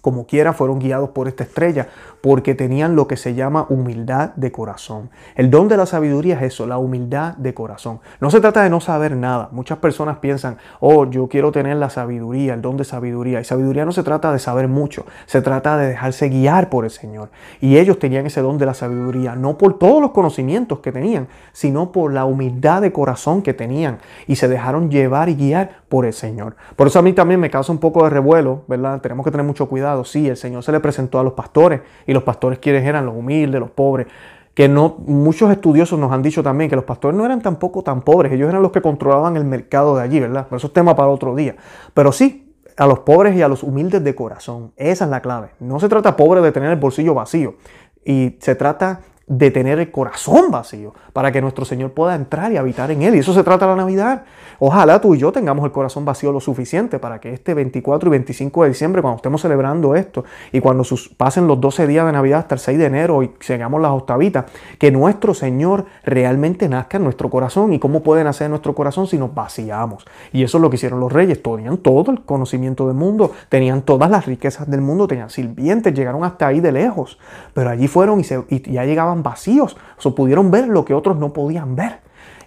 como 0.00 0.26
quiera 0.26 0.52
fueron 0.52 0.78
guiados 0.78 1.10
por 1.10 1.28
esta 1.28 1.44
estrella, 1.44 1.88
porque 2.20 2.54
tenían 2.54 2.96
lo 2.96 3.06
que 3.06 3.16
se 3.16 3.34
llama 3.34 3.66
humildad 3.68 4.34
de 4.34 4.52
corazón. 4.52 5.10
El 5.36 5.50
don 5.50 5.68
de 5.68 5.76
la 5.76 5.86
sabiduría 5.86 6.36
es 6.36 6.42
eso, 6.42 6.66
la 6.66 6.78
humildad 6.78 7.36
de 7.36 7.54
corazón. 7.54 8.00
No 8.20 8.30
se 8.30 8.40
trata 8.40 8.62
de 8.62 8.70
no 8.70 8.80
saber 8.80 9.16
nada. 9.16 9.48
Muchas 9.52 9.78
personas 9.78 10.18
piensan, 10.18 10.58
oh, 10.80 11.08
yo 11.08 11.28
quiero 11.28 11.52
tener 11.52 11.76
la 11.76 11.90
sabiduría, 11.90 12.54
el 12.54 12.62
don 12.62 12.76
de 12.76 12.84
sabiduría. 12.84 13.40
Y 13.40 13.44
sabiduría 13.44 13.84
no 13.84 13.92
se 13.92 14.02
trata 14.02 14.32
de 14.32 14.38
saber 14.38 14.68
mucho, 14.68 15.06
se 15.26 15.42
trata 15.42 15.76
de 15.76 15.88
dejarse 15.88 16.28
guiar 16.28 16.68
por 16.68 16.84
el 16.84 16.90
Señor. 16.90 17.30
Y 17.60 17.78
ellos 17.78 17.98
tenían 17.98 18.26
ese 18.26 18.42
don 18.42 18.58
de 18.58 18.66
la 18.66 18.74
sabiduría, 18.74 19.34
no 19.34 19.58
por 19.58 19.78
todos 19.78 20.00
los 20.00 20.10
conocimientos 20.10 20.80
que 20.80 20.92
tenían, 20.92 21.28
sino 21.52 21.92
por 21.92 22.12
la 22.12 22.24
humildad 22.24 22.82
de 22.82 22.92
corazón 22.92 23.42
que 23.42 23.54
tenían. 23.54 23.98
Y 24.26 24.36
se 24.36 24.48
dejaron 24.48 24.90
llevar 24.90 25.28
y 25.28 25.34
guiar 25.34 25.79
por 25.90 26.06
el 26.06 26.12
Señor. 26.12 26.54
Por 26.76 26.86
eso 26.86 27.00
a 27.00 27.02
mí 27.02 27.12
también 27.12 27.40
me 27.40 27.50
causa 27.50 27.72
un 27.72 27.78
poco 27.78 28.04
de 28.04 28.10
revuelo, 28.10 28.62
¿verdad? 28.68 29.00
Tenemos 29.00 29.24
que 29.24 29.32
tener 29.32 29.44
mucho 29.44 29.68
cuidado. 29.68 30.04
Sí, 30.04 30.28
el 30.28 30.36
Señor 30.36 30.62
se 30.62 30.70
le 30.70 30.78
presentó 30.78 31.18
a 31.18 31.24
los 31.24 31.32
pastores 31.32 31.80
y 32.06 32.14
los 32.14 32.22
pastores 32.22 32.60
quienes 32.60 32.86
eran 32.86 33.04
los 33.04 33.16
humildes, 33.16 33.60
los 33.60 33.72
pobres, 33.72 34.06
que 34.54 34.68
no 34.68 34.98
muchos 35.04 35.50
estudiosos 35.50 35.98
nos 35.98 36.12
han 36.12 36.22
dicho 36.22 36.44
también 36.44 36.70
que 36.70 36.76
los 36.76 36.84
pastores 36.84 37.18
no 37.18 37.26
eran 37.26 37.42
tampoco 37.42 37.82
tan 37.82 38.02
pobres, 38.02 38.32
ellos 38.32 38.48
eran 38.48 38.62
los 38.62 38.70
que 38.70 38.80
controlaban 38.80 39.36
el 39.36 39.44
mercado 39.44 39.96
de 39.96 40.02
allí, 40.02 40.20
¿verdad? 40.20 40.46
Pero 40.48 40.58
eso 40.58 40.68
es 40.68 40.72
tema 40.72 40.94
para 40.94 41.08
otro 41.08 41.34
día. 41.34 41.56
Pero 41.92 42.12
sí, 42.12 42.54
a 42.76 42.86
los 42.86 43.00
pobres 43.00 43.34
y 43.34 43.42
a 43.42 43.48
los 43.48 43.64
humildes 43.64 44.04
de 44.04 44.14
corazón, 44.14 44.72
esa 44.76 45.06
es 45.06 45.10
la 45.10 45.20
clave. 45.20 45.50
No 45.58 45.80
se 45.80 45.88
trata 45.88 46.16
pobre 46.16 46.40
de 46.40 46.52
tener 46.52 46.70
el 46.70 46.78
bolsillo 46.78 47.14
vacío 47.14 47.56
y 48.04 48.38
se 48.40 48.54
trata 48.54 49.00
de 49.30 49.52
tener 49.52 49.78
el 49.78 49.92
corazón 49.92 50.50
vacío 50.50 50.92
para 51.12 51.30
que 51.30 51.40
nuestro 51.40 51.64
Señor 51.64 51.92
pueda 51.92 52.16
entrar 52.16 52.50
y 52.50 52.56
habitar 52.56 52.90
en 52.90 53.02
él. 53.02 53.14
Y 53.14 53.20
eso 53.20 53.32
se 53.32 53.44
trata 53.44 53.64
la 53.64 53.76
Navidad. 53.76 54.24
Ojalá 54.58 55.00
tú 55.00 55.14
y 55.14 55.18
yo 55.18 55.30
tengamos 55.30 55.64
el 55.64 55.70
corazón 55.70 56.04
vacío 56.04 56.32
lo 56.32 56.40
suficiente 56.40 56.98
para 56.98 57.20
que 57.20 57.32
este 57.32 57.54
24 57.54 58.08
y 58.08 58.10
25 58.10 58.64
de 58.64 58.68
diciembre, 58.70 59.02
cuando 59.02 59.18
estemos 59.18 59.40
celebrando 59.40 59.94
esto 59.94 60.24
y 60.50 60.58
cuando 60.58 60.82
pasen 61.16 61.46
los 61.46 61.60
12 61.60 61.86
días 61.86 62.06
de 62.06 62.12
Navidad 62.12 62.40
hasta 62.40 62.56
el 62.56 62.58
6 62.58 62.78
de 62.78 62.86
enero 62.86 63.22
y 63.22 63.30
sigamos 63.38 63.80
las 63.80 63.92
octavitas, 63.92 64.46
que 64.80 64.90
nuestro 64.90 65.32
Señor 65.32 65.84
realmente 66.04 66.68
nazca 66.68 66.96
en 66.96 67.04
nuestro 67.04 67.30
corazón. 67.30 67.72
¿Y 67.72 67.78
cómo 67.78 68.02
puede 68.02 68.24
nacer 68.24 68.50
nuestro 68.50 68.74
corazón 68.74 69.06
si 69.06 69.16
nos 69.16 69.32
vaciamos? 69.32 70.06
Y 70.32 70.42
eso 70.42 70.58
es 70.58 70.62
lo 70.62 70.70
que 70.70 70.74
hicieron 70.74 70.98
los 70.98 71.12
reyes. 71.12 71.40
Tenían 71.40 71.78
todo 71.78 72.10
el 72.10 72.22
conocimiento 72.22 72.88
del 72.88 72.96
mundo, 72.96 73.30
tenían 73.48 73.82
todas 73.82 74.10
las 74.10 74.26
riquezas 74.26 74.68
del 74.68 74.80
mundo, 74.80 75.06
tenían 75.06 75.30
sirvientes, 75.30 75.94
llegaron 75.94 76.24
hasta 76.24 76.48
ahí 76.48 76.58
de 76.58 76.72
lejos. 76.72 77.16
Pero 77.54 77.70
allí 77.70 77.86
fueron 77.86 78.20
y, 78.20 78.24
y 78.48 78.72
ya 78.72 78.84
llegaban 78.84 79.19
vacíos, 79.22 79.76
o 80.02 80.14
pudieron 80.14 80.50
ver 80.50 80.68
lo 80.68 80.84
que 80.84 80.94
otros 80.94 81.16
no 81.16 81.32
podían 81.32 81.76
ver. 81.76 82.00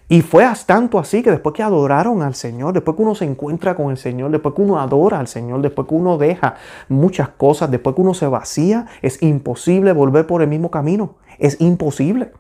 Y 0.10 0.22
fue 0.22 0.46
tanto 0.66 1.00
así 1.00 1.24
que 1.24 1.32
después 1.32 1.56
que 1.56 1.64
adoraron 1.64 2.22
al 2.22 2.36
Señor, 2.36 2.74
después 2.74 2.98
que 2.98 3.04
uno 3.04 3.16
se 3.16 3.26
encuentra 3.26 3.76
con 3.76 3.90
el 3.90 3.98
Señor, 3.98 4.32
después 4.32 4.54
que 4.54 4.62
uno 4.62 4.80
adora 4.80 5.20
al 5.20 5.28
Señor, 5.28 5.62
después 5.62 5.88
que 5.88 5.96
uno 5.96 6.18
deja 6.18 6.56
muchas 6.90 7.30
cosas, 7.30 7.72
después 7.72 7.96
que 7.96 8.02
uno 8.02 8.14
se 8.14 8.28
vacía, 8.28 8.86
es 9.02 9.24
imposible 9.24 9.94
volver 9.94 10.28
por 10.28 10.42
el 10.42 10.50
mismo 10.50 10.70
camino. 10.70 11.16
Es 11.40 11.60
imposible. 11.60 12.32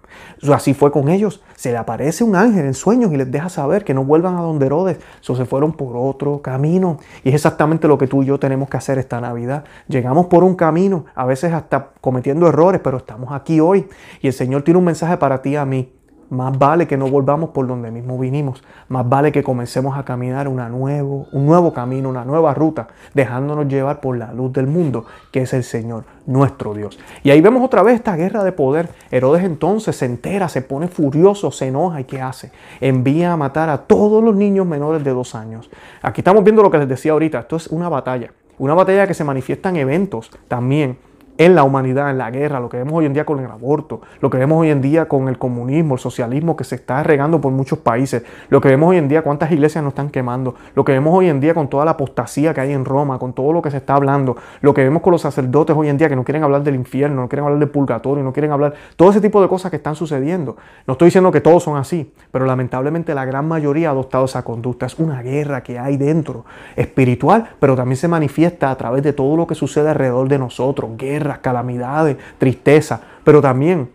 Así 0.51 0.73
fue 0.73 0.91
con 0.91 1.09
ellos. 1.09 1.41
Se 1.55 1.71
le 1.71 1.77
aparece 1.77 2.23
un 2.23 2.35
ángel 2.35 2.65
en 2.65 2.73
sueños 2.73 3.11
y 3.11 3.17
les 3.17 3.31
deja 3.31 3.49
saber 3.49 3.83
que 3.83 3.93
no 3.93 4.03
vuelvan 4.03 4.35
a 4.37 4.41
donde 4.41 4.65
Herodes. 4.65 4.99
So, 5.21 5.35
se 5.35 5.45
fueron 5.45 5.73
por 5.73 5.95
otro 5.95 6.41
camino. 6.41 6.99
Y 7.23 7.29
es 7.29 7.35
exactamente 7.35 7.87
lo 7.87 7.97
que 7.97 8.07
tú 8.07 8.23
y 8.23 8.25
yo 8.25 8.39
tenemos 8.39 8.69
que 8.69 8.77
hacer 8.77 8.97
esta 8.97 9.21
Navidad. 9.21 9.63
Llegamos 9.87 10.27
por 10.27 10.43
un 10.43 10.55
camino, 10.55 11.05
a 11.15 11.25
veces 11.25 11.53
hasta 11.53 11.91
cometiendo 12.01 12.47
errores, 12.47 12.81
pero 12.83 12.97
estamos 12.97 13.31
aquí 13.31 13.59
hoy. 13.59 13.87
Y 14.21 14.27
el 14.27 14.33
Señor 14.33 14.63
tiene 14.63 14.77
un 14.77 14.85
mensaje 14.85 15.17
para 15.17 15.41
ti 15.41 15.51
y 15.51 15.55
a 15.55 15.65
mí. 15.65 15.91
Más 16.33 16.57
vale 16.57 16.87
que 16.87 16.97
no 16.97 17.07
volvamos 17.07 17.51
por 17.51 17.67
donde 17.67 17.91
mismo 17.91 18.17
vinimos. 18.17 18.63
Más 18.87 19.07
vale 19.07 19.31
que 19.31 19.43
comencemos 19.43 19.95
a 19.95 20.03
caminar 20.03 20.47
una 20.47 20.67
nuevo, 20.67 21.27
un 21.31 21.45
nuevo 21.45 21.71
camino, 21.71 22.09
una 22.09 22.25
nueva 22.25 22.55
ruta, 22.55 22.87
dejándonos 23.13 23.67
llevar 23.67 24.01
por 24.01 24.17
la 24.17 24.33
luz 24.33 24.51
del 24.51 24.65
mundo, 24.65 25.05
que 25.31 25.43
es 25.43 25.53
el 25.53 25.63
Señor, 25.63 26.05
nuestro 26.25 26.73
Dios. 26.73 26.97
Y 27.21 27.29
ahí 27.29 27.39
vemos 27.39 27.63
otra 27.63 27.83
vez 27.83 27.93
esta 27.93 28.15
guerra 28.15 28.43
de 28.43 28.51
poder. 28.51 28.89
Herodes 29.11 29.43
entonces 29.43 29.95
se 29.95 30.05
entera, 30.05 30.49
se 30.49 30.63
pone 30.63 30.87
furioso, 30.87 31.51
se 31.51 31.67
enoja 31.67 32.01
y 32.01 32.05
¿qué 32.05 32.19
hace? 32.19 32.51
Envía 32.81 33.33
a 33.33 33.37
matar 33.37 33.69
a 33.69 33.83
todos 33.83 34.23
los 34.23 34.35
niños 34.35 34.65
menores 34.65 35.03
de 35.03 35.11
dos 35.11 35.35
años. 35.35 35.69
Aquí 36.01 36.21
estamos 36.21 36.43
viendo 36.43 36.63
lo 36.63 36.71
que 36.71 36.79
les 36.79 36.89
decía 36.89 37.11
ahorita. 37.11 37.41
Esto 37.41 37.57
es 37.57 37.67
una 37.67 37.89
batalla. 37.89 38.31
Una 38.57 38.73
batalla 38.73 39.05
que 39.05 39.13
se 39.13 39.23
manifiesta 39.23 39.69
en 39.69 39.75
eventos 39.75 40.31
también 40.47 40.97
en 41.37 41.55
la 41.55 41.63
humanidad, 41.63 42.11
en 42.11 42.17
la 42.17 42.29
guerra, 42.29 42.59
lo 42.59 42.69
que 42.69 42.77
vemos 42.77 42.93
hoy 42.93 43.05
en 43.05 43.13
día 43.13 43.25
con 43.25 43.39
el 43.39 43.49
aborto, 43.49 44.01
lo 44.21 44.29
que 44.29 44.37
vemos 44.37 44.61
hoy 44.61 44.69
en 44.69 44.81
día 44.81 45.07
con 45.07 45.27
el 45.27 45.37
comunismo, 45.37 45.95
el 45.95 45.99
socialismo 45.99 46.55
que 46.55 46.63
se 46.63 46.75
está 46.75 47.01
regando 47.01 47.41
por 47.41 47.51
muchos 47.51 47.79
países, 47.79 48.23
lo 48.49 48.61
que 48.61 48.69
vemos 48.69 48.89
hoy 48.89 48.97
en 48.97 49.07
día 49.07 49.23
cuántas 49.23 49.51
iglesias 49.51 49.83
nos 49.83 49.91
están 49.91 50.09
quemando, 50.09 50.55
lo 50.75 50.85
que 50.85 50.91
vemos 50.91 51.13
hoy 51.13 51.29
en 51.29 51.39
día 51.39 51.53
con 51.53 51.67
toda 51.69 51.85
la 51.85 51.91
apostasía 51.91 52.53
que 52.53 52.61
hay 52.61 52.71
en 52.71 52.85
Roma, 52.85 53.17
con 53.17 53.33
todo 53.33 53.51
lo 53.51 53.61
que 53.61 53.71
se 53.71 53.77
está 53.77 53.95
hablando, 53.95 54.37
lo 54.61 54.73
que 54.73 54.83
vemos 54.83 55.01
con 55.01 55.11
los 55.11 55.21
sacerdotes 55.21 55.75
hoy 55.75 55.89
en 55.89 55.97
día 55.97 56.07
que 56.07 56.15
no 56.15 56.23
quieren 56.23 56.43
hablar 56.43 56.63
del 56.63 56.75
infierno, 56.75 57.21
no 57.21 57.29
quieren 57.29 57.45
hablar 57.45 57.59
del 57.59 57.69
purgatorio, 57.69 58.23
no 58.23 58.31
quieren 58.31 58.51
hablar, 58.51 58.73
todo 58.95 59.09
ese 59.09 59.21
tipo 59.21 59.41
de 59.41 59.47
cosas 59.47 59.71
que 59.71 59.77
están 59.77 59.95
sucediendo. 59.95 60.55
No 60.85 60.93
estoy 60.93 61.07
diciendo 61.07 61.31
que 61.31 61.41
todos 61.41 61.63
son 61.63 61.77
así, 61.77 62.13
pero 62.31 62.45
lamentablemente 62.45 63.15
la 63.15 63.25
gran 63.25 63.47
mayoría 63.47 63.89
ha 63.89 63.91
adoptado 63.91 64.25
esa 64.25 64.43
conducta. 64.43 64.85
Es 64.85 64.99
una 64.99 65.21
guerra 65.23 65.63
que 65.63 65.79
hay 65.79 65.97
dentro, 65.97 66.45
espiritual, 66.75 67.49
pero 67.59 67.75
también 67.75 67.97
se 67.97 68.07
manifiesta 68.07 68.69
a 68.69 68.77
través 68.77 69.01
de 69.01 69.13
todo 69.13 69.35
lo 69.35 69.47
que 69.47 69.55
sucede 69.55 69.89
alrededor 69.89 70.27
de 70.27 70.37
nosotros, 70.37 70.91
guerra 70.95 71.22
calamidades, 71.39 72.17
tristeza, 72.37 73.01
pero 73.23 73.41
también 73.41 73.89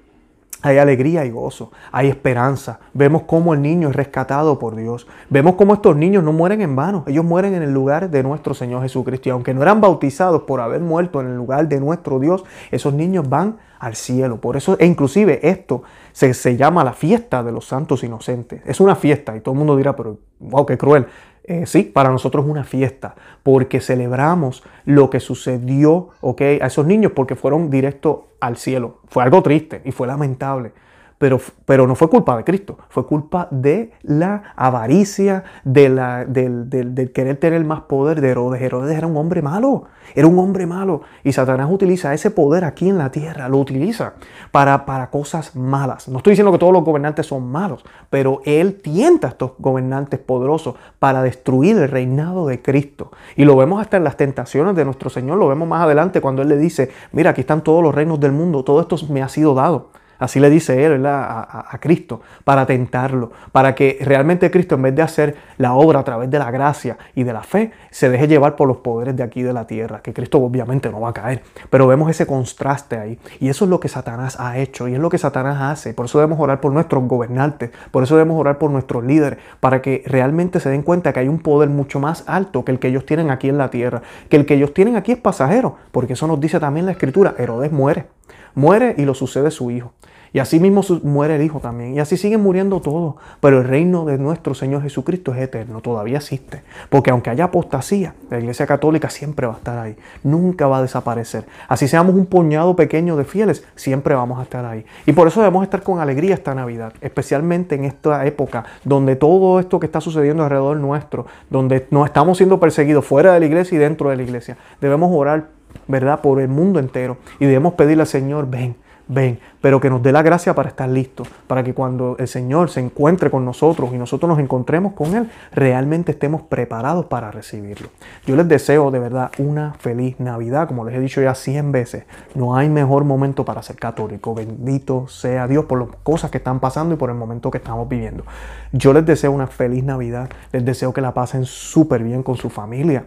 hay 0.60 0.78
alegría 0.78 1.24
y 1.24 1.30
gozo, 1.30 1.70
hay 1.92 2.08
esperanza. 2.08 2.80
Vemos 2.92 3.22
cómo 3.22 3.54
el 3.54 3.62
niño 3.62 3.90
es 3.90 3.96
rescatado 3.96 4.58
por 4.58 4.74
Dios. 4.74 5.06
Vemos 5.30 5.54
cómo 5.54 5.74
estos 5.74 5.94
niños 5.94 6.24
no 6.24 6.32
mueren 6.32 6.60
en 6.62 6.74
vano, 6.74 7.04
ellos 7.06 7.24
mueren 7.24 7.54
en 7.54 7.62
el 7.62 7.72
lugar 7.72 8.10
de 8.10 8.22
nuestro 8.24 8.54
Señor 8.54 8.82
Jesucristo. 8.82 9.28
Y 9.28 9.32
aunque 9.32 9.54
no 9.54 9.62
eran 9.62 9.80
bautizados 9.80 10.42
por 10.42 10.60
haber 10.60 10.80
muerto 10.80 11.20
en 11.20 11.28
el 11.28 11.36
lugar 11.36 11.68
de 11.68 11.78
nuestro 11.78 12.18
Dios, 12.18 12.44
esos 12.72 12.92
niños 12.92 13.28
van 13.28 13.58
al 13.78 13.94
cielo. 13.94 14.40
Por 14.40 14.56
eso, 14.56 14.76
e 14.80 14.86
inclusive 14.86 15.48
esto 15.48 15.84
se, 16.12 16.34
se 16.34 16.56
llama 16.56 16.82
la 16.82 16.92
fiesta 16.92 17.44
de 17.44 17.52
los 17.52 17.64
santos 17.64 18.02
inocentes. 18.02 18.60
Es 18.66 18.80
una 18.80 18.96
fiesta 18.96 19.36
y 19.36 19.40
todo 19.40 19.52
el 19.52 19.58
mundo 19.58 19.76
dirá, 19.76 19.94
pero 19.94 20.18
wow, 20.40 20.66
qué 20.66 20.76
cruel. 20.76 21.06
Eh, 21.48 21.64
sí, 21.64 21.82
para 21.82 22.10
nosotros 22.10 22.44
es 22.44 22.50
una 22.50 22.62
fiesta, 22.62 23.14
porque 23.42 23.80
celebramos 23.80 24.62
lo 24.84 25.08
que 25.08 25.18
sucedió 25.18 26.10
a 26.20 26.66
esos 26.66 26.84
niños, 26.84 27.12
porque 27.12 27.36
fueron 27.36 27.70
directo 27.70 28.28
al 28.38 28.58
cielo. 28.58 28.98
Fue 29.08 29.22
algo 29.22 29.42
triste 29.42 29.80
y 29.86 29.90
fue 29.90 30.06
lamentable. 30.06 30.72
Pero, 31.18 31.40
pero, 31.64 31.86
no 31.86 31.96
fue 31.96 32.08
culpa 32.08 32.36
de 32.36 32.44
Cristo, 32.44 32.78
fue 32.88 33.04
culpa 33.04 33.48
de 33.50 33.92
la 34.02 34.54
avaricia, 34.54 35.42
de 35.64 35.88
la, 35.88 36.24
del, 36.24 37.10
querer 37.12 37.36
tener 37.36 37.64
más 37.64 37.82
poder 37.82 38.20
de 38.20 38.30
Herodes. 38.30 38.62
Herodes 38.62 38.96
era 38.96 39.06
un 39.06 39.16
hombre 39.16 39.42
malo, 39.42 39.86
era 40.14 40.28
un 40.28 40.38
hombre 40.38 40.66
malo. 40.66 41.02
Y 41.24 41.32
Satanás 41.32 41.68
utiliza 41.70 42.14
ese 42.14 42.30
poder 42.30 42.64
aquí 42.64 42.88
en 42.88 42.98
la 42.98 43.10
tierra, 43.10 43.48
lo 43.48 43.58
utiliza 43.58 44.14
para, 44.52 44.86
para 44.86 45.10
cosas 45.10 45.56
malas. 45.56 46.06
No 46.08 46.18
estoy 46.18 46.32
diciendo 46.32 46.52
que 46.52 46.58
todos 46.58 46.72
los 46.72 46.84
gobernantes 46.84 47.26
son 47.26 47.50
malos, 47.50 47.84
pero 48.10 48.40
él 48.44 48.80
tienta 48.80 49.26
a 49.26 49.30
estos 49.30 49.52
gobernantes 49.58 50.20
poderosos 50.20 50.76
para 51.00 51.22
destruir 51.22 51.76
el 51.78 51.88
reinado 51.88 52.46
de 52.46 52.62
Cristo. 52.62 53.10
Y 53.34 53.44
lo 53.44 53.56
vemos 53.56 53.80
hasta 53.80 53.96
en 53.96 54.04
las 54.04 54.16
tentaciones 54.16 54.76
de 54.76 54.84
nuestro 54.84 55.10
Señor, 55.10 55.38
lo 55.38 55.48
vemos 55.48 55.66
más 55.66 55.82
adelante 55.82 56.20
cuando 56.20 56.42
Él 56.42 56.48
le 56.48 56.56
dice, 56.56 56.90
mira, 57.12 57.30
aquí 57.30 57.40
están 57.40 57.62
todos 57.62 57.82
los 57.82 57.94
reinos 57.94 58.20
del 58.20 58.32
mundo, 58.32 58.62
todo 58.62 58.80
esto 58.80 58.96
me 59.10 59.22
ha 59.22 59.28
sido 59.28 59.54
dado. 59.54 59.90
Así 60.18 60.40
le 60.40 60.50
dice 60.50 60.84
él 60.84 61.04
A, 61.06 61.78
Cristo, 61.80 62.20
para 62.44 62.66
tentarlo, 62.66 63.30
para 63.52 63.74
que 63.74 63.98
realmente 64.00 64.50
Cristo, 64.50 64.74
en 64.74 64.82
vez 64.82 64.94
de 64.94 65.02
hacer 65.02 65.36
la 65.58 65.74
obra 65.74 66.00
a 66.00 66.04
través 66.04 66.30
de 66.30 66.38
la 66.38 66.50
gracia 66.50 66.98
y 67.14 67.22
de 67.24 67.32
la 67.32 67.42
fe, 67.42 67.72
se 67.90 68.10
deje 68.10 68.26
llevar 68.26 68.56
por 68.56 68.68
los 68.68 68.78
poderes 68.78 69.16
de 69.16 69.22
aquí 69.22 69.42
de 69.42 69.52
la 69.52 69.66
tierra, 69.66 70.00
que 70.02 70.12
Cristo 70.12 70.38
obviamente 70.38 70.90
no 70.90 71.00
va 71.00 71.10
a 71.10 71.12
caer. 71.12 71.42
Pero 71.70 71.86
vemos 71.86 72.10
ese 72.10 72.26
contraste 72.26 72.98
ahí. 72.98 73.18
Y 73.40 73.48
eso 73.48 73.64
es 73.64 73.70
lo 73.70 73.80
que 73.80 73.88
Satanás 73.88 74.38
ha 74.40 74.58
hecho 74.58 74.88
y 74.88 74.94
es 74.94 75.00
lo 75.00 75.08
que 75.08 75.18
Satanás 75.18 75.60
hace. 75.60 75.94
Por 75.94 76.06
eso 76.06 76.18
debemos 76.18 76.40
orar 76.40 76.60
por 76.60 76.72
nuestros 76.72 77.06
gobernantes, 77.06 77.70
por 77.90 78.02
eso 78.02 78.16
debemos 78.16 78.40
orar 78.40 78.58
por 78.58 78.70
nuestros 78.70 79.04
líderes, 79.04 79.38
para 79.60 79.82
que 79.82 80.02
realmente 80.06 80.60
se 80.60 80.70
den 80.70 80.82
cuenta 80.82 81.12
que 81.12 81.20
hay 81.20 81.28
un 81.28 81.38
poder 81.38 81.68
mucho 81.68 82.00
más 82.00 82.24
alto 82.26 82.64
que 82.64 82.72
el 82.72 82.78
que 82.78 82.88
ellos 82.88 83.06
tienen 83.06 83.30
aquí 83.30 83.48
en 83.48 83.58
la 83.58 83.70
tierra, 83.70 84.02
que 84.28 84.36
el 84.36 84.46
que 84.46 84.54
ellos 84.54 84.74
tienen 84.74 84.96
aquí 84.96 85.12
es 85.12 85.18
pasajero, 85.18 85.76
porque 85.92 86.14
eso 86.14 86.26
nos 86.26 86.40
dice 86.40 86.58
también 86.60 86.86
la 86.86 86.92
escritura, 86.92 87.34
Herodes 87.38 87.72
muere 87.72 88.17
muere 88.58 88.94
y 88.98 89.04
lo 89.04 89.14
sucede 89.14 89.50
su 89.50 89.70
hijo. 89.70 89.92
Y 90.32 90.40
así 90.40 90.60
mismo 90.60 90.82
muere 91.04 91.36
el 91.36 91.42
Hijo 91.42 91.60
también. 91.60 91.94
Y 91.94 92.00
así 92.00 92.16
siguen 92.16 92.42
muriendo 92.42 92.80
todos. 92.80 93.14
Pero 93.40 93.58
el 93.58 93.64
reino 93.64 94.04
de 94.04 94.18
nuestro 94.18 94.54
Señor 94.54 94.82
Jesucristo 94.82 95.32
es 95.34 95.40
eterno, 95.40 95.80
todavía 95.80 96.18
existe. 96.18 96.62
Porque 96.90 97.10
aunque 97.10 97.30
haya 97.30 97.44
apostasía, 97.44 98.14
la 98.30 98.38
Iglesia 98.38 98.66
Católica 98.66 99.10
siempre 99.10 99.46
va 99.46 99.54
a 99.54 99.56
estar 99.56 99.78
ahí. 99.78 99.96
Nunca 100.22 100.66
va 100.66 100.78
a 100.78 100.82
desaparecer. 100.82 101.44
Así 101.68 101.88
seamos 101.88 102.14
un 102.14 102.26
puñado 102.26 102.76
pequeño 102.76 103.16
de 103.16 103.24
fieles, 103.24 103.64
siempre 103.74 104.14
vamos 104.14 104.38
a 104.38 104.42
estar 104.42 104.64
ahí. 104.64 104.84
Y 105.06 105.12
por 105.12 105.28
eso 105.28 105.40
debemos 105.40 105.64
estar 105.64 105.82
con 105.82 106.00
alegría 106.00 106.34
esta 106.34 106.54
Navidad. 106.54 106.92
Especialmente 107.00 107.74
en 107.74 107.84
esta 107.84 108.26
época 108.26 108.64
donde 108.84 109.16
todo 109.16 109.60
esto 109.60 109.80
que 109.80 109.86
está 109.86 110.00
sucediendo 110.00 110.42
alrededor 110.42 110.76
nuestro, 110.76 111.26
donde 111.48 111.86
no 111.90 112.04
estamos 112.04 112.36
siendo 112.36 112.60
perseguidos 112.60 113.04
fuera 113.04 113.32
de 113.32 113.40
la 113.40 113.46
iglesia 113.46 113.76
y 113.76 113.78
dentro 113.78 114.10
de 114.10 114.16
la 114.16 114.22
iglesia. 114.22 114.56
Debemos 114.80 115.10
orar 115.12 115.57
¿verdad? 115.88 116.20
Por 116.20 116.40
el 116.40 116.48
mundo 116.48 116.78
entero. 116.78 117.16
Y 117.40 117.46
debemos 117.46 117.74
pedirle 117.74 118.02
al 118.02 118.06
Señor, 118.06 118.48
ven, 118.48 118.76
ven, 119.08 119.40
pero 119.60 119.80
que 119.80 119.90
nos 119.90 120.02
dé 120.02 120.12
la 120.12 120.22
gracia 120.22 120.54
para 120.54 120.68
estar 120.68 120.88
listos, 120.88 121.28
para 121.46 121.64
que 121.64 121.74
cuando 121.74 122.16
el 122.18 122.28
Señor 122.28 122.70
se 122.70 122.80
encuentre 122.80 123.30
con 123.30 123.44
nosotros 123.44 123.90
y 123.92 123.98
nosotros 123.98 124.28
nos 124.28 124.38
encontremos 124.38 124.92
con 124.92 125.14
Él, 125.14 125.30
realmente 125.52 126.12
estemos 126.12 126.42
preparados 126.42 127.06
para 127.06 127.30
recibirlo. 127.30 127.88
Yo 128.26 128.36
les 128.36 128.46
deseo 128.46 128.90
de 128.90 128.98
verdad 128.98 129.32
una 129.38 129.74
feliz 129.78 130.20
Navidad, 130.20 130.68
como 130.68 130.84
les 130.84 130.94
he 130.94 131.00
dicho 131.00 131.20
ya 131.20 131.34
cien 131.34 131.72
veces, 131.72 132.04
no 132.34 132.54
hay 132.54 132.68
mejor 132.68 133.04
momento 133.04 133.44
para 133.44 133.62
ser 133.62 133.76
católico, 133.76 134.34
bendito 134.34 135.08
sea 135.08 135.48
Dios 135.48 135.64
por 135.64 135.80
las 135.80 135.88
cosas 136.02 136.30
que 136.30 136.38
están 136.38 136.60
pasando 136.60 136.94
y 136.94 136.98
por 136.98 137.10
el 137.10 137.16
momento 137.16 137.50
que 137.50 137.58
estamos 137.58 137.88
viviendo. 137.88 138.24
Yo 138.72 138.92
les 138.92 139.06
deseo 139.06 139.32
una 139.32 139.46
feliz 139.46 139.82
Navidad, 139.82 140.28
les 140.52 140.64
deseo 140.64 140.92
que 140.92 141.00
la 141.00 141.14
pasen 141.14 141.46
súper 141.46 142.02
bien 142.02 142.22
con 142.22 142.36
su 142.36 142.50
familia, 142.50 143.04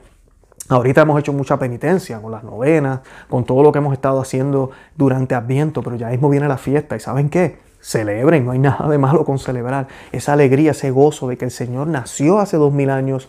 Ahorita 0.75 1.01
hemos 1.01 1.19
hecho 1.19 1.33
mucha 1.33 1.59
penitencia 1.59 2.21
con 2.21 2.31
las 2.31 2.45
novenas, 2.45 3.01
con 3.29 3.43
todo 3.43 3.61
lo 3.61 3.73
que 3.73 3.79
hemos 3.79 3.91
estado 3.91 4.21
haciendo 4.21 4.71
durante 4.95 5.35
Adviento, 5.35 5.83
pero 5.83 5.97
ya 5.97 6.07
mismo 6.07 6.29
viene 6.29 6.47
la 6.47 6.57
fiesta 6.57 6.95
y 6.95 7.01
¿saben 7.01 7.29
qué? 7.29 7.57
Celebren, 7.81 8.45
no 8.45 8.51
hay 8.51 8.59
nada 8.59 8.87
de 8.87 8.97
malo 8.97 9.25
con 9.25 9.37
celebrar. 9.37 9.87
Esa 10.13 10.31
alegría, 10.31 10.71
ese 10.71 10.91
gozo 10.91 11.27
de 11.27 11.37
que 11.37 11.43
el 11.43 11.51
Señor 11.51 11.87
nació 11.87 12.39
hace 12.39 12.55
dos 12.55 12.71
mil 12.71 12.89
años, 12.89 13.27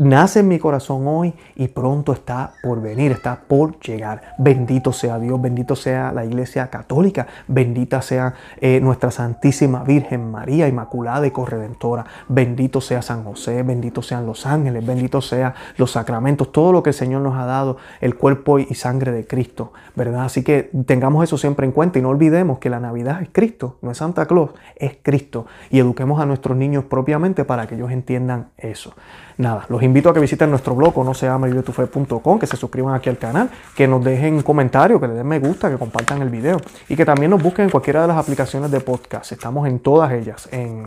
nace 0.00 0.40
en 0.40 0.48
mi 0.48 0.58
corazón 0.58 1.06
hoy 1.06 1.34
y 1.56 1.68
pronto 1.68 2.14
está 2.14 2.54
por 2.62 2.80
venir, 2.80 3.12
está 3.12 3.42
por 3.46 3.78
llegar. 3.80 4.34
Bendito 4.38 4.94
sea 4.94 5.18
Dios, 5.18 5.40
bendito 5.40 5.76
sea 5.76 6.10
la 6.10 6.24
Iglesia 6.24 6.68
Católica, 6.70 7.26
bendita 7.46 8.00
sea 8.00 8.32
eh, 8.62 8.80
nuestra 8.80 9.10
Santísima 9.10 9.84
Virgen 9.84 10.30
María, 10.30 10.68
Inmaculada 10.68 11.26
y 11.26 11.30
Corredentora, 11.30 12.06
bendito 12.28 12.80
sea 12.80 13.02
San 13.02 13.24
José, 13.24 13.62
bendito 13.62 14.00
sean 14.00 14.24
los 14.24 14.46
ángeles, 14.46 14.86
bendito 14.86 15.20
sea 15.20 15.54
los 15.76 15.90
sacramentos, 15.90 16.50
todo 16.50 16.72
lo 16.72 16.82
que 16.82 16.90
el 16.90 16.94
Señor 16.94 17.20
nos 17.20 17.36
ha 17.36 17.44
dado, 17.44 17.76
el 18.00 18.16
cuerpo 18.16 18.58
y 18.58 18.74
sangre 18.74 19.12
de 19.12 19.26
Cristo, 19.26 19.74
¿verdad? 19.96 20.24
Así 20.24 20.42
que 20.42 20.70
tengamos 20.86 21.24
eso 21.24 21.36
siempre 21.36 21.66
en 21.66 21.72
cuenta 21.72 21.98
y 21.98 22.02
no 22.02 22.08
olvidemos 22.08 22.58
que 22.58 22.70
la 22.70 22.80
Navidad 22.80 23.20
es 23.20 23.28
Cristo, 23.30 23.76
no 23.82 23.90
es 23.90 23.98
Santa 23.98 24.24
Claus, 24.24 24.52
es 24.76 24.96
Cristo 25.02 25.44
y 25.70 25.78
eduquemos 25.78 26.22
a 26.22 26.26
nuestros 26.26 26.56
niños 26.56 26.84
propiamente 26.84 27.44
para 27.44 27.66
que 27.66 27.74
ellos 27.74 27.90
entiendan 27.90 28.48
eso. 28.56 28.94
Nada, 29.40 29.64
los 29.70 29.82
invito 29.82 30.10
a 30.10 30.12
que 30.12 30.20
visiten 30.20 30.50
nuestro 30.50 30.74
blog 30.74 30.98
o 30.98 31.02
no 31.02 31.14
se 31.14 31.24
llama 31.24 31.48
que 31.48 32.46
se 32.46 32.56
suscriban 32.58 32.94
aquí 32.94 33.08
al 33.08 33.16
canal, 33.16 33.48
que 33.74 33.88
nos 33.88 34.04
dejen 34.04 34.34
un 34.34 34.42
comentario, 34.42 35.00
que 35.00 35.08
le 35.08 35.14
den 35.14 35.26
me 35.26 35.38
gusta, 35.38 35.70
que 35.70 35.78
compartan 35.78 36.20
el 36.20 36.28
video 36.28 36.60
y 36.90 36.94
que 36.94 37.06
también 37.06 37.30
nos 37.30 37.42
busquen 37.42 37.64
en 37.64 37.70
cualquiera 37.70 38.02
de 38.02 38.08
las 38.08 38.18
aplicaciones 38.18 38.70
de 38.70 38.80
podcast. 38.80 39.32
Estamos 39.32 39.66
en 39.66 39.78
todas 39.78 40.12
ellas, 40.12 40.46
en, 40.52 40.86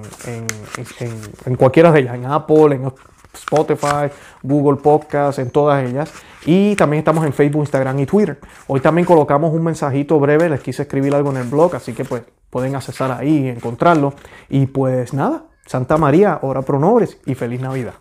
en, 1.48 1.56
cualquiera 1.56 1.92
de 1.92 2.02
ellas, 2.02 2.14
en 2.14 2.28
Apple, 2.28 2.76
en 2.76 2.92
Spotify, 3.34 4.14
Google 4.44 4.80
Podcast, 4.80 5.40
en 5.40 5.50
todas 5.50 5.84
ellas. 5.84 6.14
Y 6.46 6.76
también 6.76 7.00
estamos 7.00 7.26
en 7.26 7.34
Facebook, 7.34 7.62
Instagram 7.62 8.02
y 8.02 8.06
Twitter. 8.06 8.40
Hoy 8.68 8.82
también 8.82 9.08
colocamos 9.08 9.52
un 9.52 9.64
mensajito 9.64 10.20
breve, 10.20 10.48
les 10.48 10.62
quise 10.62 10.84
escribir 10.84 11.16
algo 11.16 11.32
en 11.32 11.38
el 11.38 11.48
blog, 11.48 11.76
así 11.76 11.94
que 11.94 12.06
pues 12.06 12.22
pueden 12.52 12.76
accesar 12.76 13.12
ahí 13.14 13.46
y 13.46 13.50
encontrarlo. 13.50 14.14
Y 14.48 14.68
pues 14.68 15.12
nada, 15.12 15.46
Santa 15.66 15.98
María, 15.98 16.38
ora 16.44 16.62
pro 16.62 16.78
nobres 16.78 17.18
y 17.26 17.34
feliz 17.34 17.60
Navidad. 17.60 17.96